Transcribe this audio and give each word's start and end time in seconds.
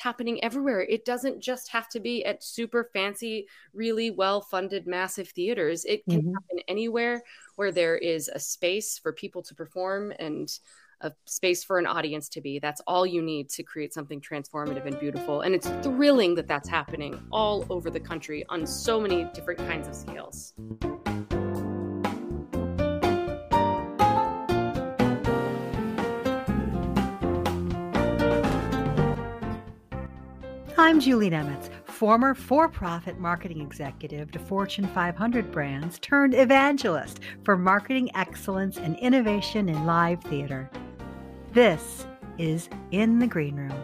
happening 0.00 0.42
everywhere. 0.42 0.80
It 0.82 1.04
doesn't 1.04 1.40
just 1.40 1.68
have 1.70 1.88
to 1.90 2.00
be 2.00 2.24
at 2.24 2.42
super 2.42 2.90
fancy, 2.92 3.46
really 3.72 4.10
well 4.10 4.40
funded, 4.40 4.86
massive 4.86 5.28
theaters. 5.28 5.84
It 5.84 6.04
can 6.04 6.22
mm-hmm. 6.22 6.32
happen 6.32 6.64
anywhere 6.68 7.22
where 7.56 7.72
there 7.72 7.96
is 7.96 8.28
a 8.28 8.40
space 8.40 8.98
for 8.98 9.12
people 9.12 9.42
to 9.42 9.54
perform 9.54 10.12
and 10.18 10.50
a 11.02 11.12
space 11.24 11.64
for 11.64 11.78
an 11.78 11.86
audience 11.86 12.28
to 12.28 12.40
be. 12.40 12.58
That's 12.58 12.82
all 12.86 13.06
you 13.06 13.22
need 13.22 13.48
to 13.50 13.62
create 13.62 13.94
something 13.94 14.20
transformative 14.20 14.86
and 14.86 14.98
beautiful. 15.00 15.40
And 15.42 15.54
it's 15.54 15.68
thrilling 15.82 16.34
that 16.34 16.46
that's 16.46 16.68
happening 16.68 17.20
all 17.32 17.66
over 17.70 17.90
the 17.90 18.00
country 18.00 18.44
on 18.48 18.66
so 18.66 19.00
many 19.00 19.24
different 19.32 19.60
kinds 19.60 19.88
of 19.88 19.94
scales. 19.94 20.52
I'm 30.90 30.98
Julie 30.98 31.30
Nemitz, 31.30 31.70
former 31.84 32.34
for 32.34 32.68
profit 32.68 33.16
marketing 33.20 33.60
executive 33.60 34.32
to 34.32 34.40
Fortune 34.40 34.88
500 34.88 35.52
brands 35.52 36.00
turned 36.00 36.34
evangelist 36.34 37.20
for 37.44 37.56
marketing 37.56 38.10
excellence 38.16 38.76
and 38.76 38.98
innovation 38.98 39.68
in 39.68 39.86
live 39.86 40.20
theater. 40.24 40.68
This 41.52 42.06
is 42.38 42.68
In 42.90 43.20
the 43.20 43.28
Green 43.28 43.54
Room. 43.54 43.80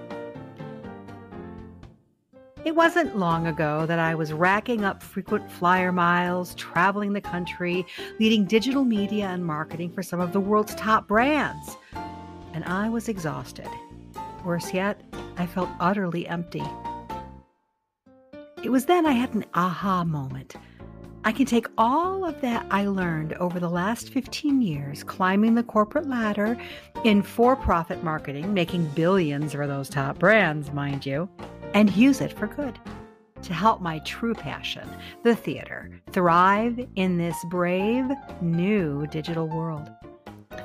It 2.64 2.74
wasn't 2.74 3.16
long 3.16 3.46
ago 3.46 3.86
that 3.86 4.00
I 4.00 4.16
was 4.16 4.32
racking 4.32 4.84
up 4.84 5.00
frequent 5.00 5.48
flyer 5.48 5.92
miles, 5.92 6.56
traveling 6.56 7.12
the 7.12 7.20
country, 7.20 7.86
leading 8.18 8.46
digital 8.46 8.84
media 8.84 9.28
and 9.28 9.46
marketing 9.46 9.92
for 9.92 10.02
some 10.02 10.18
of 10.18 10.32
the 10.32 10.40
world's 10.40 10.74
top 10.74 11.06
brands. 11.06 11.76
And 12.52 12.64
I 12.64 12.88
was 12.88 13.08
exhausted. 13.08 13.68
Worse 14.44 14.74
yet, 14.74 15.00
I 15.36 15.46
felt 15.46 15.68
utterly 15.78 16.26
empty. 16.26 16.64
It 18.62 18.70
was 18.70 18.86
then 18.86 19.06
I 19.06 19.12
had 19.12 19.34
an 19.34 19.44
aha 19.54 20.02
moment. 20.04 20.56
I 21.24 21.32
can 21.32 21.46
take 21.46 21.66
all 21.76 22.24
of 22.24 22.40
that 22.40 22.66
I 22.70 22.86
learned 22.86 23.34
over 23.34 23.60
the 23.60 23.68
last 23.68 24.10
15 24.10 24.62
years 24.62 25.04
climbing 25.04 25.54
the 25.54 25.62
corporate 25.62 26.08
ladder 26.08 26.56
in 27.04 27.22
for 27.22 27.54
profit 27.54 28.02
marketing, 28.02 28.54
making 28.54 28.86
billions 28.88 29.52
for 29.52 29.66
those 29.66 29.88
top 29.88 30.18
brands, 30.18 30.72
mind 30.72 31.04
you, 31.04 31.28
and 31.74 31.94
use 31.94 32.20
it 32.20 32.32
for 32.32 32.46
good 32.46 32.78
to 33.42 33.54
help 33.54 33.80
my 33.80 33.98
true 34.00 34.34
passion, 34.34 34.88
the 35.22 35.36
theater, 35.36 35.90
thrive 36.12 36.84
in 36.96 37.18
this 37.18 37.36
brave 37.50 38.10
new 38.40 39.06
digital 39.08 39.48
world. 39.48 39.90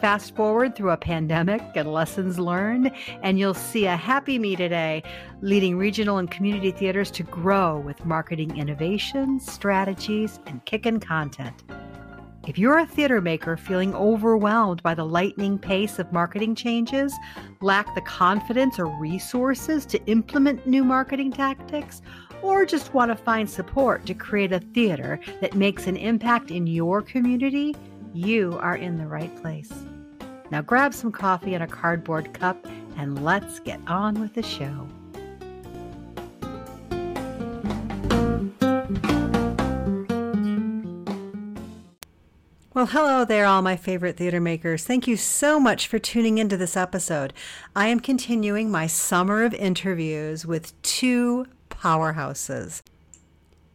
Fast 0.01 0.35
forward 0.35 0.75
through 0.75 0.89
a 0.89 0.97
pandemic 0.97 1.61
and 1.75 1.93
lessons 1.93 2.39
learned, 2.39 2.91
and 3.21 3.37
you'll 3.37 3.53
see 3.53 3.85
a 3.85 3.95
happy 3.95 4.39
me 4.39 4.55
today 4.55 5.03
leading 5.41 5.77
regional 5.77 6.17
and 6.17 6.29
community 6.31 6.71
theaters 6.71 7.11
to 7.11 7.21
grow 7.21 7.77
with 7.77 8.03
marketing 8.03 8.57
innovations, 8.57 9.45
strategies, 9.45 10.39
and 10.47 10.65
kickin' 10.65 10.99
content. 10.99 11.63
If 12.47 12.57
you're 12.57 12.79
a 12.79 12.87
theater 12.87 13.21
maker 13.21 13.55
feeling 13.55 13.93
overwhelmed 13.93 14.81
by 14.81 14.95
the 14.95 15.05
lightning 15.05 15.59
pace 15.59 15.99
of 15.99 16.11
marketing 16.11 16.55
changes, 16.55 17.13
lack 17.61 17.93
the 17.93 18.01
confidence 18.01 18.79
or 18.79 18.87
resources 18.87 19.85
to 19.85 20.03
implement 20.07 20.65
new 20.65 20.83
marketing 20.83 21.31
tactics, 21.31 22.01
or 22.41 22.65
just 22.65 22.95
want 22.95 23.11
to 23.11 23.15
find 23.15 23.47
support 23.47 24.07
to 24.07 24.15
create 24.15 24.51
a 24.51 24.61
theater 24.61 25.19
that 25.41 25.53
makes 25.53 25.85
an 25.85 25.95
impact 25.95 26.49
in 26.49 26.65
your 26.65 27.03
community, 27.03 27.75
you 28.15 28.57
are 28.59 28.75
in 28.75 28.97
the 28.97 29.05
right 29.05 29.39
place. 29.39 29.71
Now 30.51 30.61
grab 30.61 30.93
some 30.93 31.13
coffee 31.13 31.53
and 31.53 31.63
a 31.63 31.67
cardboard 31.67 32.33
cup 32.33 32.67
and 32.97 33.23
let's 33.23 33.59
get 33.61 33.79
on 33.87 34.19
with 34.19 34.33
the 34.33 34.43
show. 34.43 34.87
Well, 42.73 42.85
hello 42.85 43.25
there, 43.25 43.45
all 43.45 43.61
my 43.61 43.77
favorite 43.77 44.17
theater 44.17 44.41
makers. 44.41 44.83
Thank 44.83 45.07
you 45.07 45.15
so 45.15 45.59
much 45.59 45.87
for 45.87 45.99
tuning 45.99 46.37
into 46.37 46.57
this 46.57 46.75
episode. 46.75 47.33
I 47.75 47.87
am 47.87 47.99
continuing 47.99 48.71
my 48.71 48.87
summer 48.87 49.43
of 49.43 49.53
interviews 49.53 50.45
with 50.45 50.79
two 50.81 51.45
powerhouses. 51.69 52.81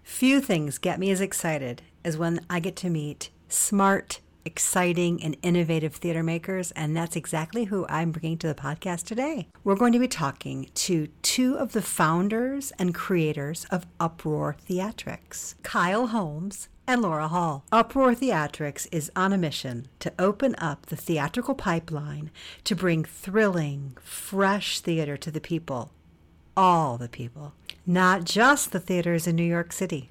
Few 0.02 0.40
things 0.40 0.78
get 0.78 0.98
me 0.98 1.10
as 1.10 1.20
excited 1.20 1.82
as 2.04 2.18
when 2.18 2.40
I 2.50 2.60
get 2.60 2.76
to 2.76 2.90
meet 2.90 3.30
smart, 3.48 4.20
exciting 4.46 5.22
and 5.22 5.36
innovative 5.42 5.96
theater 5.96 6.22
makers, 6.22 6.70
and 6.70 6.96
that's 6.96 7.16
exactly 7.16 7.64
who 7.64 7.84
I'm 7.88 8.12
bringing 8.12 8.38
to 8.38 8.46
the 8.46 8.54
podcast 8.54 9.04
today. 9.04 9.48
We're 9.64 9.76
going 9.76 9.92
to 9.92 9.98
be 9.98 10.08
talking 10.08 10.70
to 10.74 11.08
two 11.22 11.58
of 11.58 11.72
the 11.72 11.82
founders 11.82 12.72
and 12.78 12.94
creators 12.94 13.66
of 13.70 13.86
Uproar 14.00 14.56
Theatrics, 14.68 15.56
Kyle 15.62 16.06
Holmes 16.06 16.68
and 16.86 17.02
Laura 17.02 17.28
Hall. 17.28 17.64
Uproar 17.72 18.14
Theatrics 18.14 18.86
is 18.92 19.10
on 19.16 19.32
a 19.32 19.38
mission 19.38 19.88
to 19.98 20.12
open 20.18 20.54
up 20.58 20.86
the 20.86 20.96
theatrical 20.96 21.56
pipeline 21.56 22.30
to 22.64 22.76
bring 22.76 23.04
thrilling, 23.04 23.96
fresh 24.00 24.80
theater 24.80 25.16
to 25.16 25.30
the 25.32 25.40
people, 25.40 25.90
all 26.56 26.96
the 26.96 27.08
people, 27.08 27.54
not 27.84 28.24
just 28.24 28.70
the 28.70 28.80
theaters 28.80 29.26
in 29.26 29.34
New 29.34 29.42
York 29.42 29.72
City 29.72 30.10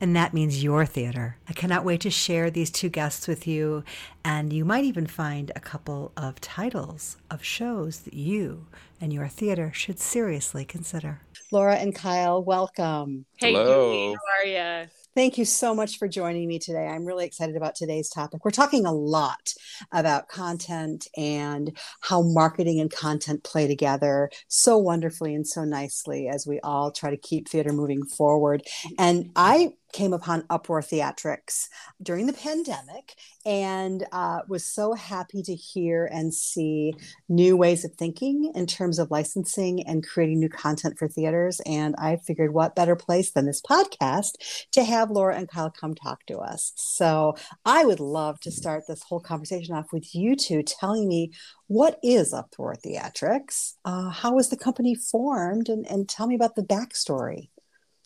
and 0.00 0.14
that 0.16 0.34
means 0.34 0.62
your 0.62 0.86
theater. 0.86 1.36
I 1.48 1.52
cannot 1.52 1.84
wait 1.84 2.00
to 2.02 2.10
share 2.10 2.50
these 2.50 2.70
two 2.70 2.88
guests 2.88 3.26
with 3.26 3.46
you, 3.46 3.84
and 4.24 4.52
you 4.52 4.64
might 4.64 4.84
even 4.84 5.06
find 5.06 5.52
a 5.54 5.60
couple 5.60 6.12
of 6.16 6.40
titles 6.40 7.16
of 7.30 7.44
shows 7.44 8.00
that 8.00 8.14
you 8.14 8.66
and 9.00 9.12
your 9.12 9.28
theater 9.28 9.70
should 9.74 9.98
seriously 9.98 10.64
consider. 10.64 11.20
Laura 11.50 11.76
and 11.76 11.94
Kyle, 11.94 12.42
welcome. 12.42 13.24
Hey, 13.36 13.52
Hello. 13.52 13.92
Julie, 13.92 14.14
how 14.14 14.42
are 14.42 14.82
you? 14.82 14.88
Thank 15.18 15.36
you 15.36 15.44
so 15.44 15.74
much 15.74 15.98
for 15.98 16.06
joining 16.06 16.46
me 16.46 16.60
today. 16.60 16.86
I'm 16.86 17.04
really 17.04 17.24
excited 17.24 17.56
about 17.56 17.74
today's 17.74 18.08
topic. 18.08 18.44
We're 18.44 18.52
talking 18.52 18.86
a 18.86 18.92
lot 18.92 19.52
about 19.90 20.28
content 20.28 21.08
and 21.16 21.76
how 22.02 22.22
marketing 22.22 22.78
and 22.78 22.88
content 22.88 23.42
play 23.42 23.66
together 23.66 24.30
so 24.46 24.78
wonderfully 24.78 25.34
and 25.34 25.44
so 25.44 25.64
nicely 25.64 26.28
as 26.28 26.46
we 26.46 26.60
all 26.60 26.92
try 26.92 27.10
to 27.10 27.16
keep 27.16 27.48
theater 27.48 27.72
moving 27.72 28.04
forward. 28.04 28.62
And 28.96 29.32
I 29.34 29.72
came 29.92 30.12
upon 30.12 30.44
Uproar 30.50 30.82
Theatrics 30.82 31.68
during 32.02 32.26
the 32.26 32.32
pandemic 32.32 33.16
and 33.46 34.06
uh, 34.12 34.40
was 34.48 34.64
so 34.64 34.92
happy 34.92 35.42
to 35.42 35.54
hear 35.54 36.06
and 36.06 36.32
see 36.32 36.94
new 37.28 37.56
ways 37.56 37.84
of 37.84 37.94
thinking 37.94 38.52
in 38.54 38.66
terms 38.66 38.98
of 38.98 39.10
licensing 39.10 39.82
and 39.86 40.06
creating 40.06 40.40
new 40.40 40.48
content 40.48 40.98
for 40.98 41.08
theaters. 41.08 41.60
And 41.64 41.94
I 41.96 42.16
figured, 42.16 42.52
what 42.52 42.76
better 42.76 42.96
place 42.96 43.30
than 43.30 43.46
this 43.46 43.62
podcast 43.62 44.32
to 44.72 44.84
have 44.84 45.10
Laura 45.10 45.36
and 45.36 45.48
Kyle 45.48 45.70
come 45.70 45.94
talk 45.94 46.26
to 46.26 46.38
us? 46.38 46.72
So 46.76 47.36
I 47.64 47.84
would 47.84 48.00
love 48.00 48.40
to 48.40 48.50
start 48.50 48.84
this 48.86 49.02
whole 49.02 49.20
conversation 49.20 49.74
off 49.74 49.92
with 49.92 50.14
you 50.14 50.36
two 50.36 50.62
telling 50.62 51.08
me 51.08 51.32
what 51.66 51.98
is 52.02 52.32
Uproar 52.32 52.76
Theatrics? 52.76 53.74
Uh, 53.84 54.10
how 54.10 54.34
was 54.34 54.48
the 54.48 54.56
company 54.56 54.94
formed? 54.94 55.68
And, 55.68 55.86
and 55.86 56.08
tell 56.08 56.26
me 56.26 56.34
about 56.34 56.54
the 56.54 56.62
backstory. 56.62 57.50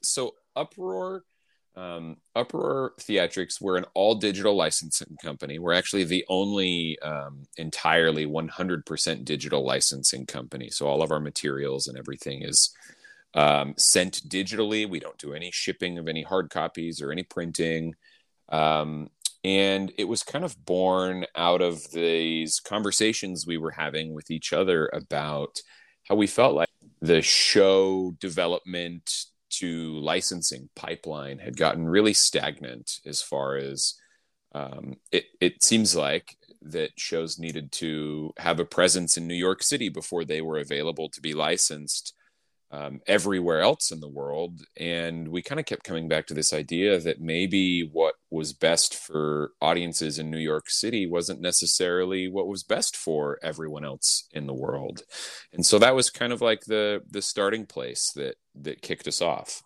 So, 0.03 0.35
Uproar 0.57 1.25
um, 1.75 2.17
Uproar 2.37 2.93
Theatrics, 3.01 3.61
we're 3.61 3.77
an 3.77 3.87
all 3.95 4.15
digital 4.15 4.55
licensing 4.55 5.17
company. 5.23 5.59
We're 5.59 5.73
actually 5.73 6.05
the 6.05 6.25
only 6.29 6.99
um, 7.01 7.45
entirely 7.57 8.27
100% 8.27 9.25
digital 9.25 9.65
licensing 9.65 10.27
company. 10.27 10.71
So 10.71 10.87
all 10.87 11.03
of 11.03 11.11
our 11.11 11.21
materials 11.21 11.89
and 11.89 11.99
everything 11.99 12.43
is 12.43 12.75
um, 13.35 13.75
sent 13.79 14.29
digitally. 14.29 14.89
We 14.89 15.01
don't 15.01 15.19
do 15.19 15.33
any 15.33 15.51
shipping 15.51 15.99
of 15.99 16.09
any 16.09 16.23
hard 16.23 16.51
copies 16.51 17.01
or 17.01 17.11
any 17.11 17.23
printing. 17.23 17.95
Um, 18.51 19.09
and 19.45 19.93
it 19.97 20.05
was 20.05 20.23
kind 20.23 20.45
of 20.45 20.65
born 20.65 21.25
out 21.35 21.63
of 21.63 21.91
these 21.91 22.61
conversations 22.61 23.47
we 23.47 23.59
were 23.59 23.71
having 23.71 24.15
with 24.15 24.31
each 24.31 24.53
other 24.53 24.91
about 24.93 25.59
how 26.09 26.17
we 26.17 26.27
felt 26.27 26.55
like 26.55 26.69
the 27.01 27.23
show 27.23 28.13
development 28.21 29.11
to 29.53 29.99
licensing 30.01 30.69
pipeline 30.75 31.39
had 31.39 31.57
gotten 31.57 31.89
really 31.89 32.15
stagnant 32.15 32.99
as 33.07 33.23
far 33.23 33.57
as 33.57 33.95
um, 34.55 34.95
it, 35.11 35.25
it 35.41 35.63
seems 35.63 35.97
like 35.97 36.37
that 36.63 36.91
shows 36.97 37.39
needed 37.39 37.73
to 37.73 38.33
have 38.37 38.61
a 38.61 38.65
presence 38.65 39.17
in 39.17 39.27
New 39.27 39.35
York 39.35 39.63
City 39.63 39.89
before 39.89 40.25
they 40.25 40.41
were 40.41 40.59
available 40.59 41.09
to 41.11 41.21
be 41.21 41.35
licensed 41.35 42.15
um, 42.73 43.01
everywhere 43.07 43.61
else 43.61 43.91
in 43.91 44.01
the 44.01 44.09
world. 44.09 44.63
And 44.79 45.29
we 45.29 45.43
kind 45.43 45.61
of 45.61 45.67
kept 45.67 45.85
coming 45.85 46.09
back 46.09 46.27
to 46.27 46.35
this 46.35 46.53
idea 46.53 46.99
that 46.99 47.21
maybe 47.21 47.83
what 47.83 48.15
was 48.31 48.55
best 48.55 48.95
for 48.95 49.53
audiences 49.61 50.19
in 50.19 50.31
New 50.31 50.39
York 50.39 50.71
City 50.71 51.07
wasn't 51.07 51.41
necessarily 51.41 52.29
what 52.29 52.49
was 52.49 52.65
best 52.65 52.97
for 52.97 53.39
everyone 53.43 53.85
else 53.85 54.27
in 54.33 54.47
the 54.47 54.55
world. 54.55 55.03
And 55.53 55.67
so 55.67 55.79
that 55.79 55.95
was 55.95 56.09
kind 56.11 56.33
of 56.33 56.41
like 56.41 56.63
the 56.63 57.03
the 57.11 57.23
starting 57.23 57.67
place 57.67 58.11
that 58.17 58.37
that 58.55 58.81
kicked 58.83 59.07
us 59.07 59.21
off. 59.21 59.63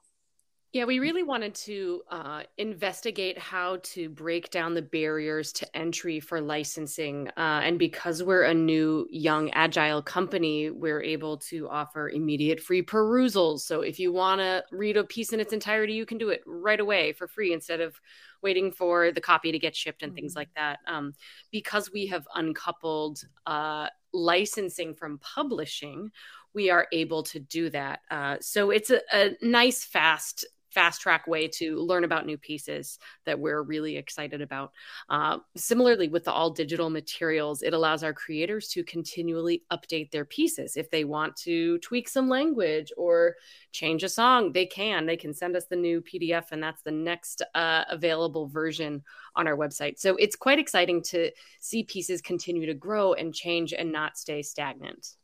Yeah, 0.76 0.84
we 0.84 0.98
really 0.98 1.22
wanted 1.22 1.54
to 1.54 2.02
uh, 2.10 2.42
investigate 2.58 3.38
how 3.38 3.78
to 3.82 4.10
break 4.10 4.50
down 4.50 4.74
the 4.74 4.82
barriers 4.82 5.50
to 5.54 5.74
entry 5.74 6.20
for 6.20 6.38
licensing. 6.38 7.28
Uh, 7.28 7.62
and 7.64 7.78
because 7.78 8.22
we're 8.22 8.42
a 8.42 8.52
new, 8.52 9.06
young, 9.10 9.48
agile 9.52 10.02
company, 10.02 10.68
we're 10.68 11.02
able 11.02 11.38
to 11.38 11.66
offer 11.70 12.10
immediate 12.10 12.60
free 12.60 12.82
perusals. 12.82 13.60
So 13.60 13.80
if 13.80 13.98
you 13.98 14.12
want 14.12 14.42
to 14.42 14.64
read 14.70 14.98
a 14.98 15.04
piece 15.04 15.32
in 15.32 15.40
its 15.40 15.54
entirety, 15.54 15.94
you 15.94 16.04
can 16.04 16.18
do 16.18 16.28
it 16.28 16.42
right 16.44 16.78
away 16.78 17.14
for 17.14 17.26
free 17.26 17.54
instead 17.54 17.80
of 17.80 17.98
waiting 18.42 18.70
for 18.70 19.12
the 19.12 19.20
copy 19.22 19.52
to 19.52 19.58
get 19.58 19.74
shipped 19.74 20.02
and 20.02 20.14
things 20.14 20.32
mm-hmm. 20.32 20.40
like 20.40 20.54
that. 20.56 20.80
Um, 20.86 21.14
because 21.50 21.90
we 21.90 22.06
have 22.08 22.28
uncoupled 22.34 23.22
uh, 23.46 23.86
licensing 24.12 24.92
from 24.92 25.20
publishing, 25.20 26.10
we 26.52 26.68
are 26.68 26.86
able 26.92 27.22
to 27.22 27.38
do 27.38 27.70
that. 27.70 28.00
Uh, 28.10 28.36
so 28.40 28.70
it's 28.70 28.90
a, 28.90 29.00
a 29.12 29.36
nice, 29.40 29.82
fast 29.82 30.44
fast 30.76 31.00
track 31.00 31.26
way 31.26 31.48
to 31.48 31.78
learn 31.78 32.04
about 32.04 32.26
new 32.26 32.36
pieces 32.36 32.98
that 33.24 33.40
we're 33.40 33.62
really 33.62 33.96
excited 33.96 34.42
about. 34.42 34.72
Uh, 35.08 35.38
similarly, 35.56 36.06
with 36.06 36.24
the 36.24 36.30
all 36.30 36.50
digital 36.50 36.90
materials, 36.90 37.62
it 37.62 37.72
allows 37.72 38.04
our 38.04 38.12
creators 38.12 38.68
to 38.68 38.84
continually 38.84 39.62
update 39.72 40.10
their 40.10 40.26
pieces. 40.26 40.76
If 40.76 40.90
they 40.90 41.04
want 41.04 41.34
to 41.36 41.78
tweak 41.78 42.10
some 42.10 42.28
language 42.28 42.92
or 42.98 43.36
change 43.72 44.04
a 44.04 44.08
song, 44.10 44.52
they 44.52 44.66
can. 44.66 45.06
They 45.06 45.16
can 45.16 45.32
send 45.32 45.56
us 45.56 45.64
the 45.64 45.76
new 45.76 46.02
PDF, 46.02 46.52
and 46.52 46.62
that's 46.62 46.82
the 46.82 46.90
next 46.90 47.40
uh, 47.54 47.84
available 47.88 48.46
version 48.46 49.02
on 49.34 49.48
our 49.48 49.56
website. 49.56 49.98
So 49.98 50.16
it's 50.16 50.36
quite 50.36 50.58
exciting 50.58 51.02
to 51.04 51.30
see 51.58 51.84
pieces 51.84 52.20
continue 52.20 52.66
to 52.66 52.74
grow 52.74 53.14
and 53.14 53.34
change 53.34 53.72
and 53.72 53.90
not 53.90 54.18
stay 54.18 54.42
stagnant. 54.42 55.16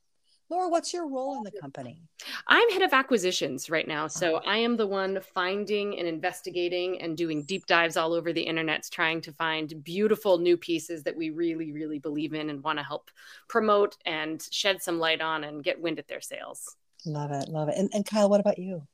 Laura, 0.52 0.68
what's 0.68 0.92
your 0.92 1.08
role 1.08 1.38
in 1.38 1.44
the 1.44 1.50
company? 1.50 2.02
I'm 2.46 2.68
head 2.68 2.82
of 2.82 2.92
acquisitions 2.92 3.70
right 3.70 3.88
now. 3.88 4.06
So 4.06 4.36
uh-huh. 4.36 4.50
I 4.50 4.58
am 4.58 4.76
the 4.76 4.86
one 4.86 5.18
finding 5.32 5.98
and 5.98 6.06
investigating 6.06 7.00
and 7.00 7.16
doing 7.16 7.44
deep 7.44 7.64
dives 7.64 7.96
all 7.96 8.12
over 8.12 8.34
the 8.34 8.42
internet, 8.42 8.86
trying 8.90 9.22
to 9.22 9.32
find 9.32 9.82
beautiful 9.82 10.36
new 10.36 10.58
pieces 10.58 11.04
that 11.04 11.16
we 11.16 11.30
really, 11.30 11.72
really 11.72 11.98
believe 11.98 12.34
in 12.34 12.50
and 12.50 12.62
want 12.62 12.78
to 12.78 12.84
help 12.84 13.10
promote 13.48 13.96
and 14.04 14.46
shed 14.50 14.82
some 14.82 14.98
light 14.98 15.22
on 15.22 15.42
and 15.44 15.64
get 15.64 15.80
wind 15.80 15.98
at 15.98 16.06
their 16.06 16.20
sales. 16.20 16.76
Love 17.06 17.32
it. 17.32 17.48
Love 17.48 17.70
it. 17.70 17.78
And, 17.78 17.88
and 17.94 18.04
Kyle, 18.04 18.28
what 18.28 18.40
about 18.40 18.58
you? 18.58 18.86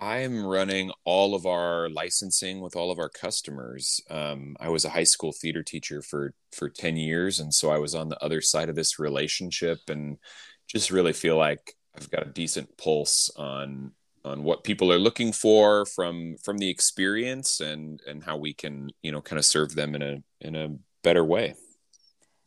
I'm 0.00 0.44
running 0.44 0.90
all 1.04 1.36
of 1.36 1.46
our 1.46 1.88
licensing 1.88 2.60
with 2.60 2.74
all 2.74 2.90
of 2.90 2.98
our 2.98 3.08
customers. 3.08 4.00
Um, 4.10 4.56
I 4.58 4.70
was 4.70 4.84
a 4.84 4.90
high 4.90 5.04
school 5.04 5.32
theater 5.32 5.62
teacher 5.62 6.02
for 6.02 6.34
for 6.52 6.68
ten 6.68 6.96
years, 6.96 7.40
and 7.40 7.54
so 7.54 7.70
I 7.70 7.78
was 7.78 7.94
on 7.94 8.10
the 8.10 8.22
other 8.22 8.42
side 8.42 8.68
of 8.68 8.74
this 8.74 8.98
relationship, 8.98 9.78
and 9.88 10.18
just 10.66 10.90
really 10.90 11.12
feel 11.12 11.36
like 11.36 11.74
I've 11.96 12.10
got 12.10 12.26
a 12.26 12.30
decent 12.30 12.76
pulse 12.76 13.30
on 13.36 13.92
on 14.24 14.42
what 14.42 14.64
people 14.64 14.92
are 14.92 14.98
looking 14.98 15.32
for 15.32 15.86
from 15.86 16.36
from 16.42 16.58
the 16.58 16.68
experience 16.68 17.60
and 17.60 18.00
and 18.06 18.24
how 18.24 18.36
we 18.36 18.52
can 18.52 18.90
you 19.02 19.12
know 19.12 19.20
kind 19.20 19.38
of 19.38 19.44
serve 19.44 19.74
them 19.74 19.94
in 19.94 20.02
a 20.02 20.22
in 20.40 20.56
a 20.56 20.74
better 21.02 21.24
way 21.24 21.54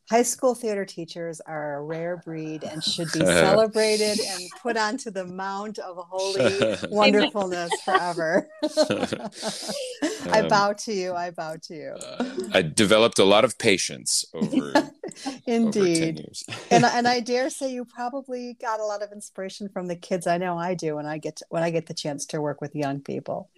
high 0.10 0.24
school 0.24 0.56
theater 0.56 0.86
teachers 0.86 1.40
are 1.42 1.76
a 1.76 1.84
rare 1.84 2.18
breed 2.18 2.64
and 2.64 2.84
should 2.84 3.12
be 3.14 3.20
celebrated 3.26 4.20
and 4.20 4.42
put 4.62 4.76
onto 4.76 5.12
the 5.12 5.26
mount 5.26 5.78
of 5.80 5.98
holy 6.10 6.78
wonderfulness 6.90 7.72
forever. 7.86 8.48
I 10.32 10.40
um, 10.42 10.48
bow 10.48 10.74
to 10.74 10.94
you. 10.94 11.14
I 11.14 11.30
bow 11.30 11.58
to 11.64 11.76
you. 11.76 11.92
Uh, 11.92 12.34
I 12.54 12.62
developed 12.64 13.20
a 13.20 13.24
lot 13.24 13.46
of 13.46 13.58
patience 13.60 14.26
over 14.34 14.74
indeed 15.50 16.26
and 16.72 16.86
and 16.86 17.08
I 17.08 17.20
dare 17.20 17.50
say 17.50 17.72
you 17.72 17.86
probably 17.86 18.56
got 18.62 18.80
a 18.80 18.86
lot 18.86 19.02
of 19.02 19.12
inspiration 19.12 19.70
from 19.70 19.88
the 19.88 19.96
kids. 19.96 20.28
I 20.28 20.38
know 20.38 20.58
I 20.58 20.76
do 20.76 20.96
when 20.96 21.06
I 21.06 21.18
get 21.18 21.38
to, 21.38 21.46
when 21.50 21.64
I 21.64 21.72
get 21.72 21.88
the 21.88 21.94
chance 21.94 22.26
to 22.28 22.42
work 22.42 22.62
with 22.62 22.76
young 22.76 23.02
people. 23.02 23.50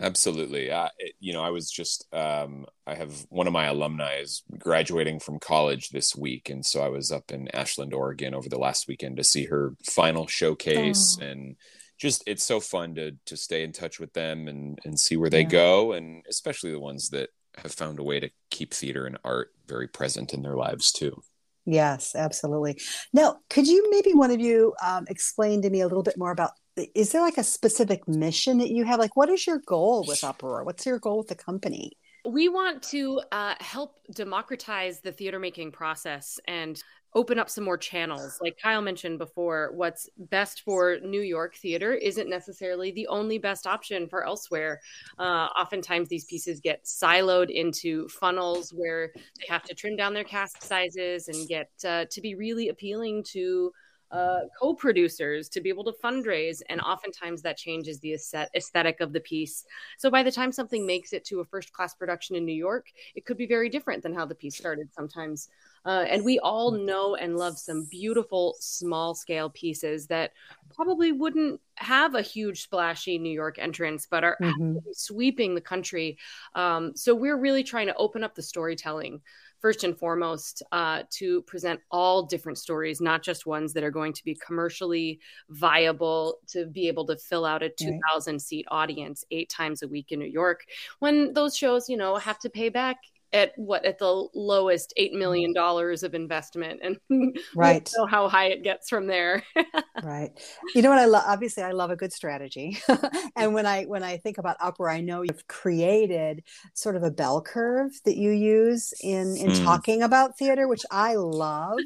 Absolutely. 0.00 0.68
It, 0.68 1.14
you 1.20 1.32
know, 1.32 1.42
I 1.42 1.50
was 1.50 1.70
just, 1.70 2.06
um, 2.14 2.66
I 2.86 2.94
have 2.94 3.12
one 3.28 3.46
of 3.46 3.52
my 3.52 3.66
alumni 3.66 4.16
is 4.16 4.42
graduating 4.58 5.20
from 5.20 5.38
college 5.38 5.90
this 5.90 6.16
week. 6.16 6.48
And 6.48 6.64
so 6.64 6.82
I 6.82 6.88
was 6.88 7.12
up 7.12 7.30
in 7.30 7.54
Ashland, 7.54 7.92
Oregon 7.92 8.34
over 8.34 8.48
the 8.48 8.58
last 8.58 8.88
weekend 8.88 9.18
to 9.18 9.24
see 9.24 9.44
her 9.46 9.74
final 9.84 10.26
showcase. 10.26 11.18
Oh. 11.20 11.24
And 11.24 11.56
just, 11.98 12.22
it's 12.26 12.44
so 12.44 12.60
fun 12.60 12.94
to, 12.94 13.12
to 13.26 13.36
stay 13.36 13.62
in 13.62 13.72
touch 13.72 14.00
with 14.00 14.14
them 14.14 14.48
and, 14.48 14.78
and 14.84 14.98
see 14.98 15.18
where 15.18 15.30
they 15.30 15.42
yeah. 15.42 15.48
go. 15.48 15.92
And 15.92 16.24
especially 16.30 16.70
the 16.70 16.80
ones 16.80 17.10
that 17.10 17.28
have 17.58 17.72
found 17.72 17.98
a 17.98 18.04
way 18.04 18.20
to 18.20 18.30
keep 18.50 18.72
theater 18.72 19.04
and 19.04 19.18
art 19.22 19.50
very 19.66 19.88
present 19.88 20.32
in 20.32 20.40
their 20.40 20.56
lives 20.56 20.92
too. 20.92 21.22
Yes, 21.66 22.14
absolutely. 22.14 22.80
Now, 23.12 23.38
could 23.48 23.66
you 23.66 23.90
maybe 23.90 24.12
one 24.14 24.30
of 24.30 24.40
you 24.40 24.74
um, 24.82 25.04
explain 25.08 25.62
to 25.62 25.70
me 25.70 25.80
a 25.80 25.86
little 25.86 26.02
bit 26.02 26.18
more 26.18 26.30
about 26.30 26.52
is 26.94 27.12
there 27.12 27.20
like 27.20 27.38
a 27.38 27.44
specific 27.44 28.08
mission 28.08 28.58
that 28.58 28.70
you 28.70 28.84
have? 28.84 28.98
Like, 28.98 29.16
what 29.16 29.28
is 29.28 29.46
your 29.46 29.60
goal 29.66 30.04
with 30.06 30.24
Uproar? 30.24 30.64
What's 30.64 30.86
your 30.86 30.98
goal 30.98 31.18
with 31.18 31.28
the 31.28 31.34
company? 31.34 31.92
We 32.28 32.48
want 32.48 32.82
to 32.84 33.20
uh, 33.32 33.54
help 33.60 33.96
democratize 34.14 35.00
the 35.00 35.12
theater 35.12 35.38
making 35.38 35.72
process 35.72 36.38
and 36.46 36.80
open 37.14 37.38
up 37.38 37.50
some 37.50 37.64
more 37.64 37.76
channels. 37.76 38.38
Like 38.40 38.56
Kyle 38.62 38.82
mentioned 38.82 39.18
before, 39.18 39.72
what's 39.74 40.08
best 40.16 40.62
for 40.62 40.98
New 41.02 41.22
York 41.22 41.56
theater 41.56 41.94
isn't 41.94 42.28
necessarily 42.28 42.92
the 42.92 43.06
only 43.08 43.38
best 43.38 43.66
option 43.66 44.08
for 44.08 44.24
elsewhere. 44.24 44.80
Uh, 45.18 45.48
oftentimes, 45.58 46.08
these 46.08 46.24
pieces 46.24 46.60
get 46.60 46.84
siloed 46.84 47.50
into 47.50 48.08
funnels 48.08 48.72
where 48.72 49.12
they 49.14 49.46
have 49.48 49.64
to 49.64 49.74
trim 49.74 49.96
down 49.96 50.14
their 50.14 50.24
cast 50.24 50.62
sizes 50.62 51.28
and 51.28 51.48
get 51.48 51.70
uh, 51.84 52.04
to 52.10 52.20
be 52.20 52.34
really 52.34 52.68
appealing 52.68 53.24
to 53.24 53.72
uh, 54.12 54.40
co-producers 54.60 55.48
to 55.48 55.60
be 55.60 55.68
able 55.68 55.84
to 55.84 55.94
fundraise 56.02 56.62
and 56.68 56.80
oftentimes 56.80 57.42
that 57.42 57.56
changes 57.56 58.00
the 58.00 58.12
aesthetic 58.12 59.00
of 59.00 59.12
the 59.12 59.20
piece 59.20 59.64
so 59.98 60.10
by 60.10 60.20
the 60.20 60.32
time 60.32 60.50
something 60.50 60.84
makes 60.84 61.12
it 61.12 61.24
to 61.24 61.38
a 61.38 61.44
first 61.44 61.72
class 61.72 61.94
production 61.94 62.34
in 62.34 62.44
new 62.44 62.52
york 62.52 62.88
it 63.14 63.24
could 63.24 63.36
be 63.36 63.46
very 63.46 63.68
different 63.68 64.02
than 64.02 64.12
how 64.12 64.26
the 64.26 64.34
piece 64.34 64.56
started 64.56 64.92
sometimes 64.92 65.48
uh, 65.84 66.04
and 66.08 66.24
we 66.24 66.38
all 66.40 66.70
know 66.70 67.14
and 67.16 67.36
love 67.36 67.58
some 67.58 67.84
beautiful 67.90 68.56
small 68.60 69.14
scale 69.14 69.50
pieces 69.50 70.06
that 70.06 70.32
probably 70.74 71.12
wouldn't 71.12 71.60
have 71.76 72.14
a 72.14 72.22
huge 72.22 72.62
splashy 72.62 73.18
new 73.18 73.32
york 73.32 73.58
entrance 73.58 74.06
but 74.10 74.24
are 74.24 74.36
mm-hmm. 74.42 74.76
sweeping 74.92 75.54
the 75.54 75.60
country 75.60 76.18
um, 76.54 76.92
so 76.94 77.14
we're 77.14 77.38
really 77.38 77.64
trying 77.64 77.86
to 77.86 77.96
open 77.96 78.22
up 78.22 78.34
the 78.34 78.42
storytelling 78.42 79.20
first 79.60 79.84
and 79.84 79.96
foremost 79.98 80.62
uh, 80.72 81.02
to 81.10 81.42
present 81.42 81.80
all 81.90 82.24
different 82.24 82.58
stories, 82.58 83.00
not 83.00 83.22
just 83.22 83.46
ones 83.46 83.72
that 83.74 83.84
are 83.84 83.90
going 83.90 84.12
to 84.12 84.24
be 84.24 84.34
commercially 84.34 85.20
viable 85.50 86.38
to 86.48 86.66
be 86.66 86.88
able 86.88 87.06
to 87.06 87.16
fill 87.16 87.44
out 87.44 87.62
a 87.62 87.68
2,000 87.68 88.40
seat 88.40 88.66
audience 88.70 89.24
eight 89.30 89.50
times 89.50 89.82
a 89.82 89.88
week 89.88 90.12
in 90.12 90.18
New 90.18 90.24
York. 90.24 90.64
When 90.98 91.32
those 91.34 91.56
shows, 91.56 91.88
you 91.88 91.96
know, 91.96 92.16
have 92.16 92.38
to 92.40 92.50
pay 92.50 92.70
back 92.70 92.98
at 93.32 93.52
what 93.56 93.84
at 93.84 93.98
the 93.98 94.28
lowest 94.34 94.92
eight 94.96 95.12
million 95.12 95.52
dollars 95.52 96.02
of 96.02 96.14
investment 96.14 96.80
and 96.82 96.96
right. 97.54 97.90
know 97.96 98.06
how 98.06 98.28
high 98.28 98.46
it 98.46 98.62
gets 98.62 98.88
from 98.88 99.06
there. 99.06 99.42
Right. 100.02 100.30
You 100.74 100.80
know 100.80 100.88
what 100.88 100.98
i 100.98 101.04
love 101.04 101.24
obviously 101.26 101.62
i 101.62 101.72
love 101.72 101.90
a 101.90 101.96
good 101.96 102.12
strategy. 102.12 102.78
And 103.36 103.52
when 103.52 103.66
i 103.66 103.84
when 103.84 104.02
i 104.02 104.16
think 104.16 104.38
about 104.38 104.56
Uproar 104.58 104.88
i 104.88 105.00
know 105.00 105.20
you've 105.22 105.46
created 105.46 106.42
sort 106.72 106.96
of 106.96 107.02
a 107.02 107.10
bell 107.10 107.42
curve 107.42 107.92
that 108.04 108.16
you 108.16 108.30
use 108.30 108.94
in 109.02 109.36
in 109.36 109.50
mm. 109.50 109.64
talking 109.64 110.02
about 110.02 110.38
theater 110.38 110.68
which 110.68 110.86
i 110.90 111.14
love. 111.16 111.78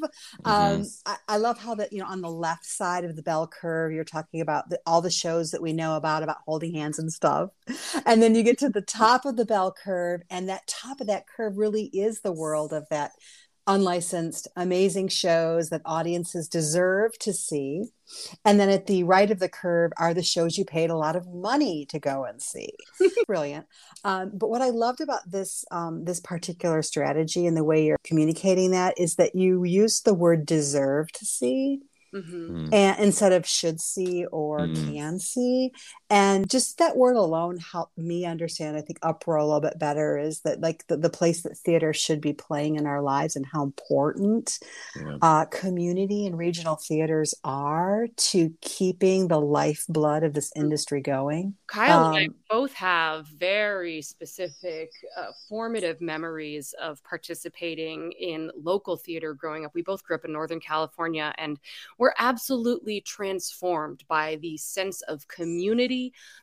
Mm-hmm. 0.45 0.49
um 0.49 0.85
I, 1.05 1.17
I, 1.27 1.37
love 1.37 1.59
how 1.59 1.75
that 1.75 1.91
you 1.91 1.99
know 1.99 2.05
on 2.05 2.21
the 2.21 2.31
left 2.31 2.65
side 2.65 3.03
of 3.03 3.17
the 3.17 3.23
bell 3.23 3.47
curve 3.47 3.91
you're 3.91 4.05
talking 4.05 4.39
about 4.39 4.69
the, 4.69 4.79
all 4.85 5.01
the 5.01 5.11
shows 5.11 5.51
that 5.51 5.61
we 5.61 5.73
know 5.73 5.97
about 5.97 6.23
about 6.23 6.37
holding 6.45 6.73
hands 6.73 6.99
and 6.99 7.11
stuff. 7.11 7.49
And 8.05 8.21
then 8.21 8.35
you 8.35 8.43
get 8.43 8.57
to 8.59 8.69
the 8.69 8.81
top 8.81 9.25
of 9.25 9.35
the 9.35 9.45
bell 9.45 9.73
curve 9.73 10.21
and 10.29 10.47
that 10.49 10.67
top 10.67 11.01
of 11.01 11.07
that 11.07 11.27
curve 11.27 11.34
really 11.37 11.85
is 11.85 12.21
the 12.21 12.31
world 12.31 12.73
of 12.73 12.85
that 12.89 13.11
unlicensed, 13.67 14.47
amazing 14.55 15.07
shows 15.07 15.69
that 15.69 15.81
audiences 15.85 16.47
deserve 16.47 17.17
to 17.19 17.33
see. 17.33 17.83
And 18.43 18.59
then 18.59 18.69
at 18.69 18.85
the 18.85 19.03
right 19.03 19.29
of 19.31 19.39
the 19.39 19.49
curve 19.49 19.91
are 19.97 20.13
the 20.13 20.21
shows 20.21 20.57
you 20.57 20.65
paid 20.65 20.91
a 20.91 20.97
lot 20.97 21.15
of 21.15 21.27
money 21.27 21.85
to 21.87 21.99
go 21.99 22.25
and 22.25 22.41
see. 22.41 22.69
Brilliant. 23.27 23.65
Um, 24.03 24.31
but 24.33 24.49
what 24.49 24.61
I 24.61 24.69
loved 24.69 25.01
about 25.01 25.21
this 25.29 25.65
um, 25.71 26.05
this 26.05 26.19
particular 26.19 26.83
strategy 26.83 27.47
and 27.47 27.57
the 27.57 27.63
way 27.63 27.85
you're 27.85 27.97
communicating 28.03 28.71
that 28.71 28.99
is 28.99 29.15
that 29.15 29.35
you 29.35 29.63
use 29.63 30.01
the 30.01 30.13
word 30.13 30.45
deserve 30.45 31.11
to 31.13 31.25
see 31.25 31.79
mm-hmm. 32.15 32.73
and 32.73 32.99
instead 32.99 33.33
of 33.33 33.47
should 33.47 33.81
see 33.81 34.25
or 34.25 34.59
mm. 34.59 34.93
can 34.93 35.19
see 35.19 35.71
and 36.09 36.49
just 36.49 36.77
that 36.77 36.97
word 36.97 37.15
alone 37.15 37.57
helped 37.57 37.97
me 37.97 38.25
understand 38.25 38.77
i 38.77 38.81
think 38.81 38.99
Uproar 39.01 39.37
a 39.37 39.45
little 39.45 39.61
bit 39.61 39.79
better 39.79 40.17
is 40.17 40.41
that 40.41 40.61
like 40.61 40.85
the, 40.87 40.97
the 40.97 41.09
place 41.09 41.43
that 41.43 41.57
theater 41.57 41.93
should 41.93 42.21
be 42.21 42.33
playing 42.33 42.75
in 42.75 42.85
our 42.85 43.01
lives 43.01 43.35
and 43.35 43.45
how 43.45 43.63
important 43.63 44.59
yeah. 44.95 45.17
uh, 45.21 45.45
community 45.45 46.25
and 46.25 46.37
regional 46.37 46.75
theaters 46.75 47.33
are 47.43 48.07
to 48.17 48.53
keeping 48.61 49.27
the 49.27 49.39
lifeblood 49.39 50.23
of 50.23 50.33
this 50.33 50.51
industry 50.55 51.01
going. 51.01 51.55
Kyle 51.67 52.05
um, 52.05 52.07
and 52.07 52.17
i 52.17 52.25
um, 52.25 52.35
both 52.49 52.73
have 52.73 53.27
very 53.27 54.01
specific 54.01 54.91
uh, 55.17 55.27
formative 55.49 55.99
memories 56.01 56.73
of 56.81 57.03
participating 57.03 58.11
in 58.13 58.51
local 58.61 58.95
theater 58.97 59.33
growing 59.33 59.65
up. 59.65 59.71
We 59.73 59.81
both 59.81 60.03
grew 60.03 60.15
up 60.15 60.25
in 60.25 60.31
northern 60.31 60.59
california 60.59 61.33
and 61.37 61.59
were 61.97 62.13
absolutely 62.19 63.01
transformed 63.01 64.03
by 64.07 64.37
the 64.37 64.57
sense 64.57 65.01
of 65.03 65.27
community, 65.27 65.94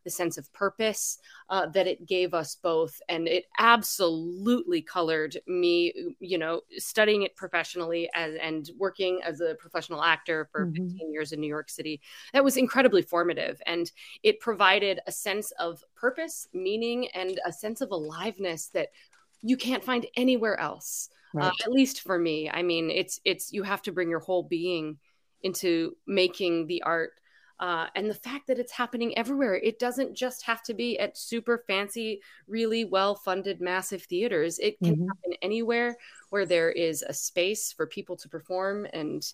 the 0.05 0.11
sense 0.11 0.39
of 0.39 0.53
purpose 0.53 1.19
uh, 1.49 1.67
that 1.67 1.87
it 1.87 2.07
gave 2.07 2.35
us 2.35 2.57
both. 2.63 3.01
And 3.09 3.29
it 3.29 3.45
absolutely 3.59 4.83
colored 4.83 5.37
me, 5.47 6.15
you 6.21 6.39
know, 6.39 6.63
studying 6.77 7.23
it 7.23 7.37
professionally 7.37 8.09
and, 8.15 8.37
and 8.37 8.71
working 8.79 9.21
as 9.25 9.41
a 9.41 9.55
professional 9.55 10.03
actor 10.03 10.49
for 10.53 10.67
mm-hmm. 10.67 10.89
15 10.89 11.13
years 11.13 11.33
in 11.33 11.41
New 11.41 11.49
York 11.49 11.71
City. 11.71 12.01
That 12.33 12.45
was 12.45 12.57
incredibly 12.57 13.03
formative. 13.03 13.61
And 13.67 13.91
it 14.23 14.41
provided 14.41 15.01
a 15.07 15.13
sense 15.13 15.53
of 15.59 15.83
purpose, 15.95 16.47
meaning, 16.53 17.09
and 17.15 17.41
a 17.45 17.53
sense 17.53 17.81
of 17.81 17.91
aliveness 17.91 18.69
that 18.69 18.89
you 19.43 19.57
can't 19.57 19.85
find 19.85 20.07
anywhere 20.17 20.59
else. 20.59 21.09
Uh, 21.35 21.39
right. 21.39 21.47
Uh, 21.47 21.53
at 21.65 21.73
least 21.73 22.03
for 22.03 22.19
me. 22.19 22.51
I 22.51 22.63
mean, 22.63 22.91
it's 22.91 23.21
it's 23.25 23.53
you 23.53 23.63
have 23.63 23.83
to 23.83 23.93
bring 23.93 24.11
your 24.11 24.21
whole 24.21 24.43
being 24.43 24.99
into 25.43 25.97
making 26.07 26.67
the 26.67 26.83
art. 26.83 27.13
Uh, 27.63 27.87
and 27.95 28.11
the 28.11 28.15
fact 28.15 28.49
that 28.49 28.59
it's 28.59 28.73
happening 28.73 29.17
everywhere, 29.17 29.55
it 29.55 29.79
doesn't 29.79 30.17
just 30.17 30.43
have 30.43 30.65
to 30.65 30.75
be 30.75 30.99
at 30.99 31.17
super 31.17 31.63
fancy, 31.69 32.21
really 32.49 32.85
well 32.85 33.15
funded, 33.15 33.61
massive 33.61 34.03
theaters. 34.03 34.59
It 34.59 34.81
can 34.81 34.97
mm-hmm. 34.97 35.07
happen 35.07 35.35
anywhere 35.43 35.97
where 36.31 36.45
there 36.45 36.73
is 36.73 37.05
a 37.09 37.15
space 37.15 37.73
for 37.73 37.87
people 37.87 38.17
to 38.17 38.29
perform 38.29 38.89
and 38.93 39.25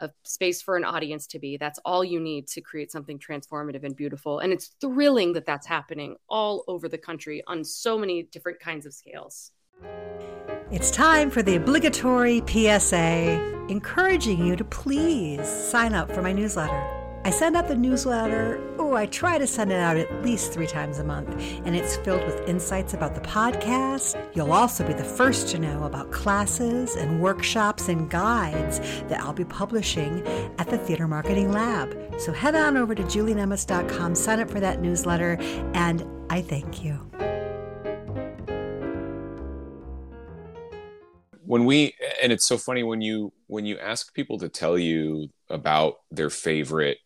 a 0.00 0.10
space 0.24 0.60
for 0.60 0.76
an 0.76 0.84
audience 0.84 1.28
to 1.28 1.38
be. 1.38 1.58
That's 1.58 1.78
all 1.84 2.02
you 2.02 2.18
need 2.18 2.48
to 2.48 2.60
create 2.60 2.90
something 2.90 3.20
transformative 3.20 3.84
and 3.84 3.94
beautiful. 3.94 4.40
And 4.40 4.52
it's 4.52 4.72
thrilling 4.80 5.32
that 5.34 5.46
that's 5.46 5.66
happening 5.66 6.16
all 6.28 6.64
over 6.66 6.88
the 6.88 6.98
country 6.98 7.40
on 7.46 7.62
so 7.62 7.96
many 7.96 8.24
different 8.24 8.58
kinds 8.58 8.84
of 8.84 8.94
scales. 8.94 9.52
It's 10.72 10.90
time 10.90 11.30
for 11.30 11.40
the 11.40 11.54
obligatory 11.54 12.42
PSA, 12.48 13.68
encouraging 13.68 14.44
you 14.44 14.56
to 14.56 14.64
please 14.64 15.46
sign 15.46 15.94
up 15.94 16.10
for 16.10 16.20
my 16.20 16.32
newsletter. 16.32 16.95
I 17.26 17.30
send 17.30 17.56
out 17.56 17.66
the 17.66 17.74
newsletter, 17.74 18.62
oh, 18.78 18.94
I 18.94 19.06
try 19.06 19.36
to 19.36 19.48
send 19.48 19.72
it 19.72 19.80
out 19.80 19.96
at 19.96 20.22
least 20.22 20.52
three 20.52 20.68
times 20.68 21.00
a 21.00 21.04
month, 21.04 21.28
and 21.64 21.74
it's 21.74 21.96
filled 21.96 22.24
with 22.24 22.48
insights 22.48 22.94
about 22.94 23.16
the 23.16 23.20
podcast. 23.20 24.14
You'll 24.36 24.52
also 24.52 24.86
be 24.86 24.92
the 24.92 25.02
first 25.02 25.48
to 25.48 25.58
know 25.58 25.82
about 25.82 26.12
classes 26.12 26.94
and 26.94 27.20
workshops 27.20 27.88
and 27.88 28.08
guides 28.08 28.78
that 29.08 29.18
I'll 29.22 29.32
be 29.32 29.44
publishing 29.44 30.24
at 30.58 30.68
the 30.68 30.78
Theater 30.78 31.08
Marketing 31.08 31.50
Lab. 31.50 31.98
So 32.20 32.32
head 32.32 32.54
on 32.54 32.76
over 32.76 32.94
to 32.94 33.02
julienemitz.com, 33.02 34.14
sign 34.14 34.38
up 34.38 34.48
for 34.48 34.60
that 34.60 34.80
newsletter, 34.80 35.36
and 35.74 36.06
I 36.30 36.42
thank 36.42 36.84
you. 36.84 37.00
when 41.48 41.64
we 41.64 41.94
and 42.20 42.32
it's 42.32 42.44
so 42.44 42.58
funny 42.58 42.82
when 42.82 43.00
you 43.00 43.32
when 43.46 43.64
you 43.64 43.78
ask 43.78 44.12
people 44.14 44.36
to 44.36 44.48
tell 44.48 44.76
you 44.76 45.28
about 45.48 45.98
their 46.10 46.28
favorite 46.28 46.98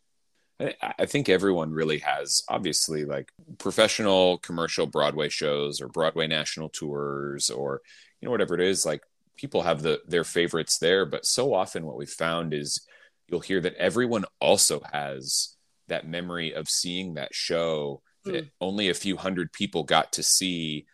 I 0.83 1.07
think 1.07 1.29
everyone 1.29 1.73
really 1.73 1.99
has 1.99 2.43
obviously 2.49 3.05
like 3.05 3.33
professional 3.59 4.39
commercial 4.39 4.87
Broadway 4.87 5.29
shows 5.29 5.81
or 5.81 5.89
Broadway 5.89 6.27
national 6.27 6.69
tours 6.69 7.51
or 7.51 7.81
you 8.21 8.27
know 8.27 8.31
whatever 8.31 8.55
it 8.55 8.61
is 8.61 8.85
like 8.85 9.03
people 9.37 9.63
have 9.63 9.83
the 9.83 10.01
their 10.07 10.25
favorites 10.25 10.79
there 10.79 11.07
but 11.07 11.25
so 11.25 11.55
often 11.55 11.87
what 11.87 11.97
we've 11.97 12.11
found 12.11 12.53
is 12.53 12.87
you'll 13.29 13.41
hear 13.41 13.61
that 13.61 13.75
everyone 13.77 14.25
also 14.41 14.81
has 14.93 15.57
that 15.89 16.07
memory 16.07 16.53
of 16.53 16.69
seeing 16.69 17.15
that 17.15 17.35
show 17.35 18.03
mm. 18.27 18.33
that 18.33 18.49
only 18.61 18.91
a 18.91 18.95
few 18.95 19.17
hundred 19.17 19.53
people 19.53 19.83
got 19.83 20.13
to 20.13 20.23
see 20.23 20.85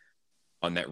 on 0.62 0.74
that 0.74 0.86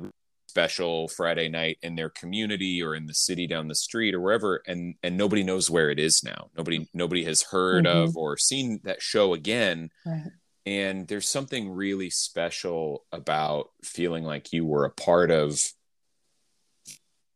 special 0.55 1.09
Friday 1.09 1.49
night 1.49 1.79
in 1.83 1.97
their 1.97 2.11
community 2.11 2.81
or 2.81 2.95
in 2.95 3.07
the 3.07 3.15
city 3.15 3.49
down 3.49 3.67
the 3.67 3.75
street 3.75 4.15
or 4.15 4.21
wherever 4.21 4.63
and 4.69 4.95
and 5.03 5.17
nobody 5.17 5.43
knows 5.43 5.69
where 5.69 5.91
it 5.91 5.99
is 5.99 6.23
now. 6.23 6.49
Nobody 6.57 6.89
nobody 6.95 7.25
has 7.25 7.43
heard 7.43 7.87
mm-hmm. 7.87 8.11
of 8.11 8.17
or 8.17 8.37
seen 8.37 8.79
that 8.85 9.03
show 9.03 9.35
again. 9.35 9.91
Right. 10.07 10.31
And 10.65 11.09
there's 11.09 11.27
something 11.27 11.71
really 11.71 12.09
special 12.09 13.05
about 13.11 13.71
feeling 13.83 14.23
like 14.23 14.53
you 14.53 14.65
were 14.65 14.85
a 14.85 14.91
part 14.91 15.33
of 15.33 15.61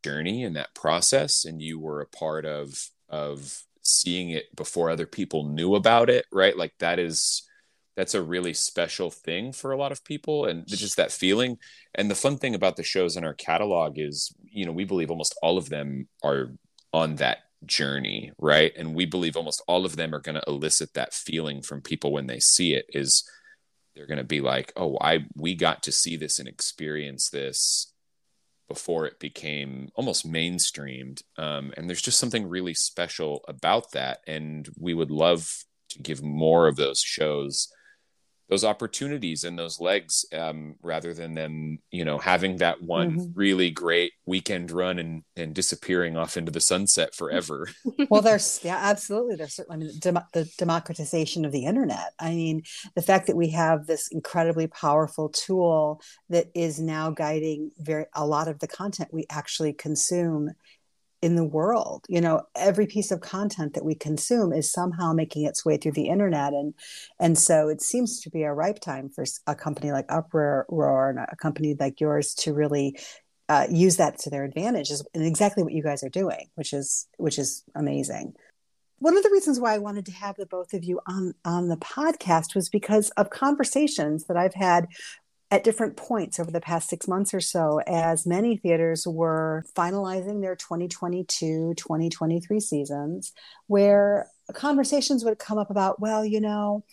journey 0.01 0.43
in 0.43 0.53
that 0.53 0.73
process 0.73 1.43
and 1.43 1.61
you 1.61 1.77
were 1.77 1.99
a 1.99 2.07
part 2.07 2.45
of 2.45 2.89
of 3.09 3.63
seeing 3.81 4.29
it 4.29 4.55
before 4.55 4.89
other 4.89 5.05
people 5.05 5.49
knew 5.49 5.75
about 5.75 6.09
it, 6.09 6.25
right? 6.31 6.55
Like 6.55 6.71
that 6.79 6.99
is 6.99 7.43
that's 7.99 8.13
a 8.13 8.21
really 8.21 8.53
special 8.53 9.11
thing 9.11 9.51
for 9.51 9.73
a 9.73 9.77
lot 9.77 9.91
of 9.91 10.05
people 10.05 10.45
and 10.45 10.65
just 10.65 10.95
that 10.95 11.11
feeling. 11.11 11.57
And 11.93 12.09
the 12.09 12.15
fun 12.15 12.37
thing 12.37 12.55
about 12.55 12.77
the 12.77 12.83
shows 12.83 13.17
in 13.17 13.25
our 13.25 13.33
catalog 13.33 13.99
is 13.99 14.33
you 14.41 14.65
know 14.65 14.71
we 14.71 14.85
believe 14.85 15.11
almost 15.11 15.37
all 15.43 15.57
of 15.57 15.67
them 15.67 16.07
are 16.23 16.53
on 16.93 17.17
that 17.17 17.39
journey 17.65 18.31
right? 18.37 18.71
And 18.77 18.95
we 18.95 19.05
believe 19.05 19.35
almost 19.35 19.61
all 19.67 19.85
of 19.85 19.97
them 19.97 20.15
are 20.15 20.21
going 20.21 20.35
to 20.35 20.43
elicit 20.47 20.93
that 20.93 21.13
feeling 21.13 21.61
from 21.61 21.81
people 21.81 22.13
when 22.13 22.27
they 22.27 22.39
see 22.39 22.73
it 22.73 22.85
is 22.93 23.29
they're 23.95 24.07
going 24.07 24.17
to 24.17 24.23
be 24.23 24.39
like 24.39 24.71
oh 24.77 24.97
i 25.01 25.25
we 25.35 25.53
got 25.53 25.83
to 25.83 25.91
see 25.91 26.15
this 26.15 26.39
and 26.39 26.47
experience 26.47 27.29
this 27.29 27.91
before 28.69 29.07
it 29.07 29.19
became 29.19 29.89
almost 29.95 30.25
mainstreamed. 30.25 31.21
Um, 31.37 31.73
and 31.75 31.89
there's 31.89 32.01
just 32.01 32.19
something 32.19 32.47
really 32.47 32.75
special 32.75 33.43
about 33.49 33.91
that 33.91 34.19
and 34.25 34.69
we 34.79 34.93
would 34.93 35.11
love 35.11 35.65
to 35.89 35.99
give 35.99 36.23
more 36.23 36.67
of 36.67 36.77
those 36.77 37.01
shows 37.01 37.67
those 38.49 38.63
opportunities 38.63 39.43
and 39.43 39.57
those 39.57 39.79
legs 39.79 40.25
um, 40.33 40.75
rather 40.81 41.13
than 41.13 41.35
them 41.35 41.79
you 41.91 42.03
know 42.03 42.17
having 42.17 42.57
that 42.57 42.81
one 42.81 43.11
mm-hmm. 43.11 43.31
really 43.33 43.69
great 43.69 44.13
weekend 44.25 44.71
run 44.71 44.99
and 44.99 45.23
and 45.35 45.53
disappearing 45.53 46.17
off 46.17 46.35
into 46.35 46.51
the 46.51 46.61
sunset 46.61 47.13
forever. 47.15 47.69
Well 48.09 48.21
there's 48.21 48.59
yeah 48.63 48.79
absolutely. 48.81 49.35
There's 49.35 49.53
certainly 49.53 49.85
I 49.85 49.87
mean, 49.87 49.99
dem- 49.99 50.23
the 50.33 50.49
democratization 50.57 51.45
of 51.45 51.51
the 51.51 51.65
internet. 51.65 52.13
I 52.19 52.31
mean 52.31 52.63
the 52.95 53.01
fact 53.01 53.27
that 53.27 53.35
we 53.35 53.49
have 53.49 53.85
this 53.85 54.07
incredibly 54.11 54.67
powerful 54.67 55.29
tool 55.29 56.01
that 56.29 56.47
is 56.55 56.79
now 56.79 57.11
guiding 57.11 57.71
very 57.77 58.05
a 58.13 58.25
lot 58.25 58.47
of 58.47 58.59
the 58.59 58.67
content 58.67 59.13
we 59.13 59.25
actually 59.29 59.73
consume 59.73 60.51
in 61.21 61.35
the 61.35 61.43
world 61.43 62.05
you 62.07 62.21
know 62.21 62.41
every 62.55 62.87
piece 62.87 63.11
of 63.11 63.21
content 63.21 63.73
that 63.73 63.85
we 63.85 63.95
consume 63.95 64.53
is 64.53 64.71
somehow 64.71 65.11
making 65.13 65.45
its 65.45 65.65
way 65.65 65.77
through 65.77 65.91
the 65.91 66.07
internet 66.07 66.53
and 66.53 66.73
and 67.19 67.37
so 67.37 67.67
it 67.67 67.81
seems 67.81 68.21
to 68.21 68.29
be 68.29 68.43
a 68.43 68.53
ripe 68.53 68.79
time 68.79 69.09
for 69.09 69.25
a 69.47 69.55
company 69.55 69.91
like 69.91 70.05
uproar 70.09 71.09
and 71.09 71.19
a 71.19 71.35
company 71.35 71.75
like 71.79 71.99
yours 71.99 72.33
to 72.33 72.53
really 72.53 72.97
uh, 73.49 73.65
use 73.69 73.97
that 73.97 74.19
to 74.19 74.29
their 74.29 74.43
advantage 74.43 74.91
is 74.91 75.03
exactly 75.15 75.63
what 75.63 75.73
you 75.73 75.81
guys 75.81 76.03
are 76.03 76.09
doing 76.09 76.47
which 76.55 76.71
is 76.71 77.07
which 77.17 77.39
is 77.39 77.63
amazing. 77.75 78.33
One 78.99 79.15
of 79.15 79.23
the 79.23 79.29
reasons 79.31 79.61
why 79.61 79.73
I 79.73 79.77
wanted 79.77 80.05
to 80.07 80.11
have 80.11 80.35
the 80.35 80.45
both 80.45 80.73
of 80.73 80.83
you 80.83 80.99
on 81.07 81.33
on 81.45 81.69
the 81.69 81.77
podcast 81.77 82.53
was 82.53 82.69
because 82.69 83.09
of 83.11 83.29
conversations 83.29 84.25
that 84.25 84.37
I've 84.37 84.53
had 84.53 84.87
at 85.51 85.63
different 85.63 85.97
points 85.97 86.39
over 86.39 86.51
the 86.51 86.61
past 86.61 86.89
six 86.89 87.07
months 87.07 87.33
or 87.33 87.39
so 87.39 87.81
as 87.87 88.25
many 88.25 88.57
theaters 88.57 89.07
were 89.07 89.63
finalizing 89.75 90.41
their 90.41 90.55
2022 90.55 91.73
2023 91.75 92.59
seasons 92.59 93.33
where 93.67 94.27
conversations 94.53 95.23
would 95.23 95.39
come 95.39 95.57
up 95.57 95.69
about 95.69 95.99
well 95.99 96.23
you 96.25 96.39
know 96.39 96.83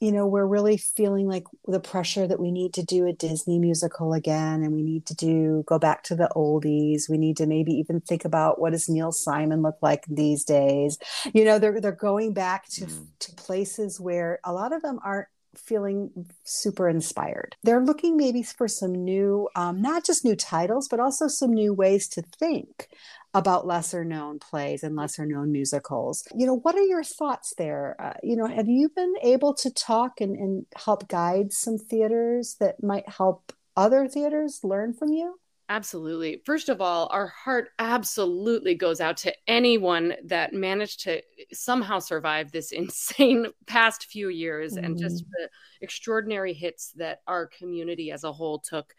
you 0.00 0.10
know 0.10 0.26
we're 0.26 0.46
really 0.46 0.76
feeling 0.76 1.28
like 1.28 1.44
the 1.68 1.78
pressure 1.78 2.26
that 2.26 2.40
we 2.40 2.50
need 2.50 2.74
to 2.74 2.82
do 2.82 3.06
a 3.06 3.12
disney 3.12 3.58
musical 3.58 4.12
again 4.12 4.62
and 4.62 4.72
we 4.72 4.82
need 4.82 5.06
to 5.06 5.14
do 5.14 5.62
go 5.66 5.78
back 5.78 6.02
to 6.02 6.16
the 6.16 6.28
oldies 6.34 7.08
we 7.08 7.18
need 7.18 7.36
to 7.36 7.46
maybe 7.46 7.72
even 7.72 8.00
think 8.00 8.24
about 8.24 8.60
what 8.60 8.70
does 8.70 8.88
neil 8.88 9.12
simon 9.12 9.62
look 9.62 9.76
like 9.80 10.04
these 10.08 10.44
days 10.44 10.98
you 11.32 11.44
know 11.44 11.58
they're 11.58 11.80
they're 11.80 11.92
going 11.92 12.32
back 12.32 12.68
to 12.68 12.86
mm. 12.86 13.06
to 13.20 13.32
places 13.34 14.00
where 14.00 14.40
a 14.44 14.52
lot 14.52 14.72
of 14.72 14.82
them 14.82 14.98
aren't 15.04 15.28
feeling 15.56 16.10
super 16.44 16.88
inspired. 16.88 17.56
They're 17.62 17.84
looking 17.84 18.16
maybe 18.16 18.42
for 18.42 18.68
some 18.68 18.92
new, 18.92 19.48
um, 19.54 19.80
not 19.82 20.04
just 20.04 20.24
new 20.24 20.36
titles, 20.36 20.88
but 20.88 21.00
also 21.00 21.28
some 21.28 21.52
new 21.52 21.74
ways 21.74 22.08
to 22.08 22.22
think 22.22 22.88
about 23.34 23.66
lesser 23.66 24.04
known 24.04 24.38
plays 24.38 24.82
and 24.82 24.94
lesser 24.94 25.24
known 25.24 25.52
musicals. 25.52 26.26
You 26.34 26.46
know, 26.46 26.56
what 26.56 26.74
are 26.74 26.82
your 26.82 27.04
thoughts 27.04 27.54
there? 27.56 27.96
Uh, 27.98 28.14
you 28.22 28.36
know, 28.36 28.46
have 28.46 28.68
you 28.68 28.90
been 28.90 29.14
able 29.22 29.54
to 29.54 29.70
talk 29.70 30.20
and, 30.20 30.36
and 30.36 30.66
help 30.76 31.08
guide 31.08 31.52
some 31.52 31.78
theaters 31.78 32.56
that 32.60 32.82
might 32.82 33.08
help 33.08 33.52
other 33.76 34.06
theaters 34.06 34.60
learn 34.62 34.92
from 34.92 35.12
you? 35.12 35.38
Absolutely. 35.68 36.42
First 36.44 36.68
of 36.68 36.80
all, 36.80 37.08
our 37.12 37.28
heart 37.28 37.70
absolutely 37.78 38.74
goes 38.74 39.00
out 39.00 39.16
to 39.18 39.32
anyone 39.46 40.14
that 40.24 40.52
managed 40.52 41.00
to 41.04 41.22
somehow 41.52 41.98
survive 41.98 42.52
this 42.52 42.72
insane 42.72 43.46
past 43.66 44.06
few 44.06 44.28
years 44.28 44.74
mm-hmm. 44.74 44.84
and 44.84 44.98
just 44.98 45.24
mm-hmm. 45.24 45.30
the 45.42 45.48
extraordinary 45.80 46.52
hits 46.52 46.92
that 46.96 47.20
our 47.26 47.46
community 47.46 48.10
as 48.10 48.24
a 48.24 48.32
whole 48.32 48.58
took. 48.58 48.92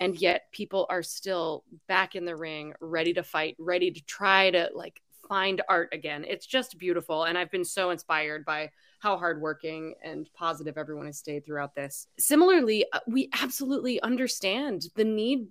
And 0.00 0.20
yet 0.20 0.42
people 0.52 0.86
are 0.90 1.02
still 1.02 1.64
back 1.88 2.16
in 2.16 2.24
the 2.24 2.36
ring, 2.36 2.74
ready 2.80 3.14
to 3.14 3.22
fight, 3.22 3.56
ready 3.58 3.90
to 3.90 4.04
try 4.04 4.50
to 4.50 4.70
like 4.74 5.00
find 5.28 5.62
art 5.68 5.88
again. 5.92 6.24
It's 6.26 6.46
just 6.46 6.78
beautiful. 6.78 7.24
And 7.24 7.38
I've 7.38 7.50
been 7.50 7.64
so 7.64 7.90
inspired 7.90 8.44
by 8.44 8.70
how 9.00 9.16
hardworking 9.16 9.94
and 10.02 10.28
positive 10.34 10.76
everyone 10.78 11.06
has 11.06 11.18
stayed 11.18 11.44
throughout 11.44 11.74
this. 11.74 12.08
Similarly, 12.18 12.84
uh, 12.92 13.00
we 13.06 13.30
absolutely 13.40 14.00
understand 14.02 14.86
the 14.96 15.04
need 15.04 15.46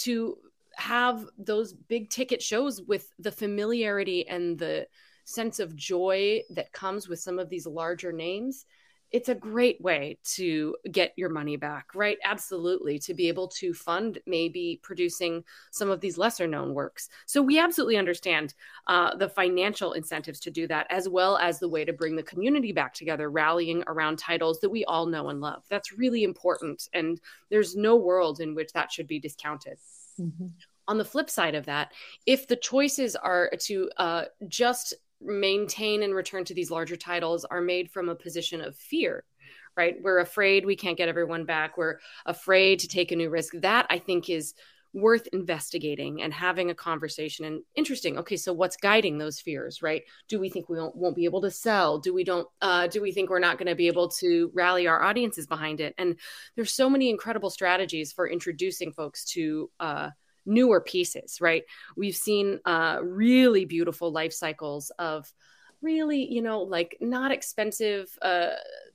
to 0.00 0.36
have 0.76 1.26
those 1.38 1.72
big 1.72 2.10
ticket 2.10 2.42
shows 2.42 2.80
with 2.82 3.12
the 3.18 3.32
familiarity 3.32 4.26
and 4.28 4.58
the 4.58 4.86
sense 5.24 5.60
of 5.60 5.76
joy 5.76 6.42
that 6.50 6.72
comes 6.72 7.08
with 7.08 7.20
some 7.20 7.38
of 7.38 7.48
these 7.48 7.66
larger 7.66 8.12
names 8.12 8.66
it's 9.12 9.28
a 9.28 9.34
great 9.34 9.80
way 9.80 10.18
to 10.22 10.76
get 10.92 11.12
your 11.16 11.28
money 11.28 11.56
back, 11.56 11.94
right? 11.94 12.18
Absolutely. 12.24 12.98
To 13.00 13.14
be 13.14 13.28
able 13.28 13.48
to 13.48 13.74
fund 13.74 14.18
maybe 14.26 14.80
producing 14.82 15.42
some 15.72 15.90
of 15.90 16.00
these 16.00 16.16
lesser 16.16 16.46
known 16.46 16.74
works. 16.74 17.08
So 17.26 17.42
we 17.42 17.58
absolutely 17.58 17.96
understand 17.96 18.54
uh, 18.86 19.16
the 19.16 19.28
financial 19.28 19.94
incentives 19.94 20.38
to 20.40 20.50
do 20.50 20.66
that, 20.68 20.86
as 20.90 21.08
well 21.08 21.36
as 21.38 21.58
the 21.58 21.68
way 21.68 21.84
to 21.84 21.92
bring 21.92 22.14
the 22.14 22.22
community 22.22 22.72
back 22.72 22.94
together, 22.94 23.30
rallying 23.30 23.82
around 23.86 24.18
titles 24.18 24.60
that 24.60 24.70
we 24.70 24.84
all 24.84 25.06
know 25.06 25.28
and 25.28 25.40
love. 25.40 25.64
That's 25.68 25.92
really 25.92 26.22
important. 26.22 26.88
And 26.92 27.20
there's 27.50 27.76
no 27.76 27.96
world 27.96 28.40
in 28.40 28.54
which 28.54 28.72
that 28.72 28.92
should 28.92 29.08
be 29.08 29.18
discounted. 29.18 29.78
Mm-hmm. 30.20 30.46
On 30.88 30.98
the 30.98 31.04
flip 31.04 31.30
side 31.30 31.54
of 31.54 31.66
that, 31.66 31.92
if 32.26 32.48
the 32.48 32.56
choices 32.56 33.14
are 33.16 33.50
to 33.60 33.90
uh, 33.96 34.24
just 34.48 34.94
maintain 35.20 36.02
and 36.02 36.14
return 36.14 36.44
to 36.44 36.54
these 36.54 36.70
larger 36.70 36.96
titles 36.96 37.44
are 37.44 37.60
made 37.60 37.90
from 37.90 38.08
a 38.08 38.14
position 38.14 38.60
of 38.60 38.76
fear 38.76 39.24
right? 39.76 39.96
We're 40.02 40.18
afraid 40.18 40.66
we 40.66 40.76
can't 40.76 40.96
get 40.96 41.08
everyone 41.08 41.44
back. 41.44 41.76
We're 41.76 42.00
afraid 42.26 42.80
to 42.80 42.88
take 42.88 43.12
a 43.12 43.16
new 43.16 43.30
risk. 43.30 43.54
That 43.60 43.86
i 43.88 43.98
think 43.98 44.28
is 44.28 44.54
worth 44.92 45.28
investigating 45.32 46.20
and 46.20 46.32
having 46.32 46.70
a 46.70 46.74
conversation. 46.74 47.44
And 47.44 47.62
interesting 47.76 48.18
okay 48.18 48.36
so 48.36 48.52
what's 48.52 48.76
guiding 48.76 49.18
those 49.18 49.40
fears 49.40 49.82
right? 49.82 50.02
Do 50.28 50.40
we 50.40 50.50
think 50.50 50.68
we 50.68 50.78
won't, 50.78 50.96
won't 50.96 51.16
be 51.16 51.24
able 51.24 51.42
to 51.42 51.50
sell? 51.50 51.98
Do 51.98 52.12
we 52.12 52.24
don't 52.24 52.48
uh, 52.60 52.88
do 52.88 53.00
we 53.00 53.12
think 53.12 53.30
we're 53.30 53.38
not 53.38 53.58
going 53.58 53.68
to 53.68 53.74
be 53.76 53.86
able 53.86 54.08
to 54.08 54.50
rally 54.52 54.86
our 54.88 55.02
audiences 55.02 55.46
behind 55.46 55.80
it? 55.80 55.94
And 55.96 56.16
there's 56.56 56.74
so 56.74 56.90
many 56.90 57.08
incredible 57.08 57.50
strategies 57.50 58.12
for 58.12 58.28
introducing 58.28 58.92
folks 58.92 59.24
to 59.32 59.70
uh, 59.78 60.10
newer 60.50 60.80
pieces, 60.80 61.40
right? 61.40 61.64
We've 61.96 62.16
seen 62.16 62.60
uh, 62.64 62.98
really 63.02 63.64
beautiful 63.64 64.10
life 64.10 64.32
cycles 64.32 64.90
of 64.98 65.32
really, 65.80 66.30
you 66.30 66.42
know, 66.42 66.62
like 66.62 66.96
not 67.00 67.32
expensive 67.32 68.10
uh, 68.20 68.50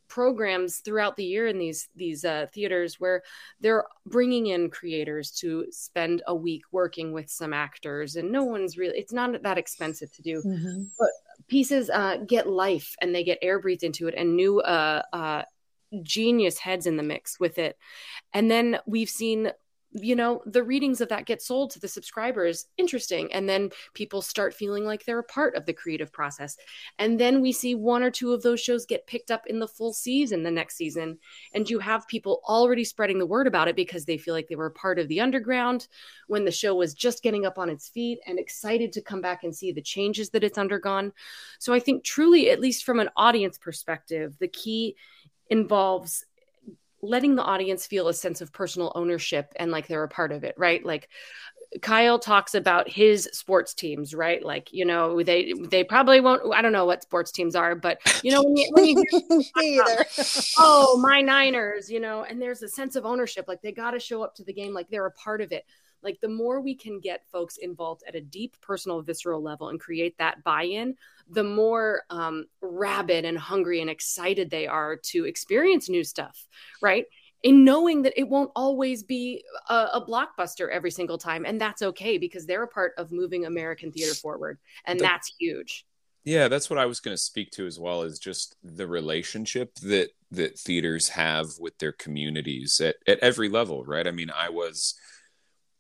programs 0.08 0.80
throughout 0.80 1.16
the 1.16 1.24
year 1.24 1.48
in 1.48 1.58
these 1.58 1.90
these 1.96 2.24
uh, 2.26 2.46
theaters 2.54 3.00
where 3.00 3.24
they're 3.60 3.86
bringing 4.06 4.48
in 4.48 4.70
creators 4.70 5.32
to 5.32 5.66
spend 5.72 6.22
a 6.28 6.36
week 6.36 6.62
working 6.72 7.12
with 7.12 7.30
some 7.30 7.54
actors, 7.54 8.16
and 8.16 8.32
no 8.32 8.44
one's 8.44 8.78
really 8.78 8.98
it's 8.98 9.14
not 9.14 9.42
that 9.42 9.58
expensive 9.58 10.12
to 10.14 10.22
do, 10.22 10.44
mm-hmm. 10.44 10.84
but 11.00 11.10
pieces 11.48 11.90
uh, 11.90 12.18
get 12.28 12.48
life 12.48 12.96
and 13.02 13.14
they 13.14 13.24
get 13.24 13.40
air 13.42 13.60
breathed 13.60 13.84
into 13.84 14.08
it 14.08 14.16
and 14.16 14.36
new 14.36 14.60
uh, 14.60 15.02
uh, 15.14 15.44
genius 16.02 16.60
heads 16.60 16.88
in 16.88 16.98
the 16.98 17.04
mix 17.04 17.40
with 17.40 17.58
it. 17.58 17.78
And 18.34 18.50
then 18.50 18.80
we've 18.86 19.10
seen 19.10 19.52
you 19.96 20.16
know 20.16 20.42
the 20.46 20.64
readings 20.64 21.02
of 21.02 21.10
that 21.10 21.26
get 21.26 21.42
sold 21.42 21.72
to 21.72 21.80
the 21.80 21.88
subscribers 21.88 22.66
interesting. 22.78 23.32
And 23.34 23.48
then 23.48 23.70
people 23.94 24.22
start 24.22 24.54
feeling 24.54 24.86
like 24.86 25.06
they're 25.06 25.20
a 25.20 25.24
part 25.24 25.56
of 25.56 25.66
the 25.66 25.74
creative 25.74 26.12
process. 26.12 26.58
And 27.00 27.20
then 27.20 27.42
we 27.42 27.52
see 27.52 27.76
one 27.76 28.04
or 28.04 28.12
two 28.12 28.34
of 28.34 28.44
those 28.44 28.60
shows 28.60 28.86
get 28.86 29.08
picked 29.08 29.32
up 29.32 29.48
in 29.48 29.60
the 29.60 29.68
full 29.68 29.94
season 29.94 30.44
the 30.44 30.52
next 30.52 30.76
season. 30.76 31.18
And 31.54 31.70
you 31.70 31.80
have 31.80 32.08
people 32.08 32.42
already 32.48 32.84
spreading 32.84 33.20
the 33.20 33.26
word 33.26 33.48
about 33.48 33.68
it 33.68 33.76
because 33.76 34.06
they 34.06 34.18
feel 34.18 34.34
like 34.34 34.48
they 34.48 34.56
were 34.56 34.66
a 34.68 34.72
part 34.72 35.00
of 35.00 35.08
the 35.08 35.22
underground 35.22 35.88
when 36.28 36.46
the 36.46 36.52
show 36.52 36.76
was 36.76 36.94
just 36.94 37.24
getting 37.24 37.46
up 37.46 37.58
on 37.58 37.70
its 37.70 37.88
feet 37.88 38.20
and 38.28 38.38
excited 38.38 38.92
to 38.94 39.02
come 39.02 39.22
back 39.22 39.44
and 39.44 39.56
see 39.56 39.72
the 39.72 39.82
changes 39.82 40.30
that 40.32 40.44
it's 40.44 40.58
undergone. 40.58 41.14
So 41.60 41.74
i 41.74 41.80
think 41.80 42.04
truly 42.04 42.50
at 42.50 42.60
least 42.60 42.84
from 42.84 43.00
an 43.00 43.10
audience 43.16 43.58
perspective 43.58 44.36
the 44.40 44.48
key 44.48 44.96
involves 45.50 46.26
letting 47.06 47.36
the 47.36 47.44
audience 47.44 47.86
feel 47.86 48.08
a 48.08 48.14
sense 48.14 48.42
of 48.42 48.52
personal 48.52 48.92
ownership 48.96 49.54
and 49.58 49.72
like 49.72 49.88
they're 49.88 50.04
a 50.04 50.10
part 50.10 50.32
of 50.32 50.44
it, 50.44 50.56
right? 50.58 50.86
Like 50.86 51.10
Kyle 51.82 52.20
talks 52.20 52.56
about 52.56 52.90
his 52.90 53.30
sports 53.34 53.74
teams, 53.74 54.14
right? 54.14 54.44
Like, 54.44 54.72
you 54.72 54.86
know, 54.86 55.22
they 55.22 55.54
they 55.54 55.84
probably 55.84 56.22
won't. 56.22 56.54
I 56.54 56.62
don't 56.62 56.72
know 56.72 56.86
what 56.86 57.04
sports 57.04 57.32
teams 57.32 57.56
are, 57.56 57.76
but 57.76 58.00
you 58.24 58.32
know, 58.32 58.44
when 58.44 58.56
you, 58.56 58.70
when 58.74 58.86
you 58.86 59.04
oh, 60.58 61.00
my 61.02 61.22
Niners, 61.22 61.90
you 61.90 62.00
know, 62.00 62.24
and 62.24 62.42
there's 62.42 62.62
a 62.62 62.70
sense 62.70 62.96
of 62.96 63.06
ownership. 63.06 63.46
Like 63.48 63.62
they 63.62 63.72
got 63.72 63.92
to 63.92 64.00
show 64.00 64.24
up 64.24 64.36
to 64.36 64.44
the 64.44 64.54
game, 64.54 64.74
like 64.74 64.90
they're 64.90 65.06
a 65.06 65.12
part 65.12 65.42
of 65.42 65.52
it 65.52 65.66
like 66.02 66.20
the 66.22 66.28
more 66.28 66.62
we 66.62 66.76
can 66.76 67.00
get 67.00 67.26
folks 67.32 67.58
involved 67.58 68.04
at 68.08 68.16
a 68.16 68.22
deep 68.22 68.56
personal 68.62 69.02
visceral 69.02 69.42
level 69.42 69.70
and 69.70 69.80
create 69.80 70.18
that 70.18 70.44
buy-in 70.44 70.96
the 71.30 71.44
more 71.44 72.04
um, 72.10 72.46
rabid 72.62 73.26
and 73.26 73.38
hungry 73.38 73.82
and 73.82 73.90
excited 73.90 74.50
they 74.50 74.68
are 74.68 74.96
to 74.96 75.26
experience 75.26 75.90
new 75.90 76.04
stuff 76.04 76.48
right? 76.82 77.06
In 77.44 77.64
knowing 77.64 78.02
that 78.04 78.20
it 78.20 78.28
won't 78.28 78.52
always 78.56 79.04
be 79.04 79.44
a, 79.70 79.90
a, 79.94 80.06
blockbuster 80.06 80.70
every 80.72 80.90
single 80.90 81.18
time 81.18 81.46
and 81.46 81.62
that's 81.62 81.82
okay 81.82 82.18
because 82.18 82.46
they're 82.46 82.64
a 82.64 82.68
part 82.68 82.94
of 82.98 83.12
moving 83.12 83.46
american 83.46 83.92
theater 83.92 84.16
forward 84.16 84.58
and 84.86 85.00
the, 85.00 85.04
that's 85.04 85.32
huge. 85.40 85.86
Yeah 86.24 86.48
that's 86.48 86.70
what 86.70 86.80
i 86.80 86.86
was 86.86 87.00
going 87.00 87.14
to 87.16 87.22
speak 87.22 87.52
to 87.52 87.68
as 87.68 87.80
well 87.80 88.02
is 88.02 88.18
just 88.18 88.56
the 88.64 88.88
relationship 88.88 89.76
that 89.76 90.10
that 90.32 90.58
theaters 90.58 91.10
have 91.10 91.48
with 91.60 91.78
their 91.78 91.92
communities 91.92 92.82
at, 92.82 92.96
at 93.08 93.20
every 93.20 93.50
level 93.50 93.84
right? 93.84 94.08
I 94.08 94.12
mean 94.12 94.32
i 94.32 94.50
was 94.50 94.96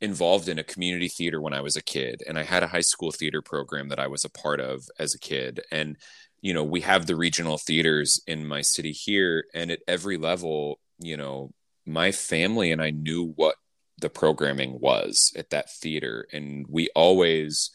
involved 0.01 0.49
in 0.49 0.60
a 0.60 0.63
community 0.63 1.08
theater 1.08 1.39
when 1.41 1.53
I 1.53 1.62
was 1.62 1.75
a 1.75 1.84
kid, 1.84 2.21
and 2.27 2.38
I 2.38 2.43
had 2.43 2.63
a 2.63 2.67
high 2.67 2.81
school 2.81 3.12
theater 3.12 3.41
program 3.41 3.89
that 3.89 3.99
I 3.99 4.08
was 4.08 4.25
a 4.25 4.29
part 4.29 4.60
of 4.60 4.89
as 4.99 5.13
a 5.13 5.19
kid. 5.19 5.62
And, 5.71 5.97
you 6.41 6.53
know, 6.53 6.63
we 6.63 6.81
have 6.81 7.05
the 7.05 7.15
regional 7.15 7.58
theaters 7.58 8.21
in 8.27 8.45
my 8.47 8.62
city 8.62 8.91
here, 8.91 9.45
and 9.53 9.71
at 9.71 9.79
every 9.88 10.17
level, 10.17 10.79
you 10.99 11.17
know, 11.17 11.51
my 11.86 12.12
family 12.12 12.71
and 12.71 12.81
I 12.81 12.89
knew 12.89 13.34
what 13.36 13.55
the 13.97 14.10
programming 14.10 14.79
was 14.79 15.31
at 15.38 15.49
that 15.51 15.71
theater, 15.71 16.27
and 16.34 16.65
we 16.67 16.89
always, 16.95 17.71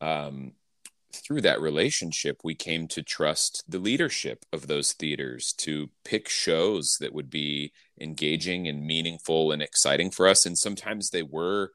um, 0.00 0.52
through 1.12 1.40
that 1.42 1.60
relationship, 1.60 2.38
we 2.42 2.54
came 2.54 2.86
to 2.88 3.02
trust 3.02 3.64
the 3.68 3.78
leadership 3.78 4.44
of 4.52 4.66
those 4.66 4.92
theaters 4.92 5.52
to 5.52 5.90
pick 6.04 6.28
shows 6.28 6.96
that 7.00 7.12
would 7.12 7.28
be 7.28 7.72
engaging 8.00 8.68
and 8.68 8.86
meaningful 8.86 9.52
and 9.52 9.62
exciting 9.62 10.10
for 10.10 10.26
us. 10.26 10.46
And 10.46 10.56
sometimes 10.56 11.10
they 11.10 11.22
were 11.22 11.72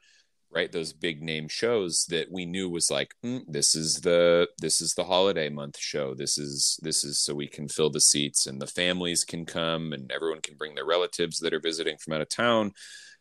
right 0.51 0.71
those 0.71 0.93
big 0.93 1.21
name 1.21 1.49
shows 1.49 2.05
that 2.07 2.31
we 2.31 2.45
knew 2.45 2.69
was 2.69 2.89
like 2.89 3.13
mm, 3.25 3.43
this 3.47 3.75
is 3.75 3.99
the 4.01 4.47
this 4.59 4.79
is 4.79 4.93
the 4.93 5.03
holiday 5.03 5.49
month 5.49 5.77
show 5.77 6.13
this 6.13 6.37
is 6.37 6.79
this 6.81 7.03
is 7.03 7.19
so 7.19 7.33
we 7.33 7.47
can 7.47 7.67
fill 7.67 7.89
the 7.89 7.99
seats 7.99 8.47
and 8.47 8.61
the 8.61 8.67
families 8.67 9.25
can 9.25 9.45
come 9.45 9.91
and 9.91 10.09
everyone 10.13 10.39
can 10.39 10.55
bring 10.55 10.73
their 10.73 10.85
relatives 10.85 11.39
that 11.39 11.53
are 11.53 11.59
visiting 11.59 11.97
from 11.97 12.13
out 12.13 12.21
of 12.21 12.29
town 12.29 12.71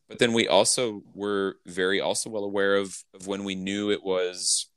but 0.08 0.20
then 0.20 0.32
we 0.32 0.46
also 0.46 1.02
were 1.12 1.56
very 1.66 2.00
also 2.00 2.30
well 2.30 2.44
aware 2.44 2.76
of 2.76 2.96
of 3.14 3.26
when 3.26 3.42
we 3.42 3.56
knew 3.56 3.90
it 3.90 4.04
was 4.04 4.68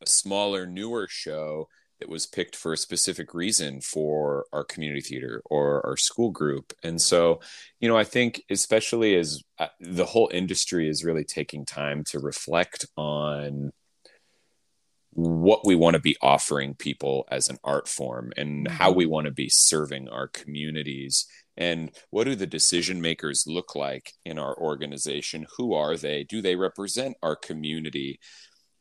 a 0.00 0.06
smaller, 0.06 0.66
newer 0.66 1.06
show 1.08 1.68
that 2.00 2.08
was 2.08 2.26
picked 2.26 2.54
for 2.54 2.72
a 2.72 2.76
specific 2.76 3.34
reason 3.34 3.80
for 3.80 4.46
our 4.52 4.64
community 4.64 5.00
theater 5.00 5.42
or 5.46 5.84
our 5.86 5.96
school 5.96 6.30
group. 6.30 6.72
And 6.82 7.00
so, 7.00 7.40
you 7.80 7.88
know, 7.88 7.96
I 7.96 8.04
think 8.04 8.42
especially 8.50 9.16
as 9.16 9.42
uh, 9.58 9.66
the 9.80 10.04
whole 10.04 10.30
industry 10.32 10.88
is 10.88 11.04
really 11.04 11.24
taking 11.24 11.64
time 11.64 12.04
to 12.04 12.18
reflect 12.18 12.86
on 12.96 13.72
what 15.18 15.66
we 15.66 15.74
want 15.74 15.94
to 15.94 16.00
be 16.00 16.16
offering 16.22 16.74
people 16.74 17.26
as 17.30 17.48
an 17.48 17.58
art 17.64 17.88
form 17.88 18.32
and 18.36 18.66
mm-hmm. 18.66 18.76
how 18.76 18.92
we 18.92 19.04
want 19.04 19.24
to 19.24 19.32
be 19.32 19.48
serving 19.48 20.08
our 20.08 20.28
communities 20.28 21.26
and 21.56 21.90
what 22.10 22.24
do 22.24 22.36
the 22.36 22.46
decision 22.46 23.00
makers 23.00 23.44
look 23.46 23.74
like 23.74 24.12
in 24.24 24.38
our 24.38 24.56
organization 24.58 25.44
who 25.56 25.74
are 25.74 25.96
they 25.96 26.22
do 26.22 26.40
they 26.40 26.54
represent 26.54 27.16
our 27.20 27.34
community 27.34 28.20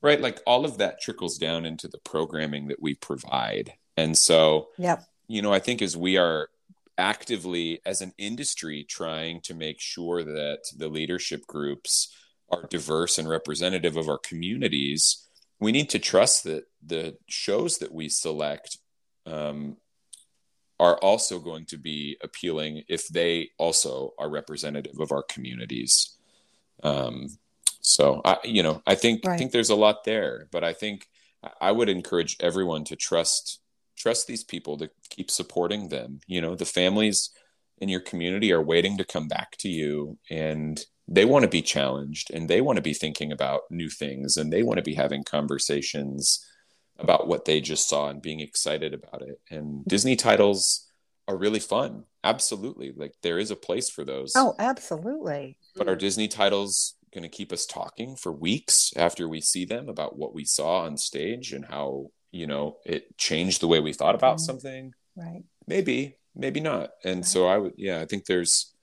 right? 0.01 0.21
Like 0.21 0.39
all 0.45 0.65
of 0.65 0.77
that 0.77 1.01
trickles 1.01 1.37
down 1.37 1.65
into 1.65 1.87
the 1.87 1.99
programming 1.99 2.67
that 2.67 2.81
we 2.81 2.95
provide. 2.95 3.73
And 3.95 4.17
so 4.17 4.69
yeah 4.77 4.99
you 5.27 5.41
know 5.41 5.53
i 5.53 5.59
think 5.59 5.81
as 5.81 5.95
we 5.95 6.17
are 6.17 6.49
actively 6.97 7.79
as 7.85 8.01
an 8.01 8.13
industry 8.17 8.83
trying 8.83 9.39
to 9.41 9.53
make 9.53 9.79
sure 9.79 10.23
that 10.23 10.59
the 10.75 10.87
leadership 10.87 11.45
groups 11.45 12.11
are 12.49 12.63
diverse 12.69 13.19
and 13.19 13.29
representative 13.29 13.97
of 13.97 14.09
our 14.09 14.17
communities 14.17 15.27
we 15.59 15.71
need 15.71 15.89
to 15.89 15.99
trust 15.99 16.43
that 16.43 16.63
the 16.83 17.15
shows 17.27 17.77
that 17.79 17.93
we 17.93 18.09
select 18.09 18.77
um, 19.25 19.77
are 20.79 20.97
also 20.97 21.39
going 21.39 21.65
to 21.65 21.77
be 21.77 22.17
appealing 22.23 22.83
if 22.87 23.07
they 23.07 23.49
also 23.57 24.13
are 24.19 24.29
representative 24.29 24.99
of 24.99 25.11
our 25.11 25.23
communities. 25.23 26.15
Um, 26.83 27.29
so 27.87 28.21
I, 28.25 28.37
you 28.43 28.63
know, 28.63 28.81
I 28.85 28.95
think 28.95 29.25
right. 29.25 29.35
I 29.35 29.37
think 29.37 29.53
there's 29.53 29.69
a 29.69 29.75
lot 29.75 30.03
there, 30.03 30.49
but 30.51 30.61
I 30.61 30.73
think 30.73 31.07
I 31.61 31.71
would 31.71 31.87
encourage 31.87 32.35
everyone 32.41 32.83
to 32.85 32.97
trust 32.97 33.61
trust 33.95 34.27
these 34.27 34.43
people 34.43 34.77
to 34.77 34.89
keep 35.09 35.31
supporting 35.31 35.87
them. 35.87 36.19
You 36.27 36.41
know, 36.41 36.53
the 36.53 36.65
families 36.65 37.31
in 37.79 37.87
your 37.87 38.01
community 38.01 38.51
are 38.51 38.61
waiting 38.61 38.97
to 38.97 39.05
come 39.05 39.29
back 39.29 39.55
to 39.59 39.69
you 39.69 40.17
and 40.29 40.83
they 41.07 41.23
want 41.23 41.43
to 41.43 41.49
be 41.49 41.61
challenged 41.61 42.29
and 42.31 42.49
they 42.49 42.59
want 42.59 42.75
to 42.75 42.81
be 42.81 42.93
thinking 42.93 43.31
about 43.31 43.61
new 43.69 43.89
things 43.89 44.35
and 44.35 44.51
they 44.51 44.63
want 44.63 44.77
to 44.77 44.83
be 44.83 44.95
having 44.95 45.23
conversations 45.23 46.45
about 46.99 47.27
what 47.27 47.45
they 47.45 47.61
just 47.61 47.87
saw 47.87 48.09
and 48.09 48.21
being 48.21 48.41
excited 48.41 48.93
about 48.93 49.21
it. 49.21 49.39
And 49.49 49.85
Disney 49.85 50.17
titles 50.17 50.87
are 51.27 51.37
really 51.37 51.59
fun. 51.61 52.03
Absolutely. 52.23 52.91
Like 52.93 53.13
there 53.23 53.39
is 53.39 53.49
a 53.49 53.55
place 53.55 53.89
for 53.89 54.03
those. 54.03 54.33
Oh, 54.35 54.55
absolutely. 54.59 55.57
But 55.75 55.87
our 55.87 55.95
Disney 55.95 56.27
titles 56.27 56.96
going 57.13 57.23
to 57.23 57.29
keep 57.29 57.51
us 57.53 57.65
talking 57.65 58.15
for 58.15 58.31
weeks 58.31 58.91
after 58.95 59.27
we 59.27 59.41
see 59.41 59.65
them 59.65 59.87
about 59.89 60.17
what 60.17 60.33
we 60.33 60.43
saw 60.45 60.79
on 60.81 60.97
stage 60.97 61.53
and 61.53 61.65
how 61.65 62.11
you 62.31 62.45
know 62.47 62.77
it 62.85 63.17
changed 63.17 63.61
the 63.61 63.67
way 63.67 63.79
we 63.79 63.93
thought 63.93 64.15
about 64.15 64.37
Mhm. 64.37 64.41
something 64.41 64.93
Right. 65.15 65.43
maybe 65.65 66.17
maybe 66.35 66.59
not 66.59 66.91
and 67.03 67.17
Right. 67.19 67.25
so 67.25 67.47
i 67.47 67.57
would 67.57 67.73
yeah 67.77 68.01
i 68.01 68.05
think 68.05 68.25
there's 68.25 68.73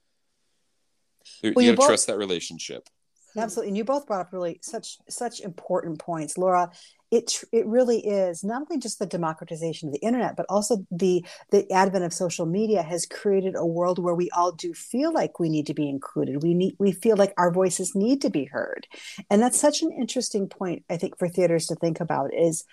there, 1.41 1.53
Well, 1.55 1.63
you 1.63 1.71
you 1.71 1.75
gotta 1.75 1.81
both- 1.83 1.87
trust 1.89 2.07
that 2.07 2.17
relationship 2.17 2.89
Absolutely, 3.37 3.67
and 3.71 3.77
you 3.77 3.83
both 3.83 4.07
brought 4.07 4.21
up 4.21 4.31
really 4.31 4.59
such 4.63 4.97
such 5.09 5.41
important 5.41 5.99
points, 5.99 6.37
Laura. 6.37 6.71
It 7.15 7.43
it 7.51 7.65
really 7.65 7.99
is 7.99 8.43
not 8.43 8.63
only 8.63 8.79
just 8.79 8.99
the 8.99 9.05
democratization 9.05 9.87
of 9.87 9.93
the 9.93 9.99
internet, 9.99 10.35
but 10.35 10.45
also 10.49 10.85
the 10.91 11.25
the 11.51 11.71
advent 11.71 12.03
of 12.03 12.13
social 12.13 12.45
media 12.45 12.81
has 12.81 13.05
created 13.05 13.55
a 13.55 13.65
world 13.65 13.99
where 13.99 14.15
we 14.15 14.29
all 14.31 14.51
do 14.51 14.73
feel 14.73 15.13
like 15.13 15.39
we 15.39 15.49
need 15.49 15.67
to 15.67 15.73
be 15.73 15.87
included. 15.89 16.43
We 16.43 16.53
need 16.53 16.75
we 16.79 16.91
feel 16.91 17.17
like 17.17 17.33
our 17.37 17.51
voices 17.51 17.95
need 17.95 18.21
to 18.21 18.29
be 18.29 18.45
heard, 18.45 18.87
and 19.29 19.41
that's 19.41 19.59
such 19.59 19.81
an 19.81 19.91
interesting 19.91 20.49
point. 20.49 20.83
I 20.89 20.97
think 20.97 21.17
for 21.17 21.29
theaters 21.29 21.67
to 21.67 21.75
think 21.75 21.99
about 22.01 22.33
is 22.33 22.65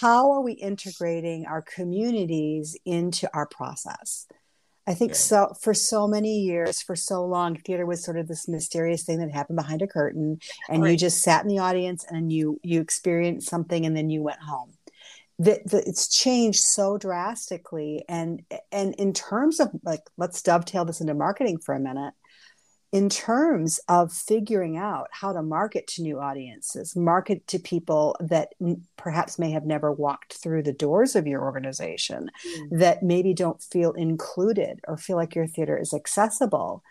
how 0.00 0.30
are 0.32 0.40
we 0.40 0.52
integrating 0.52 1.46
our 1.46 1.62
communities 1.62 2.76
into 2.84 3.28
our 3.34 3.46
process. 3.46 4.26
I 4.86 4.94
think 4.94 5.12
Yeah. 5.12 5.16
so 5.16 5.54
for 5.60 5.74
so 5.74 6.08
many 6.08 6.40
years, 6.40 6.82
for 6.82 6.96
so 6.96 7.24
long, 7.24 7.56
theater 7.56 7.86
was 7.86 8.02
sort 8.02 8.16
of 8.18 8.28
this 8.28 8.48
mysterious 8.48 9.04
thing 9.04 9.18
that 9.18 9.30
happened 9.30 9.56
behind 9.56 9.82
a 9.82 9.86
curtain, 9.86 10.38
and 10.68 10.86
you 10.86 10.96
just 10.96 11.22
sat 11.22 11.42
in 11.42 11.48
the 11.48 11.58
audience 11.58 12.04
and 12.08 12.32
you 12.32 12.58
you 12.62 12.80
experienced 12.80 13.48
something, 13.48 13.86
and 13.86 13.96
then 13.96 14.10
you 14.10 14.22
went 14.22 14.40
home. 14.40 14.72
That 15.38 15.66
that 15.70 15.86
it's 15.86 16.08
changed 16.08 16.60
so 16.60 16.98
drastically, 16.98 18.04
and 18.08 18.42
and 18.72 18.94
in 18.96 19.12
terms 19.12 19.60
of 19.60 19.68
like, 19.84 20.02
let's 20.16 20.42
dovetail 20.42 20.84
this 20.84 21.00
into 21.00 21.14
marketing 21.14 21.58
for 21.58 21.74
a 21.74 21.80
minute. 21.80 22.14
In 22.92 23.08
terms 23.08 23.78
of 23.88 24.12
figuring 24.12 24.76
out 24.76 25.08
how 25.12 25.32
to 25.32 25.42
market 25.42 25.86
to 25.88 26.02
new 26.02 26.18
audiences, 26.18 26.96
market 26.96 27.46
to 27.48 27.60
people 27.60 28.16
that 28.18 28.54
n- 28.60 28.84
perhaps 28.96 29.38
may 29.38 29.52
have 29.52 29.64
never 29.64 29.92
walked 29.92 30.34
through 30.34 30.64
the 30.64 30.72
doors 30.72 31.14
of 31.14 31.26
your 31.26 31.42
organization, 31.42 32.30
mm. 32.44 32.78
that 32.78 33.04
maybe 33.04 33.32
don't 33.32 33.62
feel 33.62 33.92
included 33.92 34.80
or 34.88 34.96
feel 34.96 35.16
like 35.16 35.36
your 35.36 35.46
theater 35.46 35.78
is 35.78 35.94
accessible 35.94 36.82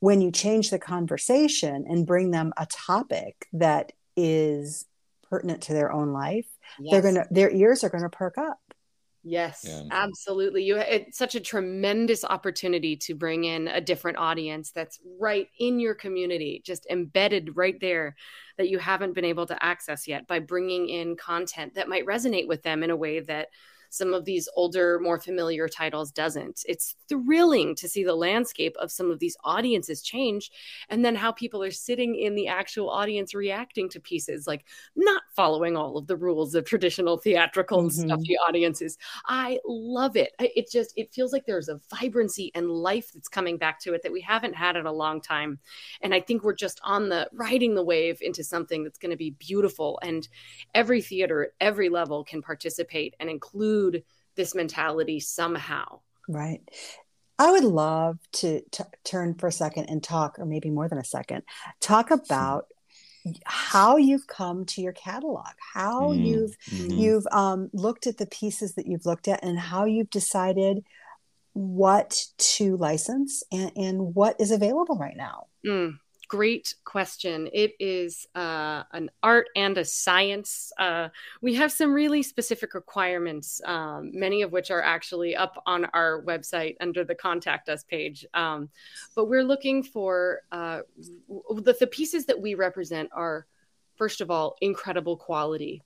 when 0.00 0.20
you 0.20 0.30
change 0.30 0.70
the 0.70 0.78
conversation 0.78 1.84
and 1.88 2.06
bring 2.06 2.30
them 2.30 2.52
a 2.56 2.66
topic 2.66 3.46
that 3.52 3.92
is 4.16 4.84
pertinent 5.28 5.62
to 5.62 5.72
their 5.72 5.92
own 5.92 6.12
life 6.12 6.46
they're 6.90 7.02
going 7.02 7.14
to 7.14 7.26
their 7.30 7.50
ears 7.50 7.82
are 7.82 7.88
going 7.88 8.02
to 8.02 8.08
perk 8.08 8.38
up 8.38 8.60
Yes, 9.28 9.64
Yeah. 9.64 9.82
absolutely. 9.90 10.62
You 10.62 10.76
it's 10.76 11.18
such 11.18 11.34
a 11.34 11.40
tremendous 11.40 12.24
opportunity 12.24 12.96
to 12.98 13.14
bring 13.16 13.42
in 13.42 13.66
a 13.66 13.80
different 13.80 14.18
audience 14.18 14.70
that's 14.70 15.00
right 15.18 15.48
in 15.58 15.80
your 15.80 15.96
community, 15.96 16.62
just 16.64 16.86
embedded 16.88 17.56
right 17.56 17.78
there 17.80 18.14
that 18.56 18.68
you 18.68 18.78
haven't 18.78 19.14
been 19.14 19.24
able 19.24 19.46
to 19.46 19.60
access 19.64 20.06
yet 20.06 20.28
by 20.28 20.38
bringing 20.38 20.88
in 20.88 21.16
content 21.16 21.74
that 21.74 21.88
might 21.88 22.06
resonate 22.06 22.46
with 22.46 22.62
them 22.62 22.84
in 22.84 22.90
a 22.90 22.96
way 22.96 23.18
that 23.18 23.48
some 23.96 24.12
of 24.14 24.24
these 24.24 24.48
older, 24.56 24.98
more 25.00 25.18
familiar 25.20 25.68
titles 25.68 26.12
doesn't. 26.12 26.62
It's 26.68 26.96
thrilling 27.08 27.74
to 27.76 27.88
see 27.88 28.04
the 28.04 28.14
landscape 28.14 28.76
of 28.78 28.90
some 28.92 29.10
of 29.10 29.18
these 29.18 29.36
audiences 29.44 30.02
change 30.02 30.50
and 30.88 31.04
then 31.04 31.14
how 31.14 31.32
people 31.32 31.62
are 31.62 31.70
sitting 31.70 32.14
in 32.16 32.34
the 32.34 32.48
actual 32.48 32.90
audience 32.90 33.34
reacting 33.34 33.88
to 33.90 34.00
pieces, 34.00 34.46
like 34.46 34.64
not 34.96 35.22
following 35.34 35.76
all 35.76 35.96
of 35.96 36.06
the 36.06 36.16
rules 36.16 36.54
of 36.54 36.64
traditional 36.64 37.16
theatrical 37.16 37.80
and 37.80 37.90
Mhm. 37.90 37.92
stuffy 37.92 38.36
audiences. 38.48 38.98
I 39.26 39.58
love 39.66 40.16
it. 40.16 40.34
It 40.40 40.70
just 40.70 40.92
it 40.96 41.12
feels 41.12 41.32
like 41.32 41.46
there's 41.46 41.68
a 41.68 41.80
vibrancy 41.90 42.50
and 42.54 42.70
life 42.70 43.12
that's 43.12 43.28
coming 43.28 43.56
back 43.58 43.78
to 43.80 43.94
it 43.94 44.02
that 44.02 44.12
we 44.12 44.20
haven't 44.20 44.54
had 44.54 44.76
in 44.76 44.86
a 44.86 44.92
long 44.92 45.20
time. 45.20 45.58
And 46.00 46.14
I 46.14 46.20
think 46.20 46.42
we're 46.42 46.54
just 46.54 46.80
on 46.82 47.08
the 47.08 47.28
riding 47.32 47.74
the 47.74 47.84
wave 47.84 48.18
into 48.22 48.42
something 48.42 48.82
that's 48.84 48.98
going 48.98 49.10
to 49.10 49.16
be 49.16 49.30
beautiful 49.30 49.98
and 50.02 50.28
every 50.74 51.00
theater 51.00 51.44
at 51.44 51.50
every 51.60 51.88
level 51.88 52.24
can 52.24 52.42
participate 52.42 53.14
and 53.20 53.30
include 53.30 53.85
this 54.36 54.54
mentality 54.54 55.20
somehow. 55.20 56.00
right. 56.28 56.60
I 57.38 57.52
would 57.52 57.64
love 57.64 58.18
to 58.34 58.62
t- 58.70 58.84
turn 59.04 59.34
for 59.34 59.46
a 59.48 59.52
second 59.52 59.86
and 59.90 60.02
talk 60.02 60.38
or 60.38 60.46
maybe 60.46 60.70
more 60.70 60.88
than 60.88 60.98
a 60.98 61.04
second 61.04 61.42
talk 61.80 62.10
about 62.10 62.66
how 63.44 63.96
you've 63.96 64.26
come 64.26 64.64
to 64.66 64.80
your 64.80 64.92
catalog 64.92 65.48
how 65.74 66.12
Mm, 66.12 66.24
you've 66.26 66.56
mhm. 66.72 66.98
you've 66.98 67.26
um, 67.32 67.68
looked 67.72 68.06
at 68.06 68.18
the 68.18 68.26
pieces 68.26 68.74
that 68.76 68.86
you've 68.86 69.04
looked 69.06 69.28
at 69.28 69.44
and 69.44 69.58
how 69.58 69.84
you've 69.84 70.10
decided 70.10 70.84
what 71.52 72.26
to 72.38 72.76
license 72.76 73.42
and, 73.50 73.72
and 73.76 74.14
what 74.14 74.36
is 74.40 74.50
available 74.50 74.96
right 74.96 75.16
now. 75.16 75.46
Mm, 75.66 75.98
great 76.28 76.74
question. 76.84 77.48
It 77.52 77.74
is 77.78 78.26
uh, 78.34 78.82
an 78.92 79.10
art 79.22 79.48
and 79.54 79.78
a 79.78 79.84
science. 79.84 80.72
Uh, 80.78 81.08
we 81.40 81.54
have 81.54 81.70
some 81.70 81.92
really 81.92 82.22
specific 82.22 82.74
requirements, 82.74 83.60
um, 83.64 84.10
many 84.12 84.42
of 84.42 84.52
which 84.52 84.70
are 84.70 84.82
actually 84.82 85.36
up 85.36 85.62
on 85.66 85.84
our 85.86 86.22
website 86.22 86.76
under 86.80 87.04
the 87.04 87.14
contact 87.14 87.68
us 87.68 87.84
page. 87.84 88.26
Um, 88.34 88.68
but 89.14 89.26
we're 89.26 89.44
looking 89.44 89.82
for 89.82 90.40
uh, 90.52 90.80
the, 91.28 91.76
the 91.78 91.86
pieces 91.86 92.26
that 92.26 92.40
we 92.40 92.54
represent 92.54 93.10
are, 93.12 93.46
first 93.96 94.20
of 94.20 94.30
all, 94.30 94.56
incredible 94.60 95.16
quality. 95.16 95.82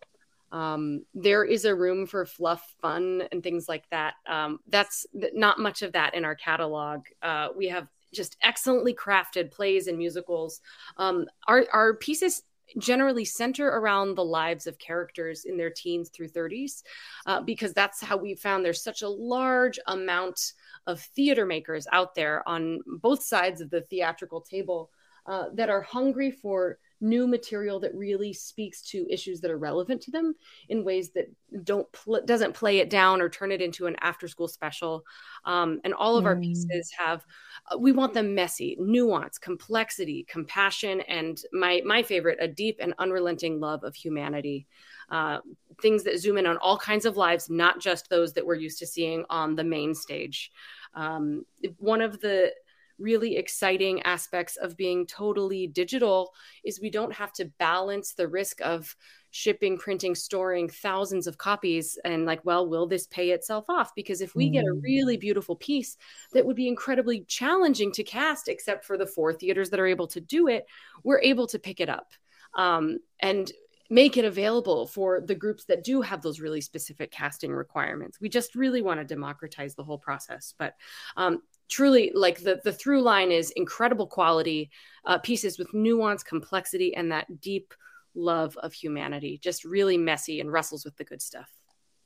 Um, 0.52 1.04
there 1.14 1.44
is 1.44 1.64
a 1.64 1.74
room 1.74 2.06
for 2.06 2.24
fluff, 2.26 2.74
fun, 2.80 3.22
and 3.30 3.42
things 3.42 3.68
like 3.68 3.88
that. 3.90 4.14
Um, 4.26 4.58
that's 4.68 5.06
th- 5.12 5.32
not 5.34 5.60
much 5.60 5.82
of 5.82 5.92
that 5.92 6.14
in 6.14 6.24
our 6.24 6.34
catalog. 6.34 7.02
Uh, 7.22 7.48
we 7.56 7.68
have 7.68 7.86
just 8.12 8.36
excellently 8.42 8.94
crafted 8.94 9.50
plays 9.50 9.86
and 9.86 9.98
musicals. 9.98 10.60
Um, 10.96 11.26
our, 11.46 11.66
our 11.72 11.94
pieces 11.94 12.42
generally 12.78 13.24
center 13.24 13.66
around 13.66 14.14
the 14.14 14.24
lives 14.24 14.66
of 14.66 14.78
characters 14.78 15.44
in 15.44 15.56
their 15.56 15.70
teens 15.70 16.08
through 16.08 16.28
30s 16.28 16.82
uh, 17.26 17.40
because 17.40 17.72
that's 17.72 18.00
how 18.00 18.16
we 18.16 18.34
found 18.34 18.64
there's 18.64 18.82
such 18.82 19.02
a 19.02 19.08
large 19.08 19.78
amount 19.88 20.52
of 20.86 21.00
theater 21.00 21.46
makers 21.46 21.86
out 21.92 22.14
there 22.14 22.48
on 22.48 22.80
both 23.02 23.22
sides 23.22 23.60
of 23.60 23.70
the 23.70 23.80
theatrical 23.82 24.40
table 24.40 24.90
uh, 25.26 25.46
that 25.54 25.70
are 25.70 25.82
hungry 25.82 26.30
for 26.30 26.78
new 27.00 27.26
material 27.26 27.80
that 27.80 27.94
really 27.94 28.32
speaks 28.32 28.82
to 28.82 29.06
issues 29.10 29.40
that 29.40 29.50
are 29.50 29.58
relevant 29.58 30.00
to 30.02 30.10
them 30.10 30.34
in 30.68 30.84
ways 30.84 31.10
that 31.10 31.30
don't 31.64 31.90
pl- 31.92 32.22
doesn't 32.24 32.54
play 32.54 32.78
it 32.78 32.90
down 32.90 33.20
or 33.20 33.28
turn 33.28 33.52
it 33.52 33.62
into 33.62 33.86
an 33.86 33.96
after 34.00 34.28
school 34.28 34.48
special. 34.48 35.04
Um, 35.44 35.80
and 35.84 35.94
all 35.94 36.16
of 36.16 36.26
our 36.26 36.36
Mm. 36.36 36.42
pieces 36.42 36.90
have 36.98 37.24
uh, 37.72 37.78
we 37.78 37.92
want 37.92 38.14
them 38.14 38.34
messy 38.34 38.76
nuance 38.80 39.38
complexity 39.38 40.24
compassion 40.28 41.00
and 41.02 41.42
my 41.52 41.82
my 41.84 42.02
favorite 42.02 42.38
a 42.40 42.48
deep 42.48 42.76
and 42.80 42.94
unrelenting 42.98 43.60
love 43.60 43.84
of 43.84 43.94
humanity. 43.94 44.66
Uh, 45.10 45.40
things 45.82 46.04
that 46.04 46.20
zoom 46.20 46.38
in 46.38 46.46
on 46.46 46.56
all 46.58 46.78
kinds 46.78 47.04
of 47.04 47.16
lives 47.16 47.50
not 47.50 47.80
just 47.80 48.08
those 48.08 48.32
that 48.32 48.46
we're 48.46 48.54
used 48.54 48.78
to 48.78 48.86
seeing 48.86 49.24
on 49.28 49.56
the 49.56 49.64
main 49.64 49.92
stage. 49.94 50.52
Um, 50.94 51.44
one 51.78 52.00
of 52.00 52.20
the 52.20 52.52
really 53.00 53.36
exciting 53.36 54.02
aspects 54.02 54.56
of 54.56 54.76
being 54.76 55.06
totally 55.06 55.66
digital 55.66 56.32
is 56.64 56.80
we 56.80 56.90
don't 56.90 57.12
have 57.14 57.32
to 57.34 57.46
balance 57.58 58.12
the 58.12 58.28
risk 58.28 58.60
of 58.60 58.94
shipping, 59.30 59.78
printing, 59.78 60.14
storing 60.14 60.68
thousands 60.68 61.26
of 61.26 61.38
copies 61.38 61.98
and 62.04 62.26
like, 62.26 62.44
well, 62.44 62.68
will 62.68 62.86
this 62.86 63.06
pay 63.06 63.30
itself 63.30 63.64
off? 63.68 63.94
Because 63.94 64.20
if 64.20 64.34
we 64.34 64.50
get 64.50 64.64
a 64.64 64.74
Mm. 64.74 64.82
really 64.82 65.16
beautiful 65.16 65.56
piece 65.56 65.96
that 66.32 66.44
would 66.44 66.56
be 66.56 66.68
incredibly 66.68 67.22
challenging 67.24 67.92
to 67.92 68.02
cast, 68.02 68.48
except 68.48 68.84
for 68.84 68.98
the 68.98 69.06
four 69.06 69.32
theaters 69.32 69.70
that 69.70 69.80
are 69.80 69.86
able 69.86 70.08
to 70.08 70.20
do 70.20 70.48
it, 70.48 70.66
we're 71.04 71.20
able 71.20 71.46
to 71.46 71.58
pick 71.58 71.80
it 71.80 71.88
up 71.88 72.12
um, 72.54 72.98
and 73.20 73.52
make 73.88 74.16
it 74.16 74.24
available 74.24 74.86
for 74.86 75.20
the 75.20 75.34
groups 75.34 75.64
that 75.64 75.82
do 75.82 76.00
have 76.00 76.22
those 76.22 76.40
really 76.40 76.60
specific 76.60 77.10
casting 77.10 77.52
requirements. 77.52 78.20
We 78.20 78.28
just 78.28 78.54
really 78.54 78.82
want 78.82 79.00
to 79.00 79.04
democratize 79.04 79.74
the 79.74 79.84
whole 79.84 79.98
process. 79.98 80.54
But 80.58 80.74
um, 81.16 81.42
truly, 81.70 82.12
like 82.14 82.40
the 82.40 82.60
the 82.64 82.72
through 82.72 83.02
line 83.02 83.32
is 83.32 83.50
incredible 83.52 84.06
quality 84.06 84.70
uh, 85.04 85.18
pieces 85.18 85.58
with 85.58 85.72
nuance, 85.72 86.22
complexity, 86.22 86.94
and 86.94 87.12
that 87.12 87.40
deep 87.40 87.72
love 88.14 88.56
of 88.58 88.72
humanity. 88.72 89.38
Just 89.42 89.64
really 89.64 89.96
messy 89.96 90.40
and 90.40 90.52
wrestles 90.52 90.84
with 90.84 90.96
the 90.96 91.04
good 91.04 91.22
stuff. 91.22 91.50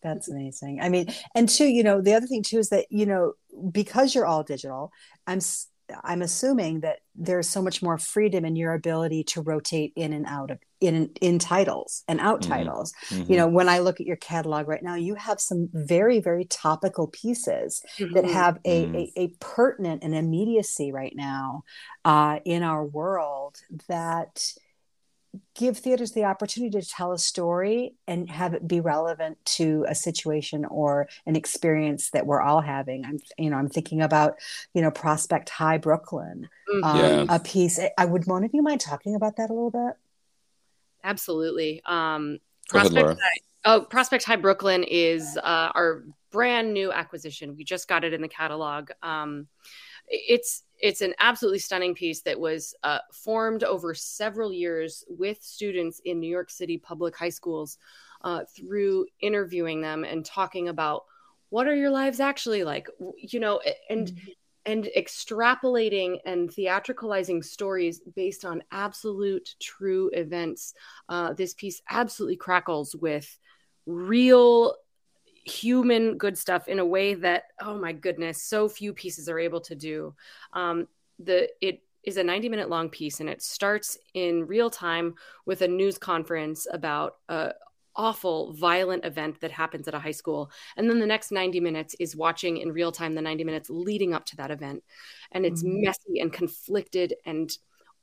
That's 0.02 0.28
amazing. 0.28 0.80
I 0.82 0.90
mean, 0.90 1.06
and 1.34 1.48
two, 1.48 1.66
you 1.66 1.82
know, 1.82 2.02
the 2.02 2.12
other 2.12 2.26
thing 2.26 2.42
too 2.42 2.58
is 2.58 2.68
that 2.68 2.86
you 2.90 3.06
know 3.06 3.32
because 3.72 4.14
you're 4.14 4.26
all 4.26 4.42
digital, 4.42 4.92
I'm 5.26 5.40
I'm 6.02 6.22
assuming 6.22 6.80
that 6.80 7.00
there's 7.14 7.48
so 7.48 7.62
much 7.62 7.82
more 7.82 7.98
freedom 7.98 8.44
in 8.44 8.56
your 8.56 8.74
ability 8.74 9.24
to 9.24 9.42
rotate 9.42 9.92
in 9.96 10.12
and 10.12 10.26
out 10.26 10.50
of 10.50 10.58
in 10.80 11.10
in 11.20 11.38
titles 11.38 12.02
and 12.08 12.20
out 12.20 12.40
Mhm. 12.40 12.48
titles. 12.48 12.92
Mhm. 13.10 13.28
You 13.28 13.36
know, 13.36 13.48
when 13.48 13.68
I 13.68 13.78
look 13.78 14.00
at 14.00 14.06
your 14.06 14.16
catalog 14.16 14.68
right 14.68 14.82
now, 14.82 14.94
you 14.96 15.14
have 15.14 15.40
some 15.40 15.68
very 15.72 16.20
very 16.20 16.44
topical 16.46 17.08
pieces 17.08 17.82
that 18.14 18.24
Mhm. 18.24 18.28
have 18.32 18.58
a, 18.66 18.90
a, 18.94 19.12
a 19.16 19.28
pertinent 19.40 20.02
and 20.02 20.14
immediacy 20.14 20.92
right 20.92 21.14
now 21.16 21.64
uh, 22.04 22.38
in 22.44 22.62
our 22.62 22.84
world 22.84 23.56
that 23.88 24.52
give 25.54 25.78
theaters 25.78 26.12
the 26.12 26.24
opportunity 26.24 26.80
to 26.80 26.86
tell 26.88 27.12
a 27.12 27.18
story 27.18 27.94
and 28.06 28.30
have 28.30 28.54
it 28.54 28.66
be 28.66 28.80
relevant 28.80 29.38
to 29.44 29.84
a 29.88 29.94
situation 29.94 30.64
or 30.64 31.08
an 31.26 31.36
experience 31.36 32.10
that 32.10 32.26
we're 32.26 32.40
all 32.40 32.60
having. 32.60 33.04
I'm, 33.04 33.18
you 33.38 33.50
know, 33.50 33.56
I'm 33.56 33.68
thinking 33.68 34.02
about, 34.02 34.36
you 34.74 34.82
know, 34.82 34.90
Prospect 34.90 35.48
High 35.50 35.78
Brooklyn, 35.78 36.48
Mhm. 36.72 36.84
um, 36.84 36.98
Yeah. 36.98 37.26
a 37.28 37.38
piece. 37.40 37.78
I 37.96 38.04
would 38.04 38.26
one 38.26 38.44
of 38.44 38.50
you 38.52 38.62
mind 38.62 38.80
talking 38.80 39.14
about 39.14 39.36
that 39.36 39.50
a 39.50 39.52
little 39.52 39.70
bit? 39.70 39.96
Absolutely. 41.02 41.82
Um, 41.84 42.38
Go 42.68 42.78
ahead, 42.78 42.92
Prospect 42.92 43.20
High- 43.20 43.38
Oh, 43.66 43.80
Prospect 43.80 44.24
High 44.24 44.36
Brooklyn 44.36 44.84
is 44.84 45.38
uh, 45.38 45.70
our 45.74 46.04
brand 46.30 46.74
new 46.74 46.92
acquisition. 46.92 47.56
We 47.56 47.64
just 47.64 47.88
got 47.88 48.04
it 48.04 48.12
in 48.12 48.20
the 48.20 48.28
catalog. 48.28 48.90
Um, 49.02 49.48
it's 50.08 50.63
it's 50.78 51.00
an 51.00 51.14
absolutely 51.18 51.58
stunning 51.58 51.94
piece 51.94 52.22
that 52.22 52.38
was 52.38 52.74
uh, 52.82 52.98
formed 53.12 53.64
over 53.64 53.94
several 53.94 54.52
years 54.52 55.04
with 55.08 55.42
students 55.42 56.00
in 56.04 56.20
New 56.20 56.28
York 56.28 56.50
City 56.50 56.78
public 56.78 57.16
high 57.16 57.28
schools 57.28 57.78
uh, 58.22 58.44
through 58.56 59.06
interviewing 59.20 59.80
them 59.80 60.04
and 60.04 60.24
talking 60.24 60.68
about 60.68 61.04
what 61.50 61.68
are 61.68 61.76
your 61.76 61.90
lives 61.90 62.20
actually 62.20 62.64
like, 62.64 62.88
you 63.18 63.38
know, 63.38 63.60
and 63.88 64.08
mm-hmm. 64.08 64.30
and 64.66 64.88
extrapolating 64.96 66.18
and 66.24 66.50
theatricalizing 66.50 67.44
stories 67.44 68.00
based 68.16 68.44
on 68.44 68.62
absolute 68.72 69.54
true 69.60 70.10
events. 70.14 70.74
Uh, 71.08 71.32
this 71.34 71.54
piece 71.54 71.80
absolutely 71.88 72.36
crackles 72.36 72.94
with 72.96 73.38
real 73.86 74.74
human 75.44 76.16
good 76.16 76.38
stuff 76.38 76.68
in 76.68 76.78
a 76.78 76.84
way 76.84 77.14
that 77.14 77.44
oh 77.60 77.78
my 77.78 77.92
goodness 77.92 78.42
so 78.42 78.68
few 78.68 78.92
pieces 78.92 79.28
are 79.28 79.38
able 79.38 79.60
to 79.60 79.74
do. 79.74 80.14
Um, 80.52 80.88
the 81.18 81.48
it 81.60 81.82
is 82.02 82.16
a 82.16 82.24
90 82.24 82.48
minute 82.48 82.68
long 82.68 82.88
piece 82.88 83.20
and 83.20 83.28
it 83.28 83.42
starts 83.42 83.98
in 84.14 84.46
real 84.46 84.70
time 84.70 85.14
with 85.46 85.62
a 85.62 85.68
news 85.68 85.98
conference 85.98 86.66
about 86.70 87.16
a 87.28 87.52
awful 87.96 88.52
violent 88.54 89.04
event 89.04 89.40
that 89.40 89.52
happens 89.52 89.86
at 89.86 89.94
a 89.94 89.98
high 89.98 90.10
school. 90.10 90.50
And 90.76 90.88
then 90.88 90.98
the 90.98 91.06
next 91.06 91.30
90 91.30 91.60
minutes 91.60 91.94
is 92.00 92.16
watching 92.16 92.58
in 92.58 92.72
real 92.72 92.92
time 92.92 93.14
the 93.14 93.22
90 93.22 93.44
minutes 93.44 93.70
leading 93.70 94.14
up 94.14 94.24
to 94.26 94.36
that 94.36 94.50
event. 94.50 94.82
And 95.32 95.46
it's 95.46 95.62
mm-hmm. 95.62 95.82
messy 95.82 96.20
and 96.20 96.32
conflicted 96.32 97.14
and 97.24 97.56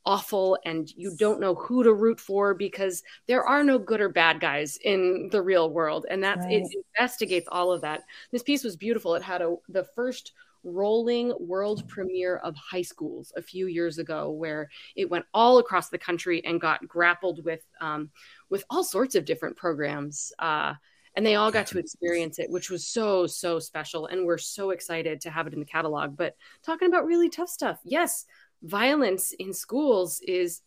awful 0.06 0.58
and 0.66 0.92
you 0.96 1.16
don't 1.18 1.40
know 1.40 1.56
who 1.56 1.84
to 1.84 1.94
root 1.94 2.20
for 2.20 2.54
because 2.54 3.04
there 3.28 3.44
are 3.44 3.64
no 3.64 3.78
good 3.78 4.02
or 4.02 4.10
bad 4.10 4.40
guys 4.40 4.78
in 4.84 5.30
the 5.32 5.42
real 5.42 5.70
world. 5.70 6.06
And 6.10 6.24
that's 6.24 6.46
right. 6.46 6.62
it 6.62 6.68
investigates 6.98 7.48
all 7.52 7.72
of 7.72 7.82
that. 7.82 8.04
This 8.32 8.44
piece 8.44 8.64
was 8.64 8.76
beautiful. 8.76 9.16
It 9.16 9.24
had 9.24 9.42
a 9.42 9.56
the 9.70 9.84
first 9.96 10.34
rolling 10.64 11.34
world 11.40 11.88
premiere 11.88 12.38
of 12.38 12.56
high 12.56 12.82
schools 12.82 13.34
a 13.36 13.42
few 13.42 13.68
years 13.68 13.98
ago 13.98 14.30
where 14.30 14.70
it 14.96 15.10
went 15.10 15.26
all 15.34 15.58
across 15.58 15.90
the 15.90 15.98
country 15.98 16.44
and 16.46 16.62
got 16.62 16.88
grappled 16.88 17.44
with 17.44 17.62
um, 17.80 18.10
with 18.50 18.64
all 18.70 18.84
sorts 18.84 19.16
of 19.16 19.26
different 19.26 19.58
programs 19.58 20.32
uh, 20.40 20.74
and 21.16 21.26
they 21.26 21.36
all 21.36 21.52
got 21.52 21.68
to 21.68 21.80
experience 21.80 22.40
it 22.40 22.50
which 22.50 22.70
was 22.70 22.88
so 22.88 23.26
so 23.26 23.60
special. 23.60 24.06
And 24.06 24.26
we're 24.26 24.38
so 24.38 24.70
excited 24.70 25.22
to 25.22 25.30
have 25.30 25.48
it 25.48 25.54
in 25.54 25.60
the 25.60 25.66
catalog. 25.66 26.16
But 26.16 26.36
talking 26.64 26.88
about 26.88 27.06
really 27.06 27.30
tough 27.30 27.50
stuff 27.50 27.80
yes 27.84 28.26
violence 28.63 29.34
in 29.38 29.54
schools 29.54 30.21
is 30.26 30.62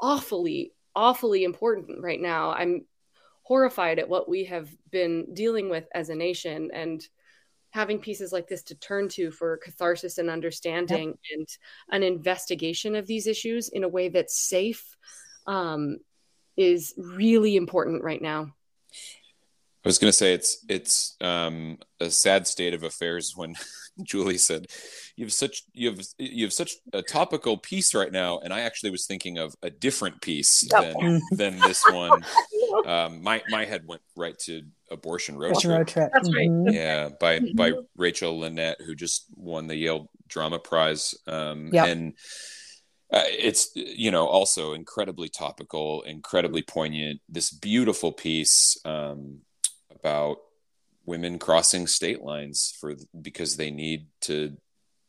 awfully, 0.00 0.72
awfully 0.94 1.44
important 1.44 2.02
right 2.02 2.20
now. 2.20 2.50
I'm 2.50 2.84
horrified 3.42 3.98
at 3.98 4.08
what 4.08 4.28
we 4.28 4.44
have 4.44 4.68
been 4.90 5.32
dealing 5.34 5.70
with 5.70 5.86
as 5.94 6.08
a 6.08 6.14
nation 6.14 6.70
and 6.72 7.06
having 7.70 7.98
pieces 7.98 8.32
like 8.32 8.48
this 8.48 8.62
to 8.62 8.74
turn 8.74 9.08
to 9.08 9.30
for 9.30 9.58
catharsis 9.58 10.18
and 10.18 10.30
understanding 10.30 11.08
yep. 11.08 11.16
and 11.34 11.48
an 11.90 12.02
investigation 12.02 12.96
of 12.96 13.06
these 13.06 13.26
issues 13.26 13.68
in 13.68 13.84
a 13.84 13.88
way 13.88 14.08
that's 14.08 14.36
safe 14.36 14.96
um, 15.46 15.98
is 16.56 16.94
really 16.96 17.54
important 17.54 18.02
right 18.02 18.22
now. 18.22 18.52
I 19.86 19.88
was 19.88 19.98
going 19.98 20.08
to 20.08 20.16
say 20.16 20.32
it's 20.32 20.64
it's 20.68 21.16
um, 21.20 21.78
a 22.00 22.10
sad 22.10 22.48
state 22.48 22.74
of 22.74 22.82
affairs 22.82 23.34
when 23.36 23.54
Julie 24.02 24.36
said 24.36 24.66
you 25.14 25.24
have 25.24 25.32
such 25.32 25.62
you 25.74 25.90
have 25.90 26.00
you 26.18 26.44
have 26.44 26.52
such 26.52 26.72
a 26.92 27.02
topical 27.02 27.56
piece 27.56 27.94
right 27.94 28.10
now, 28.10 28.40
and 28.40 28.52
I 28.52 28.62
actually 28.62 28.90
was 28.90 29.06
thinking 29.06 29.38
of 29.38 29.54
a 29.62 29.70
different 29.70 30.20
piece 30.20 30.66
than 30.72 30.94
mm. 30.94 31.20
than 31.30 31.60
this 31.60 31.84
one. 31.88 32.24
Um, 32.84 33.22
my 33.22 33.42
my 33.48 33.64
head 33.64 33.84
went 33.86 34.02
right 34.16 34.36
to 34.40 34.62
abortion 34.90 35.38
road 35.38 35.58
trip. 35.58 35.78
Road 35.78 35.88
trip. 35.88 36.10
That's 36.12 36.34
right. 36.34 36.48
Mm-hmm. 36.48 36.74
Yeah, 36.74 37.08
by 37.20 37.38
mm-hmm. 37.38 37.56
by 37.56 37.72
Rachel 37.96 38.38
Lynett, 38.38 38.74
who 38.84 38.94
just 38.94 39.26
won 39.34 39.66
the 39.66 39.76
Yale 39.76 40.10
Drama 40.28 40.58
Prize. 40.58 41.14
Um, 41.26 41.70
yep. 41.72 41.86
and 41.86 42.12
uh, 43.12 43.22
it's 43.24 43.70
you 43.74 44.10
know 44.10 44.26
also 44.26 44.74
incredibly 44.74 45.28
topical, 45.28 46.02
incredibly 46.02 46.62
poignant. 46.62 47.20
This 47.28 47.50
beautiful 47.50 48.12
piece 48.12 48.76
um, 48.84 49.40
about 50.00 50.38
women 51.04 51.38
crossing 51.38 51.86
state 51.86 52.22
lines 52.22 52.74
for 52.80 52.94
because 53.20 53.56
they 53.56 53.70
need 53.70 54.06
to 54.22 54.56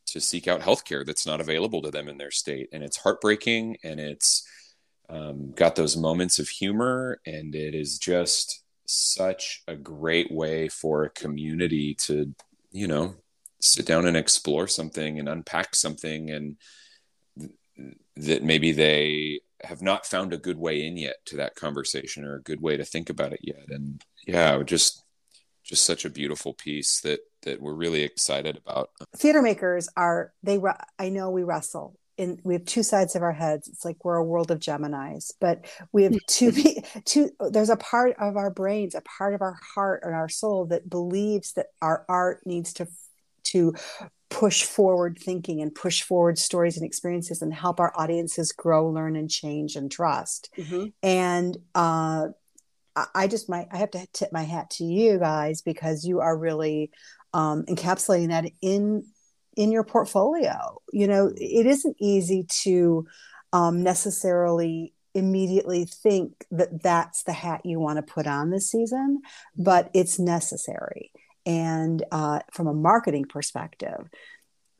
to 0.06 0.20
seek 0.20 0.48
out 0.48 0.62
healthcare 0.62 1.04
that's 1.04 1.26
not 1.26 1.40
available 1.40 1.82
to 1.82 1.90
them 1.90 2.08
in 2.08 2.16
their 2.16 2.30
state. 2.30 2.68
And 2.72 2.82
it's 2.82 2.96
heartbreaking 2.96 3.76
and 3.84 4.00
it's 4.00 4.46
um, 5.10 5.52
got 5.52 5.76
those 5.76 5.96
moments 5.96 6.38
of 6.38 6.48
humor. 6.48 7.20
And 7.26 7.54
it 7.54 7.74
is 7.74 7.98
just 7.98 8.62
such 8.86 9.62
a 9.68 9.76
great 9.76 10.32
way 10.32 10.68
for 10.68 11.04
a 11.04 11.10
community 11.10 11.94
to 11.94 12.34
you 12.70 12.86
know 12.86 13.14
sit 13.60 13.86
down 13.86 14.06
and 14.06 14.16
explore 14.16 14.66
something 14.66 15.18
and 15.18 15.28
unpack 15.28 15.74
something 15.74 16.30
and 16.30 16.56
th- 17.38 17.50
that 18.16 18.42
maybe 18.42 18.72
they 18.72 19.40
have 19.62 19.82
not 19.82 20.06
found 20.06 20.32
a 20.32 20.38
good 20.38 20.56
way 20.56 20.86
in 20.86 20.96
yet 20.96 21.16
to 21.26 21.36
that 21.36 21.56
conversation 21.56 22.24
or 22.24 22.36
a 22.36 22.42
good 22.42 22.60
way 22.60 22.76
to 22.76 22.84
think 22.84 23.10
about 23.10 23.32
it 23.32 23.40
yet. 23.42 23.64
And 23.68 24.02
yeah 24.28 24.62
just 24.62 25.02
just 25.64 25.84
such 25.84 26.04
a 26.04 26.10
beautiful 26.10 26.54
piece 26.54 27.00
that 27.00 27.20
that 27.42 27.60
we're 27.60 27.74
really 27.74 28.02
excited 28.02 28.56
about. 28.56 28.90
Theater 29.16 29.42
makers 29.42 29.88
are 29.96 30.32
they 30.42 30.58
I 30.98 31.08
know 31.08 31.30
we 31.30 31.44
wrestle 31.44 31.98
in 32.16 32.40
we 32.42 32.54
have 32.54 32.64
two 32.64 32.82
sides 32.82 33.14
of 33.14 33.22
our 33.22 33.32
heads. 33.32 33.68
It's 33.68 33.84
like 33.84 34.04
we're 34.04 34.16
a 34.16 34.24
world 34.24 34.50
of 34.50 34.58
Geminis, 34.58 35.32
but 35.40 35.66
we 35.92 36.04
have 36.04 36.16
two 36.26 36.52
two 37.04 37.30
there's 37.50 37.70
a 37.70 37.76
part 37.76 38.16
of 38.18 38.36
our 38.36 38.50
brains, 38.50 38.94
a 38.94 39.02
part 39.02 39.34
of 39.34 39.42
our 39.42 39.58
heart 39.74 40.02
and 40.04 40.14
our 40.14 40.28
soul 40.28 40.66
that 40.66 40.90
believes 40.90 41.52
that 41.52 41.66
our 41.80 42.04
art 42.08 42.40
needs 42.44 42.72
to 42.74 42.86
to 43.44 43.74
push 44.30 44.62
forward 44.62 45.18
thinking 45.18 45.62
and 45.62 45.74
push 45.74 46.02
forward 46.02 46.38
stories 46.38 46.76
and 46.76 46.84
experiences 46.84 47.40
and 47.40 47.54
help 47.54 47.80
our 47.80 47.92
audiences 47.96 48.52
grow, 48.52 48.86
learn, 48.90 49.16
and 49.16 49.30
change 49.30 49.74
and 49.74 49.90
trust. 49.90 50.50
Mm-hmm. 50.58 50.86
And 51.02 51.56
uh, 51.74 52.28
I 53.14 53.26
just 53.26 53.48
might 53.48 53.68
I 53.72 53.78
have 53.78 53.90
to 53.92 54.06
tip 54.12 54.32
my 54.32 54.42
hat 54.42 54.70
to 54.72 54.84
you 54.84 55.18
guys 55.18 55.62
because 55.62 56.04
you 56.04 56.20
are 56.20 56.36
really 56.36 56.90
um, 57.32 57.64
encapsulating 57.64 58.28
that 58.28 58.50
in 58.60 59.04
in 59.56 59.72
your 59.72 59.84
portfolio. 59.84 60.80
You 60.92 61.08
know, 61.08 61.32
it 61.34 61.66
isn't 61.66 61.96
easy 62.00 62.46
to 62.62 63.06
um, 63.52 63.82
necessarily 63.82 64.92
immediately 65.14 65.84
think 65.84 66.32
that 66.50 66.82
that's 66.82 67.24
the 67.24 67.32
hat 67.32 67.62
you 67.64 67.80
want 67.80 67.96
to 67.96 68.12
put 68.12 68.26
on 68.26 68.50
this 68.50 68.70
season, 68.70 69.20
but 69.56 69.90
it's 69.94 70.18
necessary. 70.18 71.10
And 71.44 72.04
uh, 72.12 72.40
from 72.52 72.66
a 72.66 72.74
marketing 72.74 73.24
perspective, 73.24 74.08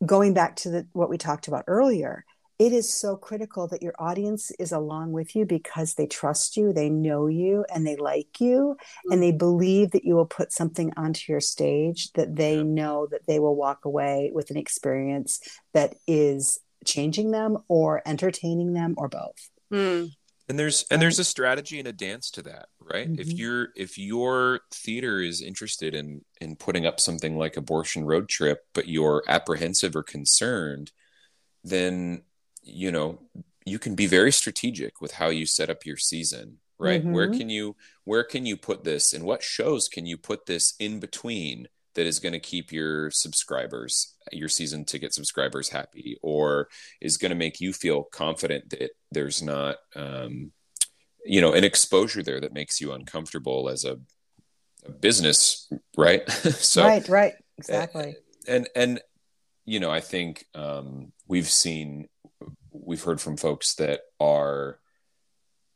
going 0.05 0.35
back 0.35 0.57
to 0.57 0.71
the, 0.71 0.87
what 0.93 1.11
we 1.11 1.19
talked 1.19 1.49
about 1.49 1.65
earlier, 1.67 2.25
it 2.59 2.73
is 2.73 2.93
so 2.93 3.17
critical 3.17 3.69
that 3.69 3.83
your 3.83 3.95
audience 3.99 4.51
is 4.59 4.73
along 4.73 5.13
with 5.13 5.37
you 5.37 5.47
because 5.47 5.95
they 5.95 6.07
trust 6.07 6.57
you, 6.57 6.73
they 6.73 6.91
know 6.91 7.29
you, 7.29 7.65
and 7.73 7.87
they 7.87 7.95
like 7.97 8.41
you, 8.41 8.77
mm-hmm. 8.79 9.13
and 9.13 9.23
they 9.23 9.31
believe 9.31 9.93
that 9.93 10.05
you 10.05 10.17
will 10.17 10.27
put 10.27 10.53
something 10.53 10.93
onto 10.97 11.31
your 11.31 11.41
stage 11.41 12.13
that 12.13 12.35
they 12.35 12.57
yeah. 12.57 12.63
know 12.65 13.07
that 13.11 13.27
they 13.27 13.39
will 13.39 13.55
walk 13.55 13.85
away 13.85 14.33
with 14.35 14.51
an 14.51 14.57
experience 14.57 15.41
that 15.73 15.95
is 16.07 16.59
changing 16.85 17.31
them 17.31 17.59
or 17.69 18.03
entertaining 18.07 18.73
them 18.73 18.95
or 18.97 19.09
both. 19.09 19.51
Mm. 19.73 20.11
And 20.49 20.59
there's 20.59 20.87
and 20.91 21.01
there's 21.01 21.19
a 21.19 21.25
strategy 21.25 21.79
and 21.79 21.87
a 21.87 21.93
dance 21.93 22.31
to 22.33 22.43
that, 22.43 22.69
right? 22.81 23.07
Mm-hmm. 23.07 23.21
If 23.21 23.33
you're 23.35 23.69
if 23.77 23.99
your 23.99 24.61
theater 24.73 25.21
is 25.21 25.43
interested 25.43 25.95
in 25.95 26.25
in 26.41 26.57
putting 26.57 26.87
up 26.87 27.01
something 27.01 27.37
like 27.37 27.59
abortion 27.59 28.05
road 28.07 28.31
trip, 28.31 28.65
but 28.73 28.89
you're 28.89 29.23
apprehensive 29.29 29.95
or 29.95 30.03
concerned, 30.03 30.91
then 31.63 32.23
you 32.69 32.93
know 32.93 33.19
you 33.65 33.79
can 33.79 33.95
be 33.95 34.07
very 34.07 34.33
strategic 34.33 35.01
with 35.01 35.13
how 35.13 35.29
you 35.29 35.47
set 35.47 35.71
up 35.71 35.85
your 35.85 35.97
season 35.97 36.59
right? 36.79 37.03
Mm-hmm. 37.03 37.13
where 37.13 37.31
can 37.31 37.51
you 37.51 37.77
where 38.05 38.25
can 38.25 38.47
you 38.47 38.57
put 38.57 38.85
this 38.85 39.13
and 39.13 39.25
what 39.25 39.43
shows 39.43 39.89
can 39.89 40.07
you 40.07 40.17
put 40.17 40.47
this 40.47 40.75
in 40.79 41.01
between 41.01 41.69
that 41.95 42.07
is 42.07 42.21
going 42.21 42.33
to 42.33 42.39
keep 42.39 42.71
your 42.71 43.11
subscribers 43.11 44.15
your 44.33 44.49
season 44.49 44.85
ticket 44.85 45.13
subscribers 45.13 45.71
happy 45.71 46.17
or 46.23 46.69
is 47.01 47.17
going 47.17 47.31
to 47.31 47.37
make 47.37 47.61
you 47.61 47.73
feel 47.73 48.05
confident 48.05 48.71
that 48.71 48.91
there's 49.11 49.43
not 49.43 49.77
um, 49.97 50.53
you 51.25 51.41
know 51.41 51.53
an 51.53 51.65
exposure 51.65 52.23
there 52.23 52.41
that 52.41 52.53
makes 52.53 52.81
you 52.81 52.93
uncomfortable 52.93 53.69
as 53.69 53.85
a, 53.85 53.99
a 54.87 54.91
business 54.91 55.71
right? 55.97 56.29
So 56.31 56.85
right 56.85 57.09
right. 57.09 57.35
exactly. 57.59 58.17
and 58.47 58.69
and 58.77 59.01
you 59.65 59.81
know 59.81 59.91
i 59.91 60.01
think 60.01 60.45
um, 60.55 61.13
we've 61.27 61.51
seen 61.51 62.09
we've 62.89 63.05
heard 63.05 63.21
from 63.21 63.37
folks 63.37 63.75
that 63.75 64.01
are 64.19 64.81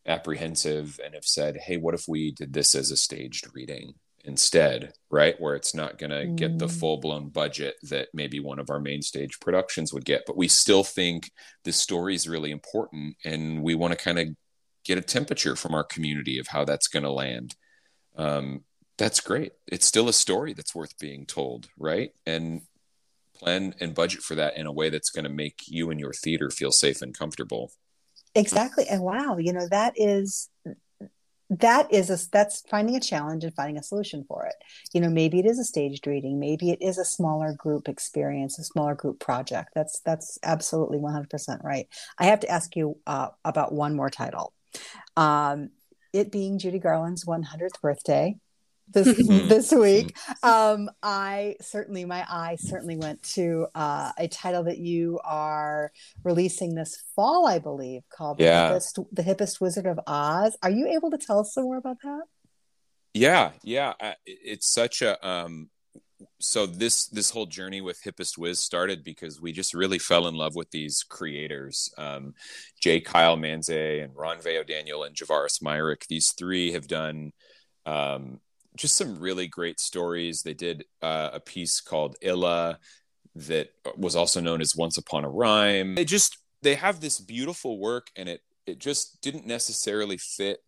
apprehensive 0.06 0.98
and 1.04 1.14
have 1.14 1.26
said, 1.26 1.58
"Hey, 1.58 1.76
what 1.76 1.94
if 1.94 2.08
we 2.08 2.32
did 2.32 2.54
this 2.54 2.74
as 2.74 2.90
a 2.90 2.96
staged 2.96 3.46
reading 3.54 3.94
instead?" 4.24 4.94
Right, 5.10 5.38
where 5.38 5.54
it's 5.54 5.74
not 5.74 5.98
going 5.98 6.10
to 6.10 6.24
mm. 6.24 6.36
get 6.36 6.58
the 6.58 6.66
mm. 6.66 6.80
full 6.80 6.96
blown 6.96 7.28
budget 7.28 7.76
that 7.82 8.08
maybe 8.14 8.40
one 8.40 8.58
of 8.58 8.70
our 8.70 8.80
main 8.80 9.02
stage 9.02 9.38
productions 9.40 9.92
would 9.92 10.06
get, 10.06 10.22
but 10.26 10.38
we 10.38 10.48
still 10.48 10.82
think 10.82 11.30
the 11.64 11.72
story 11.72 12.14
is 12.14 12.26
really 12.26 12.50
important, 12.50 13.16
and 13.24 13.62
we 13.62 13.74
want 13.74 13.92
to 13.92 14.04
kind 14.04 14.18
of 14.18 14.28
get 14.84 14.98
a 14.98 15.02
temperature 15.02 15.54
from 15.54 15.74
our 15.74 15.84
community 15.84 16.38
of 16.38 16.48
how 16.48 16.64
that's 16.64 16.88
going 16.88 17.04
to 17.04 17.12
land. 17.12 17.54
um, 18.16 18.64
that's 18.98 19.20
great. 19.20 19.52
It's 19.66 19.86
still 19.86 20.08
a 20.08 20.12
story 20.12 20.52
that's 20.52 20.74
worth 20.74 20.98
being 20.98 21.24
told, 21.26 21.68
right? 21.78 22.12
And 22.26 22.62
plan 23.42 23.74
and 23.80 23.94
budget 23.94 24.22
for 24.22 24.34
that 24.36 24.56
in 24.56 24.66
a 24.66 24.72
way 24.72 24.88
that's 24.88 25.10
going 25.10 25.24
to 25.24 25.30
make 25.30 25.62
you 25.66 25.90
and 25.90 25.98
your 25.98 26.12
theater 26.12 26.50
feel 26.50 26.72
safe 26.72 27.02
and 27.02 27.16
comfortable. 27.16 27.72
Exactly. 28.34 28.86
And 28.88 29.02
wow, 29.02 29.36
you 29.38 29.52
know, 29.52 29.68
that 29.68 29.94
is 29.96 30.48
that 31.60 31.92
is 31.92 32.08
a 32.08 32.18
that's 32.30 32.62
finding 32.70 32.96
a 32.96 33.00
challenge 33.00 33.44
and 33.44 33.54
finding 33.54 33.76
a 33.76 33.82
solution 33.82 34.24
for 34.26 34.46
it 34.46 34.54
you 34.94 35.00
know 35.02 35.10
maybe 35.10 35.38
it 35.38 35.44
is 35.44 35.58
a 35.58 35.64
staged 35.64 36.06
reading 36.06 36.40
maybe 36.40 36.70
it 36.70 36.80
is 36.80 36.96
a 36.96 37.04
smaller 37.04 37.52
group 37.52 37.88
experience 37.90 38.58
a 38.58 38.64
smaller 38.64 38.94
group 38.94 39.20
project 39.20 39.68
that's 39.74 40.00
that's 40.00 40.38
absolutely 40.42 40.96
100% 40.98 41.62
right 41.62 41.88
i 42.18 42.24
have 42.24 42.40
to 42.40 42.48
ask 42.48 42.74
you 42.74 42.96
uh, 43.06 43.28
about 43.44 43.72
one 43.72 43.94
more 43.94 44.08
title 44.08 44.54
um, 45.16 45.68
it 46.14 46.32
being 46.32 46.58
judy 46.58 46.78
garland's 46.78 47.26
100th 47.26 47.80
birthday 47.82 48.34
this 48.88 49.08
mm-hmm. 49.18 49.48
this 49.48 49.72
week. 49.72 50.16
Mm-hmm. 50.16 50.48
Um, 50.48 50.90
I 51.02 51.56
certainly 51.60 52.04
my 52.04 52.24
eye 52.28 52.56
certainly 52.58 52.96
went 52.96 53.22
to 53.34 53.66
uh, 53.74 54.12
a 54.18 54.28
title 54.28 54.64
that 54.64 54.78
you 54.78 55.20
are 55.24 55.92
releasing 56.24 56.74
this 56.74 57.02
fall, 57.14 57.46
I 57.46 57.58
believe, 57.58 58.02
called 58.08 58.40
yeah. 58.40 58.68
the, 58.68 58.74
Hippest, 58.74 59.06
the 59.12 59.22
Hippest 59.22 59.60
Wizard 59.60 59.86
of 59.86 60.00
Oz. 60.06 60.56
Are 60.62 60.70
you 60.70 60.88
able 60.88 61.10
to 61.10 61.18
tell 61.18 61.40
us 61.40 61.54
some 61.54 61.64
more 61.64 61.76
about 61.76 61.96
that? 62.02 62.22
Yeah, 63.14 63.50
yeah, 63.62 63.92
it's 64.24 64.72
such 64.72 65.02
a 65.02 65.26
um, 65.26 65.68
so 66.40 66.66
this 66.66 67.06
this 67.08 67.30
whole 67.30 67.46
journey 67.46 67.80
with 67.80 68.02
hippest 68.02 68.38
wiz 68.38 68.60
started 68.60 69.04
because 69.04 69.40
we 69.40 69.52
just 69.52 69.74
really 69.74 69.98
fell 69.98 70.26
in 70.26 70.34
love 70.34 70.54
with 70.54 70.70
these 70.70 71.04
creators 71.08 71.92
um, 71.98 72.34
j 72.80 73.00
kyle 73.00 73.36
manzay 73.36 74.02
and 74.02 74.14
ron 74.14 74.40
veo 74.40 74.62
daniel 74.62 75.04
and 75.04 75.16
javaris 75.16 75.62
myrick 75.62 76.06
these 76.08 76.32
three 76.32 76.72
have 76.72 76.86
done 76.86 77.32
um, 77.86 78.40
just 78.76 78.96
some 78.96 79.18
really 79.18 79.46
great 79.46 79.80
stories. 79.80 80.42
They 80.42 80.54
did 80.54 80.84
uh, 81.02 81.30
a 81.32 81.40
piece 81.40 81.80
called 81.80 82.16
Illa 82.22 82.78
that 83.34 83.70
was 83.96 84.16
also 84.16 84.40
known 84.40 84.60
as 84.60 84.76
Once 84.76 84.98
Upon 84.98 85.24
a 85.24 85.28
Rhyme. 85.28 85.94
They 85.94 86.04
just 86.04 86.38
they 86.62 86.74
have 86.74 87.00
this 87.00 87.18
beautiful 87.18 87.78
work, 87.78 88.10
and 88.16 88.28
it 88.28 88.40
it 88.66 88.78
just 88.78 89.20
didn't 89.20 89.46
necessarily 89.46 90.18
fit 90.18 90.60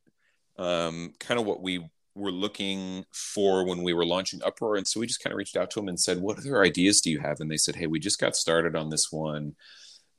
um, 0.59 1.15
kind 1.21 1.39
of 1.39 1.47
what 1.47 1.63
we 1.63 1.85
were 2.15 2.33
looking 2.33 3.05
for 3.13 3.65
when 3.67 3.83
we 3.83 3.93
were 3.93 4.07
launching 4.07 4.41
Uproar, 4.45 4.77
and 4.77 4.87
so 4.87 5.01
we 5.01 5.07
just 5.07 5.23
kind 5.23 5.33
of 5.33 5.39
reached 5.39 5.57
out 5.57 5.71
to 5.73 5.81
them 5.81 5.89
and 5.89 5.99
said, 5.99 6.21
"What 6.21 6.39
other 6.39 6.63
ideas 6.63 7.01
do 7.01 7.11
you 7.11 7.21
have?" 7.21 7.41
And 7.41 7.51
they 7.51 7.57
said, 7.57 7.77
"Hey, 7.77 7.87
we 7.87 7.99
just 7.99 8.21
got 8.21 8.37
started 8.37 8.77
on 8.77 8.91
this 8.91 9.11
one." 9.11 9.55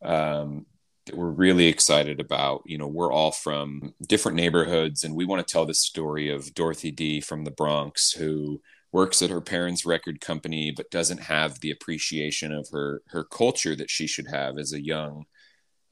Um, 0.03 0.65
that 1.05 1.15
we're 1.15 1.29
really 1.29 1.67
excited 1.67 2.19
about. 2.19 2.63
You 2.65 2.77
know, 2.77 2.87
we're 2.87 3.11
all 3.11 3.31
from 3.31 3.93
different 4.05 4.37
neighborhoods, 4.37 5.03
and 5.03 5.15
we 5.15 5.25
want 5.25 5.45
to 5.45 5.51
tell 5.51 5.65
the 5.65 5.73
story 5.73 6.29
of 6.29 6.53
Dorothy 6.53 6.91
D 6.91 7.21
from 7.21 7.43
the 7.43 7.51
Bronx 7.51 8.11
who 8.11 8.61
works 8.95 9.21
at 9.21 9.29
her 9.29 9.41
parents' 9.41 9.85
record 9.85 10.21
company 10.21 10.71
but 10.71 10.89
doesn't 10.89 11.19
have 11.19 11.59
the 11.59 11.69
appreciation 11.69 12.53
of 12.53 12.69
her 12.71 13.01
her 13.07 13.25
culture 13.25 13.75
that 13.75 13.89
she 13.89 14.07
should 14.07 14.27
have 14.27 14.57
as 14.57 14.71
a 14.71 14.81
young 14.81 15.25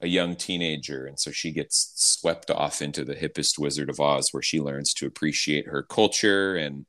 a 0.00 0.08
young 0.08 0.34
teenager 0.34 1.04
and 1.04 1.20
so 1.20 1.30
she 1.30 1.52
gets 1.52 1.92
swept 1.96 2.50
off 2.50 2.80
into 2.80 3.04
the 3.04 3.14
hippest 3.14 3.58
wizard 3.58 3.90
of 3.90 4.00
oz 4.00 4.30
where 4.32 4.42
she 4.42 4.58
learns 4.58 4.94
to 4.94 5.06
appreciate 5.06 5.66
her 5.66 5.82
culture 5.82 6.56
and 6.56 6.86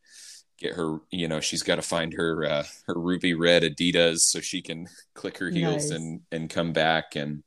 get 0.58 0.74
her 0.74 1.00
you 1.12 1.28
know 1.28 1.42
she's 1.42 1.64
got 1.64 1.76
to 1.76 1.82
find 1.82 2.14
her 2.14 2.46
uh, 2.46 2.64
her 2.88 2.98
ruby 2.98 3.34
red 3.34 3.64
adidas 3.64 4.20
so 4.20 4.40
she 4.40 4.62
can 4.62 4.88
click 5.16 5.38
her 5.38 5.50
heels 5.50 5.90
nice. 5.90 5.92
and 5.92 6.22
and 6.32 6.50
come 6.50 6.72
back 6.72 7.18
and 7.18 7.44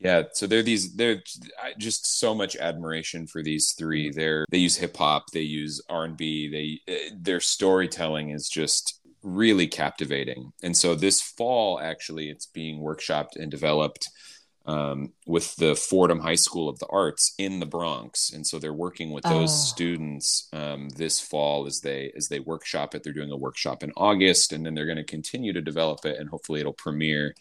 yeah 0.00 0.22
so 0.32 0.46
they're 0.46 0.62
these 0.62 0.94
they're 0.96 1.22
just 1.78 2.18
so 2.18 2.34
much 2.34 2.56
admiration 2.56 3.26
for 3.26 3.42
these 3.42 3.72
three. 3.78 4.10
They're 4.10 4.46
they 4.50 4.58
use 4.58 4.76
hip 4.76 4.96
hop 4.96 5.26
they 5.32 5.40
use 5.40 5.80
r&b 5.88 6.48
they 6.48 6.92
eh, 6.92 7.10
their 7.16 7.40
storytelling 7.40 8.30
is 8.30 8.48
just 8.48 9.00
really 9.22 9.66
captivating. 9.66 10.52
And 10.62 10.76
so 10.76 10.94
this 10.94 11.20
fall 11.20 11.80
actually 11.80 12.30
it's 12.30 12.46
being 12.46 12.80
workshopped 12.80 13.36
and 13.36 13.50
developed 13.50 14.08
um, 14.66 15.12
with 15.26 15.56
the 15.56 15.74
fordham 15.74 16.20
high 16.20 16.36
school 16.36 16.68
of 16.68 16.78
the 16.78 16.86
arts 16.88 17.34
in 17.38 17.60
the 17.60 17.66
bronx. 17.66 18.32
And 18.32 18.46
so 18.46 18.58
they're 18.58 18.72
working 18.72 19.10
with 19.10 19.24
those 19.24 19.50
oh. 19.50 19.64
students 19.64 20.48
um, 20.52 20.90
this 20.90 21.20
fall 21.20 21.66
as 21.66 21.80
they 21.80 22.12
as 22.16 22.28
they 22.28 22.40
workshop 22.40 22.94
it. 22.94 23.02
They're 23.02 23.12
doing 23.12 23.32
a 23.32 23.36
workshop 23.36 23.82
in 23.82 23.92
august 23.96 24.52
and 24.52 24.64
then 24.64 24.74
they're 24.74 24.86
going 24.86 24.96
to 24.96 25.04
continue 25.04 25.52
to 25.52 25.62
develop 25.62 26.04
it 26.04 26.18
and 26.18 26.28
hopefully 26.28 26.60
it'll 26.60 26.72
premiere 26.72 27.34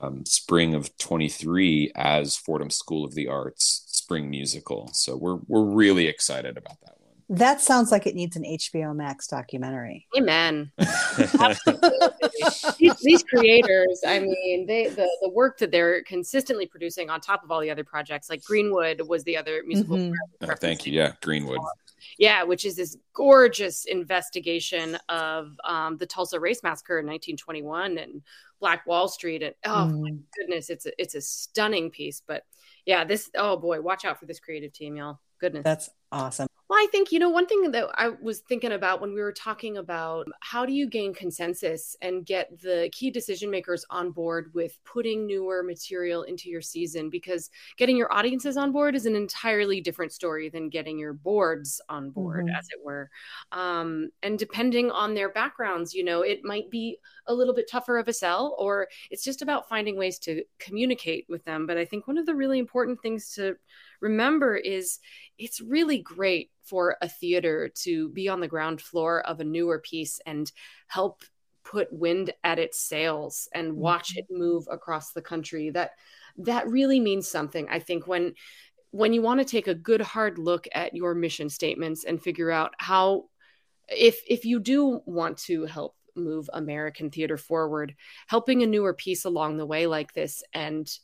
um, 0.00 0.24
spring 0.24 0.74
of 0.74 0.96
23 0.98 1.92
as 1.94 2.36
Fordham 2.36 2.70
School 2.70 3.04
of 3.04 3.14
the 3.14 3.28
Arts 3.28 3.84
spring 3.86 4.30
musical. 4.30 4.90
So 4.92 5.16
we're 5.16 5.38
we're 5.46 5.62
really 5.64 6.06
excited 6.06 6.56
about 6.56 6.80
that 6.80 6.96
one. 7.00 7.38
That 7.38 7.60
sounds 7.60 7.92
like 7.92 8.08
it 8.08 8.16
needs 8.16 8.34
an 8.34 8.42
HBO 8.42 8.94
Max 8.94 9.28
documentary. 9.28 10.08
Amen. 10.18 10.72
these, 12.78 12.96
these, 13.02 13.22
creators, 13.22 14.00
I 14.04 14.18
mean, 14.18 14.66
they 14.66 14.88
the, 14.88 15.08
the 15.22 15.28
work 15.28 15.58
that 15.58 15.70
they're 15.70 16.02
consistently 16.02 16.66
producing 16.66 17.08
on 17.08 17.20
top 17.20 17.44
of 17.44 17.52
all 17.52 17.60
the 17.60 17.70
other 17.70 17.84
projects, 17.84 18.28
like 18.28 18.42
Greenwood 18.42 19.02
was 19.06 19.22
the 19.22 19.36
other 19.36 19.62
musical. 19.64 19.96
Mm-hmm. 19.96 20.50
Oh, 20.50 20.54
thank 20.56 20.86
you. 20.86 20.92
Yeah, 20.92 21.12
Greenwood. 21.22 21.60
Yeah, 22.18 22.42
which 22.42 22.64
is 22.64 22.76
this 22.76 22.96
gorgeous 23.12 23.84
investigation 23.84 24.98
of 25.08 25.52
um, 25.64 25.96
the 25.96 26.06
Tulsa 26.06 26.40
Race 26.40 26.62
Massacre 26.62 26.98
in 26.98 27.06
1921 27.06 27.98
and 27.98 28.22
Black 28.60 28.86
Wall 28.86 29.08
Street, 29.08 29.42
and 29.42 29.54
oh 29.64 29.90
mm. 29.90 30.00
my 30.02 30.10
goodness, 30.36 30.70
it's 30.70 30.86
a 30.86 30.92
it's 31.00 31.14
a 31.14 31.20
stunning 31.20 31.90
piece. 31.90 32.22
But 32.26 32.44
yeah, 32.86 33.04
this 33.04 33.30
oh 33.34 33.56
boy, 33.56 33.80
watch 33.80 34.04
out 34.04 34.20
for 34.20 34.26
this 34.26 34.40
creative 34.40 34.72
team, 34.72 34.96
y'all. 34.96 35.18
Goodness, 35.40 35.64
that's 35.64 35.90
awesome. 36.12 36.48
Well, 36.70 36.78
I 36.78 36.86
think, 36.92 37.10
you 37.10 37.18
know, 37.18 37.30
one 37.30 37.48
thing 37.48 37.72
that 37.72 37.88
I 37.96 38.10
was 38.22 38.42
thinking 38.48 38.70
about 38.70 39.00
when 39.00 39.12
we 39.12 39.20
were 39.20 39.32
talking 39.32 39.76
about 39.76 40.28
how 40.38 40.64
do 40.64 40.72
you 40.72 40.88
gain 40.88 41.12
consensus 41.12 41.96
and 42.00 42.24
get 42.24 42.48
the 42.62 42.88
key 42.92 43.10
decision 43.10 43.50
makers 43.50 43.84
on 43.90 44.12
board 44.12 44.52
with 44.54 44.78
putting 44.84 45.26
newer 45.26 45.64
material 45.64 46.22
into 46.22 46.48
your 46.48 46.60
season, 46.62 47.10
because 47.10 47.50
getting 47.76 47.96
your 47.96 48.14
audiences 48.14 48.56
on 48.56 48.70
board 48.70 48.94
is 48.94 49.04
an 49.04 49.16
entirely 49.16 49.80
different 49.80 50.12
story 50.12 50.48
than 50.48 50.68
getting 50.68 50.96
your 50.96 51.12
boards 51.12 51.80
on 51.88 52.10
board, 52.10 52.44
mm-hmm. 52.46 52.54
as 52.54 52.68
it 52.68 52.78
were. 52.84 53.10
Um, 53.50 54.10
and 54.22 54.38
depending 54.38 54.92
on 54.92 55.14
their 55.14 55.32
backgrounds, 55.32 55.92
you 55.92 56.04
know, 56.04 56.22
it 56.22 56.44
might 56.44 56.70
be 56.70 56.98
a 57.26 57.34
little 57.34 57.54
bit 57.54 57.68
tougher 57.68 57.98
of 57.98 58.06
a 58.06 58.12
sell, 58.12 58.54
or 58.60 58.86
it's 59.10 59.24
just 59.24 59.42
about 59.42 59.68
finding 59.68 59.96
ways 59.96 60.20
to 60.20 60.44
communicate 60.60 61.26
with 61.28 61.44
them. 61.44 61.66
But 61.66 61.78
I 61.78 61.84
think 61.84 62.06
one 62.06 62.16
of 62.16 62.26
the 62.26 62.36
really 62.36 62.60
important 62.60 63.02
things 63.02 63.34
to 63.34 63.56
remember 64.00 64.56
is 64.56 65.00
it's 65.36 65.60
really 65.60 65.98
great 65.98 66.50
for 66.70 66.96
a 67.02 67.08
theater 67.08 67.68
to 67.74 68.08
be 68.10 68.28
on 68.28 68.40
the 68.40 68.48
ground 68.48 68.80
floor 68.80 69.20
of 69.22 69.40
a 69.40 69.44
newer 69.44 69.80
piece 69.80 70.20
and 70.24 70.52
help 70.86 71.24
put 71.64 71.92
wind 71.92 72.32
at 72.44 72.60
its 72.60 72.80
sails 72.80 73.48
and 73.52 73.76
watch 73.76 74.16
it 74.16 74.24
mm-hmm. 74.24 74.38
move 74.38 74.68
across 74.70 75.12
the 75.12 75.20
country 75.20 75.70
that 75.70 75.90
that 76.38 76.66
really 76.68 77.00
means 77.00 77.28
something 77.28 77.68
i 77.68 77.78
think 77.78 78.06
when 78.06 78.32
when 78.92 79.12
you 79.12 79.20
want 79.20 79.40
to 79.40 79.44
take 79.44 79.68
a 79.68 79.74
good 79.74 80.00
hard 80.00 80.38
look 80.38 80.66
at 80.72 80.94
your 80.94 81.14
mission 81.14 81.48
statements 81.48 82.04
and 82.04 82.22
figure 82.22 82.50
out 82.50 82.72
how 82.78 83.24
if 83.88 84.20
if 84.28 84.44
you 84.44 84.60
do 84.60 85.00
want 85.06 85.36
to 85.36 85.66
help 85.66 85.96
move 86.16 86.48
american 86.52 87.10
theater 87.10 87.36
forward 87.36 87.94
helping 88.28 88.62
a 88.62 88.66
newer 88.66 88.94
piece 88.94 89.24
along 89.24 89.56
the 89.56 89.66
way 89.66 89.86
like 89.86 90.12
this 90.12 90.42
and 90.54 90.98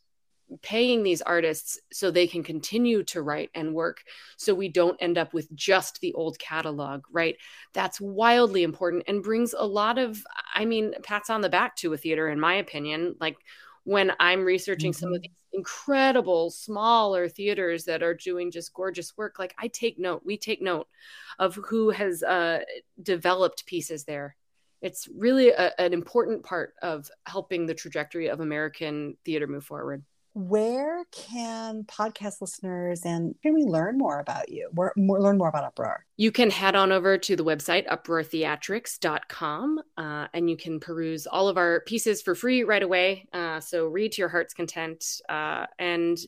paying 0.63 1.03
these 1.03 1.23
artists 1.23 1.79
so 1.93 2.11
they 2.11 2.27
can 2.27 2.43
continue 2.43 3.03
to 3.03 3.23
write 3.23 3.51
and 3.55 3.75
work 3.75 4.05
so 4.37 4.55
we 4.55 4.69
don't 4.69 5.01
end 5.01 5.19
up 5.19 5.35
with 5.35 5.53
just 5.55 6.01
the 6.01 6.13
old 6.15 6.39
catalog 6.39 7.03
right 7.11 7.37
that's 7.73 8.01
wildly 8.01 8.63
important 8.63 9.03
and 9.09 9.23
brings 9.23 9.55
a 9.55 9.67
lot 9.67 9.99
of 9.99 10.25
i 10.55 10.65
mean 10.65 10.95
pats 11.03 11.31
on 11.31 11.41
the 11.41 11.49
back 11.49 11.75
to 11.75 11.93
a 11.93 11.97
theater 11.97 12.29
in 12.29 12.39
my 12.39 12.55
opinion 12.55 13.15
like 13.21 13.37
when 13.85 14.13
i'm 14.21 14.45
researching 14.45 14.93
mm-hmm. 14.93 15.01
some 15.01 15.13
of 15.13 15.17
mm-hmm. 15.17 15.23
these 15.23 15.43
incredible 15.53 16.51
smaller 16.51 17.29
theaters 17.29 17.85
that 17.85 18.03
are 18.03 18.15
doing 18.15 18.51
just 18.51 18.73
gorgeous 18.73 19.17
work 19.17 19.39
like 19.39 19.55
i 19.59 19.67
take 19.69 19.99
note 19.99 20.23
we 20.25 20.37
take 20.37 20.63
note 20.63 20.87
of 21.39 21.57
who 21.57 21.91
has 21.91 22.23
uh, 22.23 22.61
developed 23.03 23.67
pieces 23.67 24.05
there 24.05 24.37
it's 24.83 25.09
really 25.17 25.49
a, 25.49 25.73
an 25.81 25.93
important 25.93 26.45
part 26.45 26.75
of 26.83 27.11
helping 27.27 27.67
the 27.67 27.75
trajectory 27.75 28.29
of 28.29 28.41
american 28.41 29.17
theater 29.25 29.49
move 29.49 29.65
forward 29.65 30.05
where 30.37 31.03
can 31.13 31.83
podcast 31.85 32.43
listeners 32.43 33.07
and 33.07 33.35
can 33.43 33.55
we 33.55 33.65
learn 33.65 33.97
more 33.97 34.21
about 34.21 34.51
you 34.51 34.69
where, 34.75 34.93
more, 34.95 35.19
learn 35.19 35.39
more 35.39 35.49
about 35.49 35.65
uproar? 35.65 36.05
You 36.19 36.31
can 36.31 36.51
head 36.51 36.77
on 36.77 36.93
over 36.93 37.17
to 37.17 37.37
the 37.37 37.43
website 37.43 37.87
uproartheatrics.com 37.87 39.81
uh, 39.97 40.27
and 40.35 40.51
you 40.51 40.59
can 40.59 40.79
peruse 40.79 41.27
all 41.27 41.49
of 41.49 41.57
our 41.57 41.81
pieces 41.87 42.21
for 42.21 42.35
free 42.35 42.65
right 42.65 42.83
away 42.83 43.27
uh, 43.33 43.61
so 43.61 43.87
read 43.87 44.13
to 44.13 44.21
your 44.21 44.29
heart's 44.29 44.53
content 44.53 45.23
uh, 45.31 45.65
and 45.79 46.19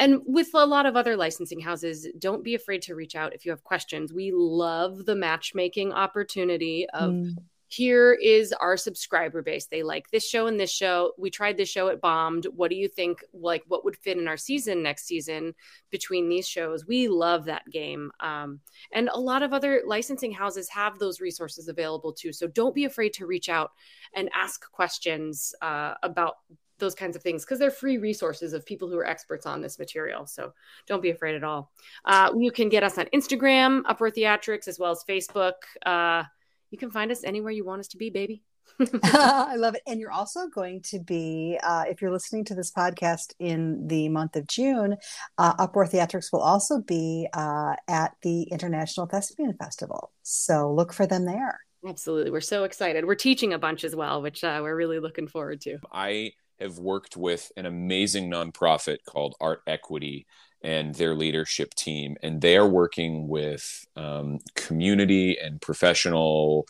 and 0.00 0.22
with 0.24 0.48
a 0.54 0.64
lot 0.64 0.86
of 0.86 0.96
other 0.96 1.14
licensing 1.14 1.60
houses 1.60 2.08
don't 2.18 2.42
be 2.42 2.54
afraid 2.54 2.80
to 2.82 2.94
reach 2.94 3.14
out 3.14 3.34
if 3.34 3.44
you 3.44 3.50
have 3.50 3.62
questions. 3.64 4.14
We 4.14 4.32
love 4.34 5.04
the 5.04 5.14
matchmaking 5.14 5.92
opportunity 5.92 6.86
of 6.94 7.10
mm 7.10 7.36
here 7.68 8.12
is 8.12 8.52
our 8.52 8.76
subscriber 8.76 9.42
base. 9.42 9.66
They 9.66 9.82
like 9.82 10.10
this 10.10 10.28
show 10.28 10.46
and 10.46 10.58
this 10.58 10.70
show. 10.70 11.12
We 11.18 11.30
tried 11.30 11.56
this 11.56 11.68
show, 11.68 11.88
it 11.88 12.00
bombed. 12.00 12.46
What 12.54 12.70
do 12.70 12.76
you 12.76 12.88
think? 12.88 13.24
Like, 13.32 13.64
what 13.66 13.84
would 13.84 13.96
fit 13.96 14.18
in 14.18 14.28
our 14.28 14.36
season 14.36 14.82
next 14.82 15.06
season 15.06 15.54
between 15.90 16.28
these 16.28 16.48
shows? 16.48 16.86
We 16.86 17.08
love 17.08 17.44
that 17.46 17.68
game. 17.70 18.10
Um, 18.20 18.60
and 18.92 19.08
a 19.12 19.18
lot 19.18 19.42
of 19.42 19.52
other 19.52 19.82
licensing 19.86 20.32
houses 20.32 20.68
have 20.70 20.98
those 20.98 21.20
resources 21.20 21.68
available 21.68 22.12
too. 22.12 22.32
So 22.32 22.46
don't 22.46 22.74
be 22.74 22.84
afraid 22.84 23.12
to 23.14 23.26
reach 23.26 23.48
out 23.48 23.72
and 24.14 24.30
ask 24.34 24.70
questions 24.70 25.54
uh, 25.60 25.94
about 26.02 26.36
those 26.78 26.94
kinds 26.94 27.16
of 27.16 27.22
things 27.22 27.44
because 27.44 27.58
they're 27.58 27.70
free 27.70 27.98
resources 27.98 28.52
of 28.52 28.64
people 28.66 28.88
who 28.88 28.98
are 28.98 29.06
experts 29.06 29.46
on 29.46 29.60
this 29.60 29.78
material. 29.78 30.26
So 30.26 30.52
don't 30.86 31.02
be 31.02 31.10
afraid 31.10 31.34
at 31.34 31.44
all. 31.44 31.72
Uh, 32.04 32.32
you 32.36 32.50
can 32.50 32.68
get 32.68 32.82
us 32.82 32.98
on 32.98 33.06
Instagram, 33.14 33.82
Uproar 33.86 34.10
Theatrics, 34.10 34.68
as 34.68 34.78
well 34.78 34.92
as 34.92 35.02
Facebook. 35.08 35.54
Uh, 35.84 36.24
you 36.70 36.78
can 36.78 36.90
find 36.90 37.10
us 37.10 37.24
anywhere 37.24 37.52
you 37.52 37.64
want 37.64 37.80
us 37.80 37.88
to 37.88 37.96
be, 37.96 38.10
baby. 38.10 38.42
I 39.04 39.56
love 39.56 39.74
it. 39.74 39.82
And 39.86 40.00
you're 40.00 40.12
also 40.12 40.48
going 40.48 40.82
to 40.86 40.98
be, 40.98 41.58
uh, 41.62 41.84
if 41.88 42.02
you're 42.02 42.10
listening 42.10 42.44
to 42.46 42.54
this 42.54 42.72
podcast 42.72 43.32
in 43.38 43.86
the 43.86 44.08
month 44.08 44.36
of 44.36 44.46
June, 44.46 44.96
uh, 45.38 45.54
Uproar 45.58 45.86
Theatrics 45.86 46.32
will 46.32 46.40
also 46.40 46.80
be 46.80 47.28
uh, 47.32 47.74
at 47.88 48.14
the 48.22 48.42
International 48.44 49.06
Thespian 49.06 49.54
Festival. 49.58 50.12
So 50.22 50.72
look 50.72 50.92
for 50.92 51.06
them 51.06 51.24
there. 51.24 51.60
Absolutely. 51.86 52.30
We're 52.30 52.40
so 52.40 52.64
excited. 52.64 53.04
We're 53.04 53.14
teaching 53.14 53.52
a 53.52 53.58
bunch 53.58 53.84
as 53.84 53.94
well, 53.94 54.20
which 54.20 54.42
uh, 54.42 54.60
we're 54.62 54.76
really 54.76 54.98
looking 54.98 55.28
forward 55.28 55.60
to. 55.62 55.78
I 55.92 56.32
have 56.58 56.78
worked 56.78 57.16
with 57.16 57.52
an 57.56 57.66
amazing 57.66 58.30
nonprofit 58.30 58.98
called 59.06 59.36
Art 59.40 59.60
Equity 59.66 60.26
and 60.66 60.96
their 60.96 61.14
leadership 61.14 61.72
team, 61.74 62.16
and 62.24 62.40
they 62.40 62.56
are 62.56 62.66
working 62.66 63.28
with 63.28 63.86
um, 63.94 64.40
community 64.56 65.38
and 65.38 65.60
professional 65.60 66.66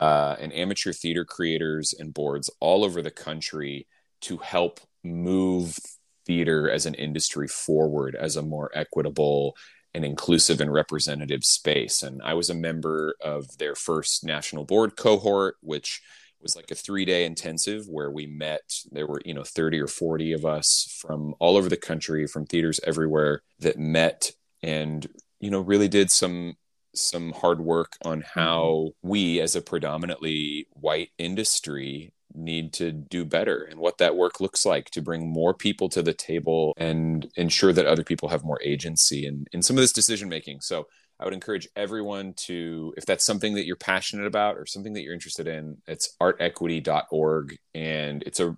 uh, 0.00 0.36
and 0.38 0.52
amateur 0.52 0.92
theater 0.92 1.24
creators 1.24 1.94
and 1.98 2.12
boards 2.12 2.50
all 2.60 2.84
over 2.84 3.00
the 3.00 3.10
country 3.10 3.86
to 4.20 4.36
help 4.36 4.80
move 5.02 5.78
theater 6.26 6.70
as 6.70 6.84
an 6.84 6.92
industry 6.92 7.48
forward 7.48 8.14
as 8.14 8.36
a 8.36 8.42
more 8.42 8.70
equitable 8.74 9.56
and 9.94 10.04
inclusive 10.04 10.60
and 10.60 10.70
representative 10.70 11.42
space. 11.42 12.02
And 12.02 12.20
I 12.22 12.34
was 12.34 12.50
a 12.50 12.54
member 12.54 13.14
of 13.22 13.56
their 13.56 13.74
first 13.74 14.24
national 14.24 14.66
board 14.66 14.94
cohort, 14.94 15.56
which 15.62 16.02
was 16.42 16.56
like 16.56 16.70
a 16.70 16.74
three 16.74 17.04
day 17.04 17.24
intensive 17.24 17.86
where 17.88 18.10
we 18.10 18.26
met 18.26 18.60
there 18.90 19.06
were 19.06 19.20
you 19.24 19.34
know 19.34 19.44
30 19.44 19.80
or 19.80 19.86
40 19.86 20.32
of 20.32 20.44
us 20.44 20.98
from 21.00 21.34
all 21.38 21.56
over 21.56 21.68
the 21.68 21.76
country 21.76 22.26
from 22.26 22.46
theaters 22.46 22.80
everywhere 22.86 23.42
that 23.58 23.78
met 23.78 24.32
and 24.62 25.08
you 25.40 25.50
know 25.50 25.60
really 25.60 25.88
did 25.88 26.10
some 26.10 26.56
some 26.94 27.32
hard 27.32 27.60
work 27.60 27.96
on 28.04 28.20
mm-hmm. 28.20 28.40
how 28.40 28.90
we 29.02 29.40
as 29.40 29.54
a 29.54 29.62
predominantly 29.62 30.66
white 30.72 31.10
industry 31.18 32.12
need 32.34 32.72
to 32.74 32.92
do 32.92 33.24
better 33.24 33.62
and 33.62 33.80
what 33.80 33.98
that 33.98 34.14
work 34.14 34.40
looks 34.40 34.66
like 34.66 34.90
to 34.90 35.00
bring 35.00 35.28
more 35.28 35.54
people 35.54 35.88
to 35.88 36.02
the 36.02 36.12
table 36.12 36.74
and 36.76 37.30
ensure 37.36 37.72
that 37.72 37.86
other 37.86 38.04
people 38.04 38.28
have 38.28 38.44
more 38.44 38.60
agency 38.62 39.26
in, 39.26 39.46
in 39.52 39.62
some 39.62 39.76
of 39.76 39.80
this 39.80 39.92
decision 39.92 40.28
making 40.28 40.60
so 40.60 40.86
I 41.20 41.24
would 41.24 41.34
encourage 41.34 41.68
everyone 41.74 42.34
to, 42.46 42.94
if 42.96 43.04
that's 43.04 43.24
something 43.24 43.54
that 43.54 43.66
you're 43.66 43.76
passionate 43.76 44.26
about 44.26 44.56
or 44.56 44.66
something 44.66 44.92
that 44.92 45.02
you're 45.02 45.14
interested 45.14 45.48
in, 45.48 45.78
it's 45.86 46.14
artequity.org. 46.20 47.58
And 47.74 48.22
it's 48.22 48.38
a, 48.38 48.56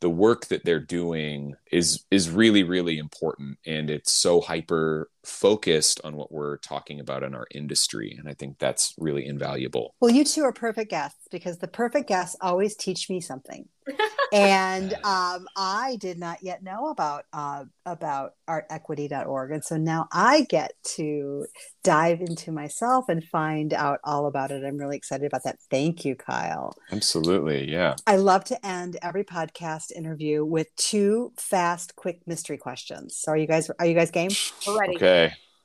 the 0.00 0.10
work 0.10 0.46
that 0.46 0.64
they're 0.64 0.78
doing 0.78 1.54
is, 1.70 2.04
is 2.10 2.28
really, 2.28 2.64
really 2.64 2.98
important. 2.98 3.58
And 3.66 3.88
it's 3.88 4.12
so 4.12 4.40
hyper 4.42 5.08
focused 5.24 6.00
on 6.04 6.16
what 6.16 6.32
we're 6.32 6.58
talking 6.58 7.00
about 7.00 7.22
in 7.22 7.34
our 7.34 7.46
industry. 7.52 8.16
And 8.18 8.28
I 8.28 8.34
think 8.34 8.58
that's 8.58 8.94
really 8.98 9.26
invaluable. 9.26 9.94
Well, 10.00 10.10
you 10.10 10.24
two 10.24 10.42
are 10.42 10.52
perfect 10.52 10.90
guests 10.90 11.28
because 11.30 11.58
the 11.58 11.68
perfect 11.68 12.08
guests 12.08 12.36
always 12.40 12.76
teach 12.76 13.08
me 13.08 13.20
something. 13.20 13.68
and 14.32 14.94
um, 15.04 15.46
I 15.56 15.96
did 16.00 16.18
not 16.18 16.38
yet 16.42 16.62
know 16.62 16.88
about 16.88 17.24
uh, 17.32 17.64
about 17.84 18.34
artequity.org. 18.48 19.50
And 19.50 19.64
so 19.64 19.76
now 19.76 20.08
I 20.12 20.46
get 20.48 20.72
to 20.96 21.46
dive 21.82 22.20
into 22.20 22.52
myself 22.52 23.08
and 23.08 23.24
find 23.24 23.74
out 23.74 23.98
all 24.04 24.26
about 24.26 24.50
it. 24.50 24.64
I'm 24.64 24.76
really 24.76 24.96
excited 24.96 25.26
about 25.26 25.42
that. 25.44 25.58
Thank 25.70 26.04
you, 26.04 26.14
Kyle. 26.14 26.76
Absolutely. 26.92 27.70
Yeah. 27.70 27.96
I 28.06 28.16
love 28.16 28.44
to 28.44 28.66
end 28.66 28.98
every 29.02 29.24
podcast 29.24 29.90
interview 29.92 30.44
with 30.44 30.74
two 30.76 31.32
fast, 31.36 31.96
quick 31.96 32.20
mystery 32.26 32.58
questions. 32.58 33.16
So 33.16 33.32
are 33.32 33.36
you 33.36 33.46
guys 33.46 33.70
are 33.78 33.86
you 33.86 33.94
guys 33.94 34.10
game? 34.10 34.30
Ready. 34.68 34.96
Okay. 34.96 35.11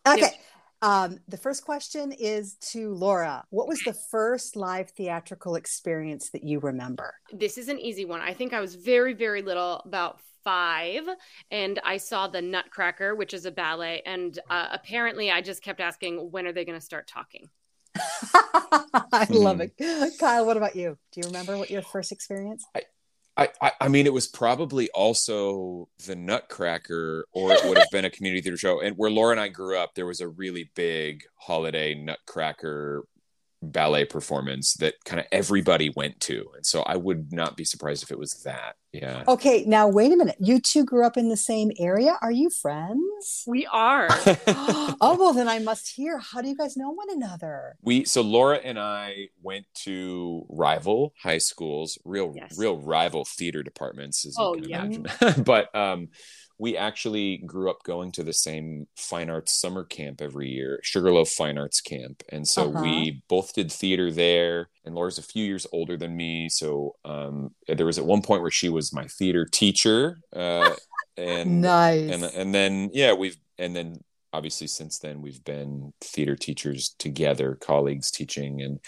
Okay. 0.07 0.31
Um, 0.81 1.19
the 1.27 1.37
first 1.37 1.65
question 1.65 2.11
is 2.11 2.55
to 2.71 2.93
Laura. 2.93 3.43
What 3.49 3.67
was 3.67 3.79
the 3.81 3.93
first 4.11 4.55
live 4.55 4.91
theatrical 4.91 5.55
experience 5.55 6.29
that 6.29 6.43
you 6.43 6.59
remember? 6.59 7.15
This 7.31 7.57
is 7.57 7.67
an 7.67 7.79
easy 7.79 8.05
one. 8.05 8.21
I 8.21 8.33
think 8.33 8.53
I 8.53 8.61
was 8.61 8.75
very, 8.75 9.13
very 9.13 9.41
little, 9.41 9.81
about 9.85 10.19
five, 10.43 11.03
and 11.49 11.79
I 11.83 11.97
saw 11.97 12.27
the 12.27 12.41
Nutcracker, 12.41 13.15
which 13.15 13.33
is 13.33 13.45
a 13.45 13.51
ballet. 13.51 14.03
And 14.05 14.37
uh, 14.49 14.67
apparently, 14.71 15.31
I 15.31 15.41
just 15.41 15.63
kept 15.63 15.79
asking, 15.81 16.31
when 16.31 16.45
are 16.45 16.53
they 16.53 16.63
going 16.63 16.79
to 16.79 16.85
start 16.85 17.07
talking? 17.07 17.49
I 17.95 19.25
love 19.29 19.57
hmm. 19.57 19.63
it. 19.79 20.19
Kyle, 20.19 20.45
what 20.45 20.57
about 20.57 20.75
you? 20.75 20.97
Do 21.11 21.21
you 21.21 21.27
remember 21.27 21.57
what 21.57 21.71
your 21.71 21.81
first 21.81 22.11
experience? 22.11 22.63
I, 22.75 22.83
I, 23.37 23.71
I, 23.81 23.87
mean, 23.87 24.07
it 24.07 24.13
was 24.13 24.27
probably 24.27 24.89
also 24.91 25.89
the 26.07 26.15
Nutcracker, 26.15 27.27
or 27.33 27.51
it 27.51 27.63
would 27.65 27.77
have 27.77 27.91
been 27.91 28.05
a 28.05 28.09
community 28.09 28.41
theater 28.41 28.57
show. 28.57 28.81
And 28.81 28.97
where 28.97 29.11
Laura 29.11 29.31
and 29.31 29.39
I 29.39 29.47
grew 29.47 29.77
up, 29.77 29.93
there 29.93 30.07
was 30.07 30.21
a 30.21 30.27
really 30.27 30.71
big 30.73 31.23
holiday 31.35 31.93
Nutcracker 31.93 33.03
ballet 33.61 34.05
performance 34.05 34.73
that 34.75 34.95
kind 35.05 35.19
of 35.19 35.25
everybody 35.31 35.91
went 35.95 36.19
to. 36.21 36.45
And 36.55 36.65
so 36.65 36.81
I 36.83 36.95
would 36.95 37.33
not 37.33 37.57
be 37.57 37.63
surprised 37.63 38.03
if 38.03 38.11
it 38.11 38.19
was 38.19 38.43
that. 38.43 38.75
Yeah. 38.93 39.23
Okay. 39.27 39.63
Now, 39.65 39.87
wait 39.87 40.11
a 40.11 40.15
minute. 40.15 40.37
You 40.39 40.59
two 40.59 40.85
grew 40.85 41.05
up 41.05 41.17
in 41.17 41.29
the 41.29 41.37
same 41.37 41.71
area. 41.79 42.17
Are 42.21 42.31
you 42.31 42.49
friends? 42.49 43.43
We 43.47 43.65
are. 43.67 44.07
oh, 44.47 45.17
well, 45.19 45.33
then 45.33 45.47
I 45.47 45.59
must 45.59 45.89
hear. 45.89 46.19
How 46.19 46.41
do 46.41 46.49
you 46.49 46.55
guys 46.55 46.77
know 46.77 46.91
one 46.91 47.09
another? 47.09 47.75
We, 47.81 48.05
so 48.05 48.21
Laura 48.21 48.57
and 48.57 48.79
I 48.79 49.29
went 49.41 49.65
to 49.83 50.45
rival 50.49 51.13
high 51.21 51.39
schools, 51.39 51.97
real, 52.05 52.33
yes. 52.35 52.57
real 52.57 52.77
rival 52.79 53.25
theater 53.25 53.63
departments, 53.63 54.25
as 54.25 54.35
oh, 54.37 54.55
you 54.55 54.61
can 54.61 54.69
yeah. 54.69 54.83
imagine. 54.83 55.43
but, 55.43 55.75
um, 55.75 56.09
we 56.59 56.75
actually 56.75 57.37
grew 57.37 57.69
up 57.69 57.83
going 57.83 58.11
to 58.13 58.23
the 58.23 58.33
same 58.33 58.87
fine 58.95 59.29
arts 59.29 59.53
summer 59.53 59.83
camp 59.83 60.21
every 60.21 60.49
year, 60.49 60.79
Sugarloaf 60.81 61.29
Fine 61.29 61.57
Arts 61.57 61.81
Camp. 61.81 62.23
And 62.29 62.47
so 62.47 62.69
uh-huh. 62.69 62.81
we 62.81 63.21
both 63.29 63.53
did 63.53 63.71
theater 63.71 64.11
there. 64.11 64.69
And 64.83 64.95
Laura's 64.95 65.19
a 65.19 65.23
few 65.23 65.45
years 65.45 65.67
older 65.71 65.97
than 65.97 66.17
me. 66.17 66.49
So 66.49 66.95
um, 67.05 67.51
there 67.67 67.85
was 67.85 67.99
at 67.99 68.05
one 68.05 68.23
point 68.23 68.41
where 68.41 68.51
she 68.51 68.69
was 68.69 68.93
my 68.93 69.05
theater 69.05 69.45
teacher. 69.45 70.19
Uh, 70.35 70.73
and 71.17 71.61
nice. 71.61 72.11
And, 72.11 72.23
and 72.23 72.55
then, 72.55 72.89
yeah, 72.91 73.13
we've, 73.13 73.37
and 73.59 73.75
then 73.75 73.99
obviously 74.33 74.67
since 74.67 74.97
then 74.99 75.21
we've 75.21 75.43
been 75.43 75.93
theater 76.01 76.35
teachers 76.35 76.95
together, 76.97 77.55
colleagues 77.55 78.09
teaching. 78.09 78.61
And 78.61 78.79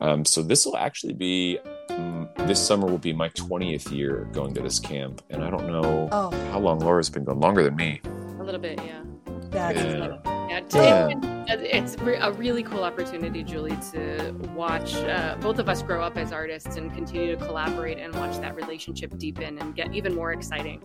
um, 0.00 0.24
so 0.24 0.42
this 0.42 0.66
will 0.66 0.76
actually 0.76 1.14
be 1.14 1.58
um, 1.90 2.28
this 2.46 2.64
summer 2.64 2.86
will 2.86 2.98
be 2.98 3.12
my 3.12 3.28
20th 3.30 3.90
year 3.90 4.28
going 4.32 4.54
to 4.54 4.62
this 4.62 4.78
camp, 4.78 5.22
and 5.30 5.44
I 5.44 5.50
don't 5.50 5.66
know 5.66 6.08
oh. 6.12 6.30
how 6.50 6.58
long 6.58 6.80
Laura's 6.80 7.10
been 7.10 7.24
going. 7.24 7.40
Longer 7.40 7.62
than 7.64 7.76
me. 7.76 8.00
A 8.38 8.42
little 8.42 8.60
bit, 8.60 8.80
yeah. 8.84 9.02
That's 9.50 9.82
yeah. 9.82 10.18
Yeah, 10.50 10.60
yeah. 10.74 11.54
it's 11.54 11.94
a 11.94 12.32
really 12.32 12.62
cool 12.62 12.82
opportunity, 12.82 13.44
Julie, 13.44 13.78
to 13.92 14.32
watch 14.54 14.94
uh, 14.96 15.36
both 15.40 15.58
of 15.58 15.68
us 15.68 15.82
grow 15.82 16.02
up 16.02 16.16
as 16.16 16.32
artists 16.32 16.76
and 16.76 16.92
continue 16.92 17.36
to 17.36 17.44
collaborate 17.44 17.98
and 17.98 18.14
watch 18.16 18.38
that 18.40 18.56
relationship 18.56 19.16
deepen 19.16 19.58
and 19.58 19.76
get 19.76 19.94
even 19.94 20.14
more 20.14 20.32
exciting. 20.32 20.80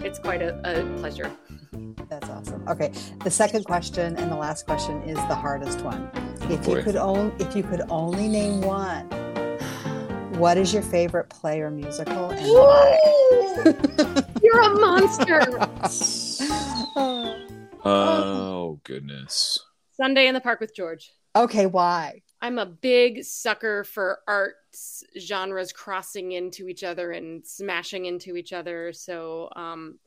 It's 0.00 0.18
quite 0.18 0.40
a, 0.40 0.58
a 0.64 0.98
pleasure. 0.98 1.30
That's 2.08 2.28
awesome. 2.28 2.66
Okay, 2.68 2.92
the 3.24 3.30
second 3.30 3.64
question 3.64 4.16
and 4.16 4.30
the 4.30 4.36
last 4.36 4.66
question 4.66 5.02
is 5.02 5.16
the 5.26 5.34
hardest 5.34 5.80
one. 5.82 6.10
If 6.50 6.66
you 6.66 6.82
could 6.82 6.96
only 6.96 7.44
if 7.44 7.54
you 7.54 7.62
could 7.62 7.82
only 7.90 8.26
name 8.26 8.62
one, 8.62 9.06
what 10.38 10.56
is 10.56 10.72
your 10.72 10.82
favorite 10.82 11.28
play 11.28 11.60
or 11.60 11.70
musical 11.70 12.30
and 12.30 12.40
why? 12.40 12.98
You're 14.42 14.62
a 14.62 14.70
monster. 14.70 15.42
oh 17.84 18.80
goodness. 18.82 19.62
Sunday 19.92 20.26
in 20.26 20.32
the 20.32 20.40
Park 20.40 20.60
with 20.60 20.74
George. 20.74 21.12
Okay, 21.36 21.66
why? 21.66 22.22
I'm 22.40 22.58
a 22.58 22.64
big 22.64 23.24
sucker 23.24 23.84
for 23.84 24.20
arts 24.26 25.04
genres 25.18 25.70
crossing 25.72 26.32
into 26.32 26.68
each 26.68 26.82
other 26.82 27.12
and 27.12 27.46
smashing 27.46 28.06
into 28.06 28.36
each 28.36 28.54
other. 28.54 28.94
So 28.94 29.50
um, 29.54 29.98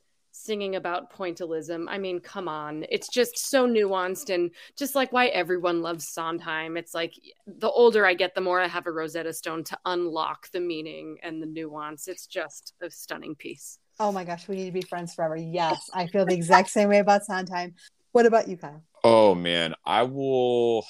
singing 0.44 0.76
about 0.76 1.14
pointillism. 1.14 1.86
I 1.88 1.98
mean, 1.98 2.20
come 2.20 2.48
on. 2.48 2.86
It's 2.90 3.08
just 3.08 3.38
so 3.38 3.68
nuanced 3.68 4.34
and 4.34 4.52
just 4.78 4.96
like 4.96 5.12
why 5.12 5.28
everyone 5.28 5.82
loves 5.82 6.08
Sondheim. 6.08 6.78
It's 6.78 6.94
like 6.94 7.14
the 7.46 7.70
older 7.70 8.06
I 8.06 8.14
get, 8.14 8.36
the 8.36 8.42
more 8.42 8.60
I 8.60 8.68
have 8.68 8.88
a 8.88 8.92
Rosetta 8.92 9.34
Stone 9.34 9.66
to 9.66 9.78
unlock 9.86 10.50
the 10.52 10.60
meaning 10.60 11.18
and 11.24 11.42
the 11.42 11.48
nuance. 11.48 12.08
It's 12.08 12.26
just 12.26 12.74
a 12.82 12.90
stunning 12.90 13.36
piece. 13.36 13.80
Oh 14.00 14.12
my 14.12 14.24
gosh, 14.24 14.48
we 14.48 14.56
need 14.56 14.66
to 14.66 14.72
be 14.72 14.82
friends 14.82 15.14
forever. 15.14 15.36
Yes, 15.36 15.90
I 15.94 16.08
feel 16.08 16.26
the 16.26 16.34
exact 16.34 16.70
same 16.70 16.90
way 16.90 17.00
about 17.00 17.24
Sondheim. 17.24 17.76
What 18.12 18.26
about 18.26 18.48
you, 18.48 18.58
Kyle? 18.58 18.84
Oh 19.04 19.36
man, 19.36 19.76
I 19.86 20.04
will 20.04 20.86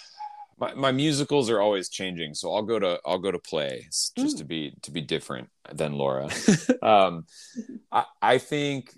my, 0.61 0.73
my 0.75 0.91
musicals 0.91 1.49
are 1.49 1.59
always 1.59 1.89
changing 1.89 2.35
so 2.35 2.53
i'll 2.53 2.61
go 2.61 2.77
to 2.79 2.99
i'll 3.05 3.17
go 3.17 3.31
to 3.31 3.39
plays 3.39 4.11
just 4.15 4.35
mm. 4.35 4.39
to 4.39 4.45
be 4.45 4.73
to 4.83 4.91
be 4.91 5.01
different 5.01 5.49
than 5.73 5.93
laura 5.93 6.29
um 6.83 7.25
I, 7.91 8.05
I 8.21 8.37
think 8.37 8.93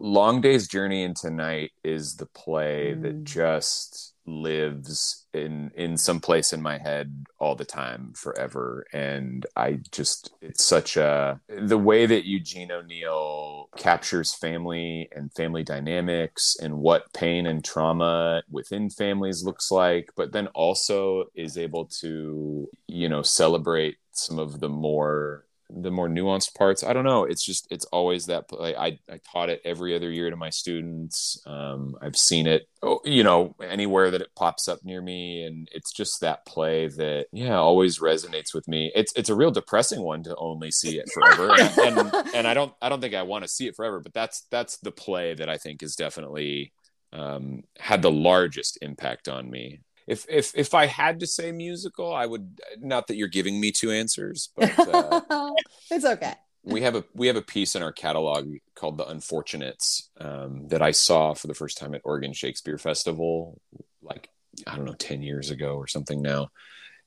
long 0.00 0.40
day's 0.40 0.68
journey 0.68 1.02
into 1.02 1.30
night 1.30 1.72
is 1.84 2.16
the 2.16 2.26
play 2.26 2.94
mm. 2.96 3.02
that 3.02 3.24
just 3.24 4.14
lives 4.28 5.26
in 5.32 5.70
in 5.74 5.96
some 5.96 6.20
place 6.20 6.52
in 6.52 6.60
my 6.60 6.78
head 6.78 7.26
all 7.38 7.54
the 7.54 7.64
time 7.64 8.12
forever 8.14 8.86
and 8.92 9.46
i 9.56 9.78
just 9.90 10.32
it's 10.42 10.64
such 10.64 10.96
a 10.96 11.40
the 11.48 11.78
way 11.78 12.04
that 12.04 12.26
eugene 12.26 12.70
o'neill 12.70 13.68
captures 13.76 14.34
family 14.34 15.08
and 15.12 15.32
family 15.32 15.62
dynamics 15.62 16.56
and 16.60 16.78
what 16.78 17.10
pain 17.14 17.46
and 17.46 17.64
trauma 17.64 18.42
within 18.50 18.90
families 18.90 19.44
looks 19.44 19.70
like 19.70 20.10
but 20.14 20.32
then 20.32 20.46
also 20.48 21.24
is 21.34 21.56
able 21.56 21.86
to 21.86 22.68
you 22.86 23.08
know 23.08 23.22
celebrate 23.22 23.96
some 24.12 24.38
of 24.38 24.60
the 24.60 24.68
more 24.68 25.46
the 25.70 25.90
more 25.90 26.08
nuanced 26.08 26.54
parts. 26.54 26.82
I 26.82 26.92
don't 26.92 27.04
know. 27.04 27.24
It's 27.24 27.44
just 27.44 27.66
it's 27.70 27.84
always 27.86 28.26
that 28.26 28.44
like, 28.52 28.76
i 28.76 28.98
i 29.10 29.20
taught 29.32 29.50
it 29.50 29.60
every 29.64 29.94
other 29.94 30.10
year 30.10 30.30
to 30.30 30.36
my 30.36 30.50
students. 30.50 31.42
Um, 31.46 31.96
i've 32.00 32.16
seen 32.16 32.46
it 32.46 32.68
oh, 32.82 33.00
you 33.04 33.22
know 33.22 33.54
anywhere 33.62 34.10
that 34.10 34.22
it 34.22 34.34
pops 34.34 34.68
up 34.68 34.84
near 34.84 35.02
me 35.02 35.42
and 35.44 35.68
it's 35.72 35.92
just 35.92 36.20
that 36.20 36.46
play 36.46 36.88
that 36.88 37.26
yeah 37.32 37.56
always 37.56 37.98
resonates 37.98 38.54
with 38.54 38.66
me. 38.66 38.90
It's 38.94 39.12
it's 39.14 39.28
a 39.28 39.34
real 39.34 39.50
depressing 39.50 40.00
one 40.00 40.22
to 40.24 40.36
only 40.36 40.70
see 40.70 40.98
it 40.98 41.10
forever. 41.12 41.50
And, 41.58 41.98
and, 41.98 42.34
and 42.34 42.46
i 42.46 42.54
don't 42.54 42.72
i 42.80 42.88
don't 42.88 43.00
think 43.00 43.14
i 43.14 43.22
want 43.22 43.44
to 43.44 43.48
see 43.48 43.66
it 43.66 43.76
forever 43.76 44.00
but 44.00 44.14
that's 44.14 44.46
that's 44.50 44.78
the 44.78 44.90
play 44.90 45.34
that 45.34 45.48
i 45.48 45.56
think 45.56 45.82
is 45.82 45.96
definitely 45.96 46.72
um, 47.12 47.62
had 47.78 48.02
the 48.02 48.10
largest 48.10 48.78
impact 48.82 49.28
on 49.28 49.48
me 49.50 49.80
if 50.08 50.24
if 50.28 50.52
if 50.56 50.72
I 50.72 50.86
had 50.86 51.20
to 51.20 51.26
say 51.26 51.52
musical, 51.52 52.14
I 52.14 52.24
would 52.24 52.60
not 52.78 53.06
that 53.06 53.16
you're 53.16 53.28
giving 53.28 53.60
me 53.60 53.70
two 53.70 53.90
answers, 53.90 54.48
but 54.56 54.76
uh, 54.78 55.20
it's 55.90 56.06
okay. 56.06 56.32
we 56.64 56.80
have 56.80 56.96
a 56.96 57.04
we 57.14 57.26
have 57.26 57.36
a 57.36 57.42
piece 57.42 57.76
in 57.76 57.82
our 57.82 57.92
catalog 57.92 58.50
called 58.74 58.96
The 58.96 59.06
Unfortunates 59.06 60.08
um, 60.18 60.66
that 60.68 60.80
I 60.80 60.92
saw 60.92 61.34
for 61.34 61.46
the 61.46 61.54
first 61.54 61.76
time 61.76 61.94
at 61.94 62.00
Oregon 62.04 62.32
Shakespeare 62.32 62.78
Festival, 62.78 63.60
like 64.00 64.30
I 64.66 64.76
don't 64.76 64.86
know, 64.86 64.94
ten 64.94 65.22
years 65.22 65.50
ago 65.50 65.74
or 65.76 65.86
something 65.86 66.22
now, 66.22 66.48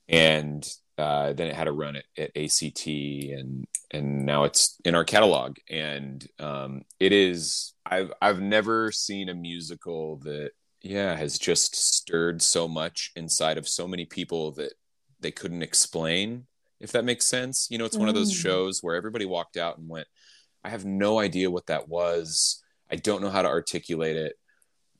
and 0.08 0.64
uh, 0.96 1.32
then 1.32 1.48
it 1.48 1.56
had 1.56 1.66
a 1.66 1.72
run 1.72 1.96
at, 1.96 2.04
at, 2.16 2.36
ACT, 2.36 2.86
and 2.86 3.66
and 3.90 4.24
now 4.24 4.44
it's 4.44 4.76
in 4.84 4.94
our 4.94 5.04
catalog, 5.04 5.56
and 5.68 6.24
um, 6.38 6.82
it 7.00 7.12
is. 7.12 7.74
I've 7.84 8.12
I've 8.22 8.40
never 8.40 8.92
seen 8.92 9.28
a 9.28 9.34
musical 9.34 10.18
that 10.18 10.52
yeah 10.82 11.14
has 11.16 11.38
just 11.38 11.76
stirred 11.76 12.42
so 12.42 12.66
much 12.66 13.12
inside 13.16 13.58
of 13.58 13.68
so 13.68 13.86
many 13.86 14.04
people 14.04 14.52
that 14.52 14.72
they 15.20 15.30
couldn't 15.30 15.62
explain 15.62 16.46
if 16.82 16.92
that 16.92 17.04
makes 17.04 17.24
sense. 17.24 17.68
You 17.70 17.78
know 17.78 17.84
it's 17.84 17.96
one 17.96 18.08
of 18.08 18.14
those 18.14 18.32
mm. 18.32 18.42
shows 18.42 18.80
where 18.82 18.96
everybody 18.96 19.24
walked 19.24 19.56
out 19.56 19.78
and 19.78 19.88
went 19.88 20.08
i 20.64 20.68
have 20.68 20.84
no 20.84 21.18
idea 21.18 21.50
what 21.50 21.66
that 21.66 21.88
was. 21.88 22.62
I 22.90 22.96
don't 22.96 23.22
know 23.22 23.30
how 23.30 23.42
to 23.42 23.48
articulate 23.48 24.16
it 24.16 24.34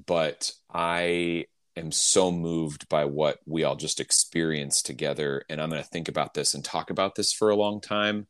but 0.06 0.52
i 0.72 1.44
am 1.76 1.92
so 1.92 2.32
moved 2.32 2.88
by 2.88 3.04
what 3.04 3.38
we 3.46 3.64
all 3.64 3.76
just 3.76 4.00
experienced 4.00 4.86
together 4.86 5.44
and 5.48 5.60
i'm 5.60 5.70
going 5.70 5.82
to 5.82 5.88
think 5.88 6.08
about 6.08 6.34
this 6.34 6.54
and 6.54 6.64
talk 6.64 6.90
about 6.90 7.14
this 7.14 7.32
for 7.32 7.50
a 7.50 7.56
long 7.56 7.80
time. 7.80 8.26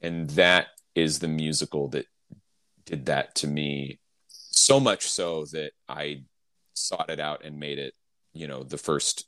And 0.00 0.28
that 0.30 0.66
is 0.94 1.18
the 1.18 1.28
musical 1.28 1.88
that 1.88 2.06
did 2.84 3.06
that 3.06 3.34
to 3.36 3.46
me 3.46 4.00
so 4.28 4.78
much 4.78 5.08
so 5.08 5.46
that 5.52 5.72
i 5.88 6.22
sought 6.74 7.10
it 7.10 7.20
out 7.20 7.44
and 7.44 7.58
made 7.58 7.78
it 7.78 7.94
you 8.32 8.46
know 8.46 8.62
the 8.62 8.78
first 8.78 9.26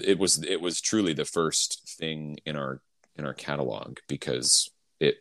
it 0.00 0.18
was 0.18 0.42
it 0.42 0.60
was 0.60 0.80
truly 0.80 1.12
the 1.12 1.24
first 1.24 1.96
thing 1.98 2.36
in 2.46 2.56
our 2.56 2.80
in 3.16 3.24
our 3.26 3.34
catalog 3.34 3.98
because 4.08 4.70
it 5.00 5.16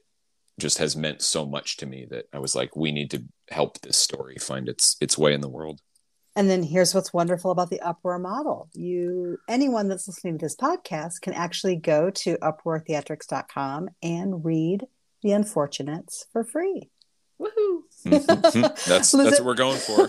just 0.60 0.78
has 0.78 0.95
meant 0.95 1.22
so 1.22 1.45
much 1.45 1.78
to 1.78 1.86
me 1.86 2.06
that 2.10 2.26
I 2.34 2.39
was 2.39 2.56
like 2.56 2.76
we 2.76 2.91
need 2.91 3.12
to 3.12 3.24
help 3.49 3.80
this 3.82 3.97
story 3.97 4.36
find 4.39 4.70
its 4.70 4.95
its 5.01 5.18
way 5.18 5.34
in 5.34 5.41
the 5.41 5.49
world. 5.49 5.82
And 6.38 6.49
then 6.49 6.64
here's 6.64 6.93
what's 6.93 7.14
wonderful 7.14 7.51
about 7.51 7.70
the 7.70 7.80
Uproar 7.80 8.20
model. 8.20 8.70
You 8.74 9.38
anyone 9.47 9.88
that's 9.88 10.08
listening 10.08 10.38
to 10.38 10.45
this 10.45 10.56
podcast 10.56 11.22
can 11.22 11.34
actually 11.34 11.78
go 11.78 12.10
to 12.10 12.38
uproartheatrics.com 12.38 13.89
and 14.03 14.43
read 14.43 14.86
The 15.22 15.32
Unfortunates 15.32 16.26
for 16.32 16.43
free. 16.43 16.89
Woohoo! 17.40 17.82
Mm-hmm. 18.06 18.62
that's 18.62 19.12
that's 19.12 19.14
what 19.14 19.44
we're 19.44 19.56
going 19.56 19.80
for. 19.80 20.08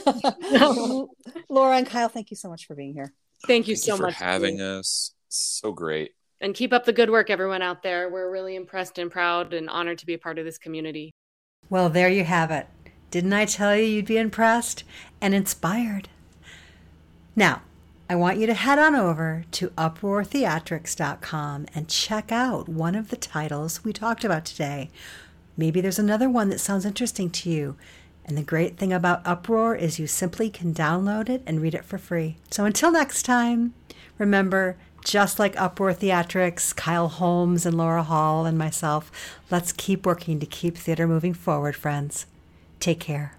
Laura 1.49 1.77
and 1.77 1.87
Kyle, 1.87 2.09
thank 2.09 2.31
you 2.31 2.37
so 2.37 2.49
much 2.49 2.67
for 2.67 2.75
being 2.75 2.93
here. 2.93 3.13
Thank 3.47 3.69
you 3.69 3.75
thank 3.75 3.85
so 3.85 3.93
you 3.93 3.97
for 3.97 4.03
much 4.05 4.17
for 4.17 4.25
having 4.25 4.61
us. 4.61 5.13
So 5.29 5.73
great. 5.73 6.13
And 6.41 6.55
keep 6.55 6.73
up 6.73 6.85
the 6.85 6.93
good 6.93 7.11
work, 7.11 7.31
everyone 7.31 7.63
out 7.63 7.83
there. 7.83 8.11
We're 8.11 8.31
really 8.31 8.57
impressed 8.57 8.99
and 8.99 9.11
proud 9.11 9.55
and 9.55 9.71
honored 9.71 9.99
to 9.99 10.07
be 10.07 10.15
a 10.15 10.19
part 10.19 10.39
of 10.39 10.45
this 10.45 10.59
community. 10.59 11.13
Well, 11.71 11.89
there 11.89 12.11
you 12.11 12.25
have 12.25 12.51
it. 12.51 12.67
Didn't 13.11 13.33
I 13.33 13.47
tell 13.47 13.75
you 13.75 13.85
you'd 13.85 14.07
be 14.07 14.19
impressed 14.19 14.85
and 15.21 15.35
inspired? 15.35 16.09
Now, 17.35 17.63
I 18.09 18.15
want 18.15 18.39
you 18.39 18.47
to 18.47 18.55
head 18.55 18.79
on 18.79 18.95
over 18.95 19.45
to 19.53 19.71
uproartheatrics.com 19.71 21.67
and 21.75 21.89
check 21.89 22.31
out 22.31 22.69
one 22.69 22.95
of 22.95 23.09
the 23.09 23.17
titles 23.17 23.83
we 23.85 23.93
talked 23.93 24.25
about 24.25 24.45
today 24.45 24.91
Maybe 25.57 25.81
there's 25.81 25.99
another 25.99 26.29
one 26.29 26.51
that 26.51 26.61
sounds 26.61 26.85
interesting 26.85 27.31
to 27.31 27.51
you. 27.51 27.77
And 28.25 28.37
the 28.37 28.43
great 28.43 28.77
thing 28.77 28.93
about 28.93 29.25
Uproar 29.25 29.77
is 29.77 29.99
you 29.99 30.07
simply 30.07 30.51
can 30.51 30.75
download 30.75 31.29
it 31.29 31.43
and 31.47 31.61
read 31.61 31.75
it 31.75 31.85
for 31.85 31.97
free. 31.97 32.37
So 32.51 32.65
until 32.65 32.91
next 32.91 33.23
time, 33.23 33.75
remember, 34.19 34.77
just 35.05 35.39
like 35.39 35.59
Uproar 35.61 35.95
Theatrics, 35.95 36.75
Kyle 36.75 37.09
Holmes 37.09 37.65
and 37.65 37.77
Laura 37.77 38.03
Hall 38.03 38.45
and 38.45 38.59
myself, 38.59 39.13
let's 39.51 39.73
keep 39.73 40.05
working 40.05 40.41
to 40.41 40.47
keep 40.47 40.77
theater 40.77 41.07
moving 41.07 41.35
forward, 41.35 41.77
friends. 41.77 42.27
Take 42.81 42.99
care. 42.99 43.37